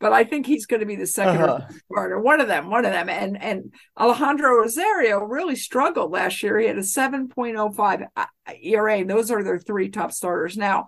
but 0.00 0.12
I 0.12 0.24
think 0.24 0.46
he's 0.46 0.66
going 0.66 0.80
to 0.80 0.86
be 0.86 0.96
the 0.96 1.04
2nd 1.04 1.40
Uh-huh. 1.40 1.66
or. 1.90 2.20
One 2.20 2.40
of 2.40 2.48
them, 2.48 2.68
one 2.70 2.84
of 2.84 2.92
them, 2.92 3.08
and 3.08 3.40
and 3.40 3.72
Alejandro 3.98 4.56
Rosario 4.56 5.20
really 5.20 5.56
struggled 5.56 6.10
last 6.10 6.42
year. 6.42 6.58
He 6.58 6.66
had 6.66 6.76
a 6.78 6.80
7.05 6.82 8.06
ERA. 8.62 8.96
And 8.98 9.10
those 9.10 9.30
are 9.30 9.44
their 9.44 9.58
three 9.58 9.88
top 9.90 10.10
starters 10.12 10.56
now. 10.56 10.86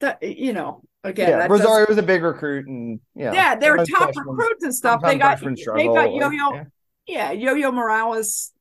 That 0.00 0.22
you 0.22 0.52
know, 0.52 0.82
again, 1.04 1.28
yeah, 1.30 1.46
Rosario 1.46 1.86
was 1.88 1.98
a 1.98 2.02
big 2.02 2.22
recruit, 2.22 2.66
and 2.66 3.00
know, 3.14 3.32
yeah, 3.32 3.56
they're 3.56 3.76
top 3.84 4.10
recruits 4.16 4.64
and 4.64 4.74
stuff. 4.74 5.00
They 5.02 5.16
got 5.18 5.38
they 5.40 5.86
got 5.86 6.14
Yo 6.14 6.30
Yo. 6.30 6.52
yeah. 6.54 6.64
Yeah, 7.06 7.32
Yo 7.32 7.54
Yo 7.54 7.72
Morales 7.72 8.52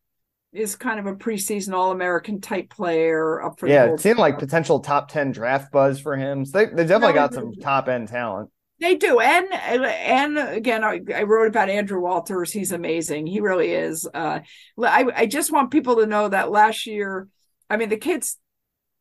is 0.53 0.75
kind 0.75 0.99
of 0.99 1.05
a 1.05 1.15
preseason 1.15 1.73
All 1.73 1.91
American 1.91 2.41
type 2.41 2.69
player 2.69 3.41
up 3.41 3.59
for 3.59 3.69
the 3.69 3.75
Yeah, 3.75 3.85
Gold 3.85 3.99
it 3.99 3.99
seemed 3.99 4.17
like 4.19 4.39
potential 4.39 4.79
top 4.79 5.09
ten 5.09 5.31
draft 5.31 5.71
buzz 5.71 5.99
for 5.99 6.17
him. 6.17 6.45
So 6.45 6.57
they 6.59 6.65
they 6.65 6.83
definitely 6.85 7.13
No, 7.13 7.13
got 7.13 7.33
some 7.33 7.57
top 7.59 7.87
end 7.87 8.07
talent. 8.07 8.49
They 8.79 8.95
do, 8.95 9.19
and 9.19 9.53
and 9.53 10.37
again, 10.39 10.83
I, 10.83 11.01
I 11.15 11.21
wrote 11.23 11.47
about 11.47 11.69
Andrew 11.69 11.99
Walters. 12.01 12.51
He's 12.51 12.71
amazing. 12.71 13.27
He 13.27 13.39
really 13.39 13.71
is. 13.71 14.07
Uh, 14.11 14.39
I 14.81 15.05
I 15.15 15.25
just 15.27 15.51
want 15.51 15.69
people 15.69 15.97
to 15.97 16.07
know 16.07 16.27
that 16.29 16.49
last 16.49 16.87
year, 16.87 17.27
I 17.69 17.77
mean, 17.77 17.89
the 17.89 17.97
kids 17.97 18.39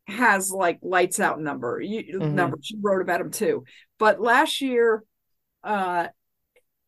has 0.08 0.50
like 0.50 0.80
lights 0.82 1.20
out 1.20 1.40
number 1.40 1.80
you, 1.80 2.20
Mhm. 2.20 2.30
numbers. 2.30 2.70
You 2.70 2.78
wrote 2.82 3.02
about 3.02 3.22
him 3.22 3.30
too, 3.32 3.64
but 3.98 4.20
last 4.20 4.60
year, 4.60 5.04
uh, 5.64 6.08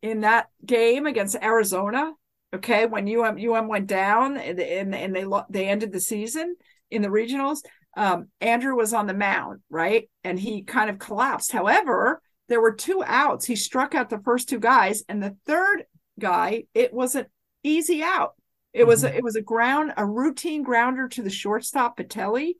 in 0.01 0.21
that 0.21 0.49
game 0.65 1.07
against 1.07 1.35
Arizona, 1.41 2.13
okay, 2.53 2.85
when 2.85 3.07
UM 3.07 3.37
UM 3.37 3.67
went 3.67 3.87
down 3.87 4.37
and 4.37 4.59
and, 4.59 4.95
and 4.95 5.15
they 5.15 5.25
they 5.49 5.67
ended 5.67 5.91
the 5.91 5.99
season 5.99 6.55
in 6.91 7.01
the 7.01 7.09
regionals. 7.09 7.59
Um, 7.95 8.29
Andrew 8.41 8.75
was 8.75 8.93
on 8.93 9.05
the 9.05 9.13
mound, 9.13 9.61
right, 9.69 10.09
and 10.23 10.39
he 10.39 10.63
kind 10.63 10.89
of 10.89 10.97
collapsed. 10.97 11.51
However, 11.51 12.21
there 12.49 12.61
were 12.61 12.73
two 12.73 13.03
outs. 13.05 13.45
He 13.45 13.55
struck 13.55 13.93
out 13.93 14.09
the 14.09 14.21
first 14.25 14.49
two 14.49 14.59
guys, 14.59 15.03
and 15.07 15.21
the 15.21 15.35
third 15.45 15.85
guy, 16.19 16.63
it 16.73 16.93
was 16.93 17.15
an 17.15 17.25
easy 17.63 18.01
out. 18.01 18.33
It 18.73 18.87
was 18.87 19.03
a, 19.03 19.15
it 19.15 19.23
was 19.23 19.35
a 19.35 19.41
ground, 19.41 19.93
a 19.97 20.05
routine 20.05 20.63
grounder 20.63 21.07
to 21.09 21.21
the 21.21 21.29
shortstop 21.29 21.97
Pitelli, 21.97 22.53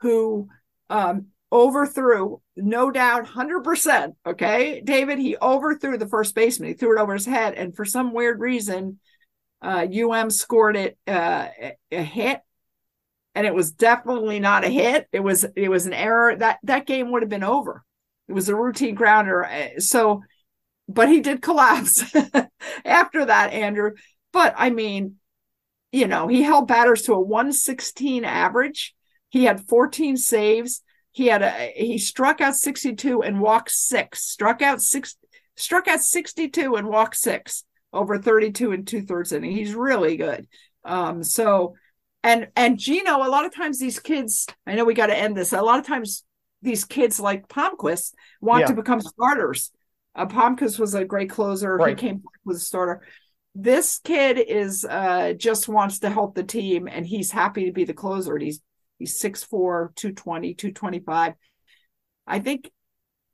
who 0.00 0.48
um, 0.90 1.26
overthrew, 1.52 2.40
no 2.56 2.90
doubt, 2.90 3.26
hundred 3.26 3.62
percent. 3.62 4.16
Okay, 4.26 4.80
David, 4.84 5.20
he 5.20 5.36
overthrew 5.36 5.96
the 5.96 6.08
first 6.08 6.34
baseman. 6.34 6.70
He 6.70 6.74
threw 6.74 6.98
it 6.98 7.00
over 7.00 7.12
his 7.12 7.26
head, 7.26 7.54
and 7.54 7.74
for 7.76 7.84
some 7.84 8.12
weird 8.12 8.40
reason, 8.40 8.98
uh, 9.62 9.86
UM 9.90 10.30
scored 10.30 10.76
it 10.76 10.98
uh, 11.06 11.48
a, 11.90 12.02
hit, 12.02 12.40
and 13.34 13.46
it 13.46 13.54
was 13.54 13.72
definitely 13.72 14.40
not 14.40 14.64
a 14.64 14.68
hit. 14.68 15.08
It 15.12 15.20
was 15.20 15.44
it 15.56 15.68
was 15.68 15.86
an 15.86 15.92
error. 15.92 16.36
That 16.36 16.58
that 16.64 16.86
game 16.86 17.10
would 17.12 17.22
have 17.22 17.28
been 17.30 17.44
over. 17.44 17.84
It 18.28 18.32
was 18.32 18.48
a 18.48 18.56
routine 18.56 18.94
grounder. 18.94 19.44
uh, 19.44 19.80
So, 19.80 20.22
but 20.88 21.08
he 21.08 21.20
did 21.20 21.42
collapse 21.42 22.04
after 22.84 23.24
that, 23.26 23.52
Andrew. 23.52 23.92
But 24.32 24.54
I 24.56 24.70
mean, 24.70 25.16
you 25.92 26.06
know, 26.06 26.28
he 26.28 26.42
held 26.42 26.68
batters 26.68 27.02
to 27.02 27.14
a 27.14 27.20
116 27.20 28.24
average. 28.24 28.94
He 29.28 29.44
had 29.44 29.66
14 29.68 30.16
saves. 30.16 30.82
he 31.12 31.26
had 31.26 31.42
a 31.42 31.72
he 31.76 31.98
struck 31.98 32.40
out 32.40 32.56
62 32.56 33.22
and 33.22 33.40
walked 33.40 33.70
six, 33.70 34.22
struck 34.24 34.62
out 34.62 34.80
six, 34.82 35.16
struck 35.56 35.88
out 35.88 36.00
62 36.02 36.76
and 36.76 36.88
walked 36.88 37.16
six 37.16 37.64
over 37.92 38.18
32 38.18 38.72
and 38.72 38.86
two 38.86 39.02
thirds 39.02 39.32
inning. 39.32 39.52
He's 39.52 39.74
really 39.74 40.16
good. 40.16 40.46
Um, 40.84 41.22
so 41.22 41.74
and 42.22 42.48
and 42.56 42.78
Gino, 42.78 43.16
a 43.16 43.28
lot 43.28 43.44
of 43.44 43.54
times 43.54 43.78
these 43.78 43.98
kids, 44.00 44.46
I 44.66 44.74
know 44.74 44.84
we 44.84 44.94
got 44.94 45.06
to 45.06 45.16
end 45.16 45.36
this. 45.36 45.52
A 45.52 45.60
lot 45.62 45.78
of 45.78 45.86
times 45.86 46.24
these 46.62 46.84
kids 46.84 47.18
like 47.18 47.48
Palmquist 47.48 48.14
want 48.40 48.60
Yeah. 48.60 48.66
to 48.68 48.74
become 48.74 49.00
starters. 49.00 49.72
Uh, 50.14 50.26
Palmquist 50.26 50.78
was 50.78 50.94
a 50.94 51.04
great 51.04 51.30
closer. 51.30 51.76
Right. 51.76 51.98
He 51.98 52.06
came 52.06 52.16
back 52.18 52.40
was 52.44 52.58
a 52.58 52.64
starter. 52.64 53.02
This 53.54 54.00
kid 54.02 54.38
is 54.38 54.84
uh 54.84 55.34
just 55.34 55.68
wants 55.68 55.98
to 56.00 56.10
help 56.10 56.34
the 56.34 56.44
team 56.44 56.88
and 56.88 57.06
he's 57.06 57.30
happy 57.30 57.66
to 57.66 57.72
be 57.72 57.84
the 57.84 57.94
closer. 57.94 58.34
And 58.34 58.42
he's 58.42 58.60
he's 58.98 59.18
6'4, 59.20 59.94
220, 59.96 60.54
225. 60.54 61.34
I 62.26 62.38
think 62.38 62.70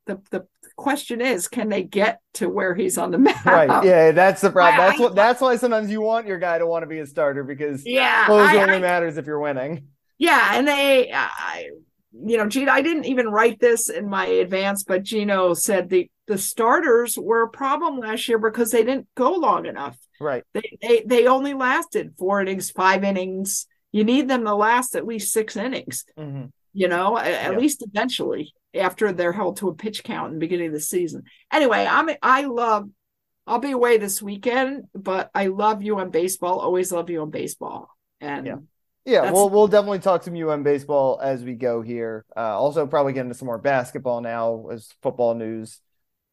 the 0.09 0.21
the 0.31 0.47
question 0.77 1.21
is 1.21 1.47
can 1.49 1.69
they 1.69 1.83
get 1.83 2.21
to 2.35 2.49
where 2.49 2.75
he's 2.75 2.99
on 2.99 3.11
the 3.13 3.19
map? 3.19 3.45
Right. 3.45 3.85
Yeah, 3.85 4.11
that's 4.13 4.41
the 4.41 4.51
problem. 4.51 4.81
I- 4.81 4.89
That's 4.89 5.01
what 5.01 5.15
that's 5.15 5.41
why 5.41 5.55
sometimes 5.57 5.91
you 5.91 6.01
want 6.01 6.27
your 6.27 6.39
guy 6.39 6.59
to 6.59 6.67
want 6.67 6.83
to 6.83 6.87
be 6.89 6.99
a 6.99 7.07
starter 7.07 7.45
because 7.45 7.87
Yeah. 7.87 8.27
close 8.27 8.49
I- 8.49 8.57
only 8.63 8.75
I- 8.75 8.81
matters 8.81 9.17
if 9.19 9.27
you're 9.27 9.41
winning. 9.41 9.89
Yeah, 10.21 10.51
and 10.55 10.67
they, 10.67 11.13
I, 11.13 11.69
you 12.13 12.37
know, 12.39 12.49
Gino, 12.49 12.73
I 12.73 12.83
didn't 12.83 13.05
even 13.05 13.29
write 13.29 13.61
this 13.61 13.89
in 13.89 14.09
my 14.09 14.27
advance, 14.27 14.83
but 14.83 15.05
Gino 15.05 15.55
said 15.55 15.89
the 15.89 16.11
the 16.27 16.37
starters 16.39 17.17
were 17.17 17.43
a 17.43 17.49
problem 17.49 17.99
last 18.01 18.29
year 18.29 18.39
because 18.39 18.71
they 18.73 18.83
didn't 18.85 19.07
go 19.15 19.33
long 19.33 19.65
enough. 19.67 19.97
Right. 20.21 20.43
They 20.55 20.79
they 20.83 21.03
they 21.07 21.27
only 21.29 21.55
lasted 21.55 22.15
four 22.19 22.41
innings, 22.41 22.71
five 22.71 23.05
innings. 23.05 23.67
You 23.93 24.05
need 24.05 24.29
them 24.29 24.45
to 24.45 24.55
last 24.55 24.95
at 24.97 25.07
least 25.07 25.33
six 25.33 25.57
innings. 25.57 26.05
hmm 26.17 26.47
You 26.73 26.89
know, 26.89 27.16
a- 27.16 27.23
at, 27.23 27.53
Yeah. 27.53 27.59
least 27.59 27.83
eventually 27.83 28.53
after 28.75 29.12
they're 29.12 29.33
held 29.33 29.57
to 29.59 29.69
a 29.69 29.75
pitch 29.75 30.05
count 30.05 30.29
in 30.29 30.35
the 30.35 30.41
beginning 30.41 30.69
of 30.69 30.73
the 30.75 30.81
season. 30.81 31.23
Anyway, 31.53 31.87
I'm 31.89 32.11
I 32.23 32.43
love. 32.43 32.89
I'll 33.47 33.59
be 33.61 33.71
away 33.71 33.97
this 33.97 34.21
weekend, 34.21 34.85
but 34.95 35.31
I 35.35 35.47
love 35.47 35.83
you 35.83 35.99
on 35.99 36.11
baseball. 36.11 36.59
Always 36.61 36.93
love 36.93 37.09
you 37.09 37.23
on 37.23 37.31
baseball, 37.31 37.89
and 38.21 38.47
Yeah. 38.47 38.57
Yeah, 39.07 39.31
we'll 39.33 39.49
we'll 39.49 39.69
definitely 39.69 40.01
talk 40.01 40.23
some 40.23 40.37
UM 40.37 40.62
baseball 40.62 41.19
as 41.23 41.43
we 41.43 41.55
go 41.55 41.81
here. 41.81 42.27
Uh, 42.37 42.41
also, 42.59 42.87
probably 42.87 43.14
get 43.14 43.23
into 43.23 43.33
some 43.35 43.47
more 43.47 43.57
basketball 43.57 44.21
now 44.21 44.66
as 44.71 44.93
football 45.03 45.35
news. 45.35 45.81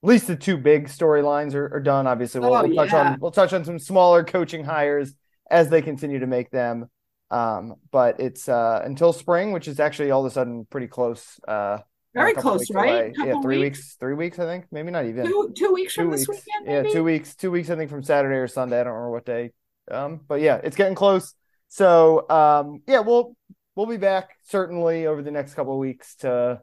At 0.04 0.10
least 0.10 0.28
the 0.28 0.36
two 0.36 0.58
big 0.58 0.88
storylines 0.90 1.54
are, 1.56 1.74
are 1.74 1.80
done. 1.80 2.06
Obviously, 2.06 2.42
we'll, 2.42 2.54
Oh, 2.54 2.64
we'll 2.68 2.76
touch 2.76 2.92
yeah. 2.92 3.12
on 3.14 3.20
we'll 3.22 3.32
touch 3.32 3.54
on 3.54 3.64
some 3.64 3.80
smaller 3.80 4.26
coaching 4.26 4.66
hires 4.66 5.14
as 5.50 5.70
they 5.70 5.82
continue 5.82 6.20
to 6.20 6.28
make 6.28 6.50
them. 6.50 6.90
Um, 7.32 7.76
but 7.92 8.20
it's 8.20 8.48
uh, 8.48 8.82
until 8.86 9.12
spring, 9.14 9.52
which 9.52 9.68
is 9.68 9.80
actually 9.80 10.12
all 10.12 10.26
of 10.26 10.32
a 10.32 10.34
sudden 10.34 10.66
pretty 10.70 10.88
close. 10.88 11.40
Uh, 11.48 11.80
Very 12.14 12.34
close, 12.34 12.70
right? 12.72 13.14
Yeah, 13.18 13.42
three 13.42 13.58
weeks? 13.60 13.80
weeks, 13.80 13.96
three 14.00 14.14
weeks, 14.14 14.40
I 14.40 14.46
think, 14.46 14.66
maybe 14.72 14.92
not 14.92 15.06
even 15.06 15.26
two 15.26 15.52
two 15.56 15.74
weeks 15.74 15.96
two 15.96 16.02
from 16.02 16.12
weeks. 16.12 16.28
this 16.28 16.30
weekend. 16.30 16.86
Yeah, 16.86 16.94
two 16.94 17.04
weeks. 17.04 17.36
Two 17.36 17.52
weeks, 17.52 17.70
I 17.70 17.76
think, 17.76 17.90
from 17.90 18.04
Saturday 18.04 18.38
or 18.38 18.48
Sunday. 18.48 18.80
I 18.80 18.84
don't 18.84 18.94
remember 18.94 19.12
what 19.12 19.26
day. 19.26 19.52
Um, 19.92 20.22
but 20.28 20.42
yeah, 20.42 20.62
it's 20.64 20.76
getting 20.76 20.96
close. 20.96 21.34
So 21.68 22.30
um, 22.30 22.82
yeah, 22.88 23.00
we'll 23.00 23.36
we'll 23.76 23.86
be 23.88 23.98
back 23.98 24.38
certainly 24.44 25.08
over 25.08 25.22
the 25.22 25.32
next 25.32 25.56
couple 25.56 25.74
of 25.74 25.80
weeks 25.80 26.16
to 26.18 26.62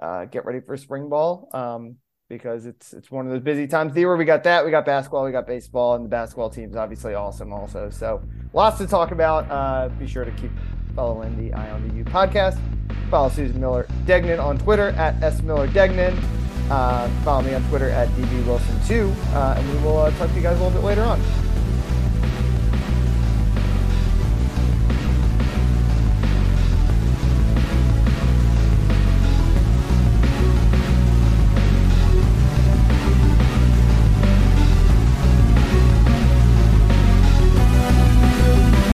uh, 0.00 0.24
get 0.26 0.44
ready 0.44 0.60
for 0.60 0.76
spring 0.76 1.08
ball. 1.08 1.48
Um, 1.52 1.96
because 2.28 2.66
it's 2.66 2.92
it's 2.92 3.10
one 3.10 3.26
of 3.26 3.32
those 3.32 3.42
busy 3.42 3.66
times 3.66 3.90
of 3.90 3.94
the 3.94 4.00
year 4.00 4.16
we 4.16 4.24
got 4.24 4.44
that, 4.44 4.64
we 4.64 4.70
got 4.70 4.84
basketball, 4.84 5.24
we 5.24 5.32
got 5.32 5.46
baseball, 5.46 5.94
and 5.94 6.04
the 6.04 6.08
basketball 6.08 6.50
team's 6.50 6.76
obviously 6.76 7.14
awesome 7.14 7.52
also. 7.52 7.90
So 7.90 8.22
lots 8.52 8.78
to 8.78 8.86
talk 8.86 9.10
about. 9.12 9.50
Uh, 9.50 9.88
be 9.90 10.06
sure 10.06 10.24
to 10.24 10.32
keep 10.32 10.50
following 10.94 11.36
the 11.36 11.54
Eye 11.54 11.70
on 11.70 11.86
the 11.88 11.94
U 11.94 12.04
podcast. 12.04 12.58
Follow 13.10 13.28
Susan 13.28 13.60
Miller 13.60 13.86
Degnan 14.06 14.40
on 14.40 14.58
Twitter 14.58 14.88
at 14.90 15.22
S 15.22 15.42
Miller 15.42 15.68
Degnan. 15.68 16.16
Uh, 16.70 17.08
follow 17.22 17.42
me 17.42 17.54
on 17.54 17.62
Twitter 17.68 17.90
at 17.90 18.08
DB 18.10 18.42
Wilson2, 18.42 19.14
uh, 19.34 19.54
and 19.56 19.72
we 19.72 19.78
will 19.84 19.98
uh, 19.98 20.10
talk 20.12 20.28
to 20.28 20.34
you 20.34 20.42
guys 20.42 20.58
a 20.58 20.62
little 20.64 20.80
bit 20.80 20.84
later 20.84 21.02
on. 21.02 21.20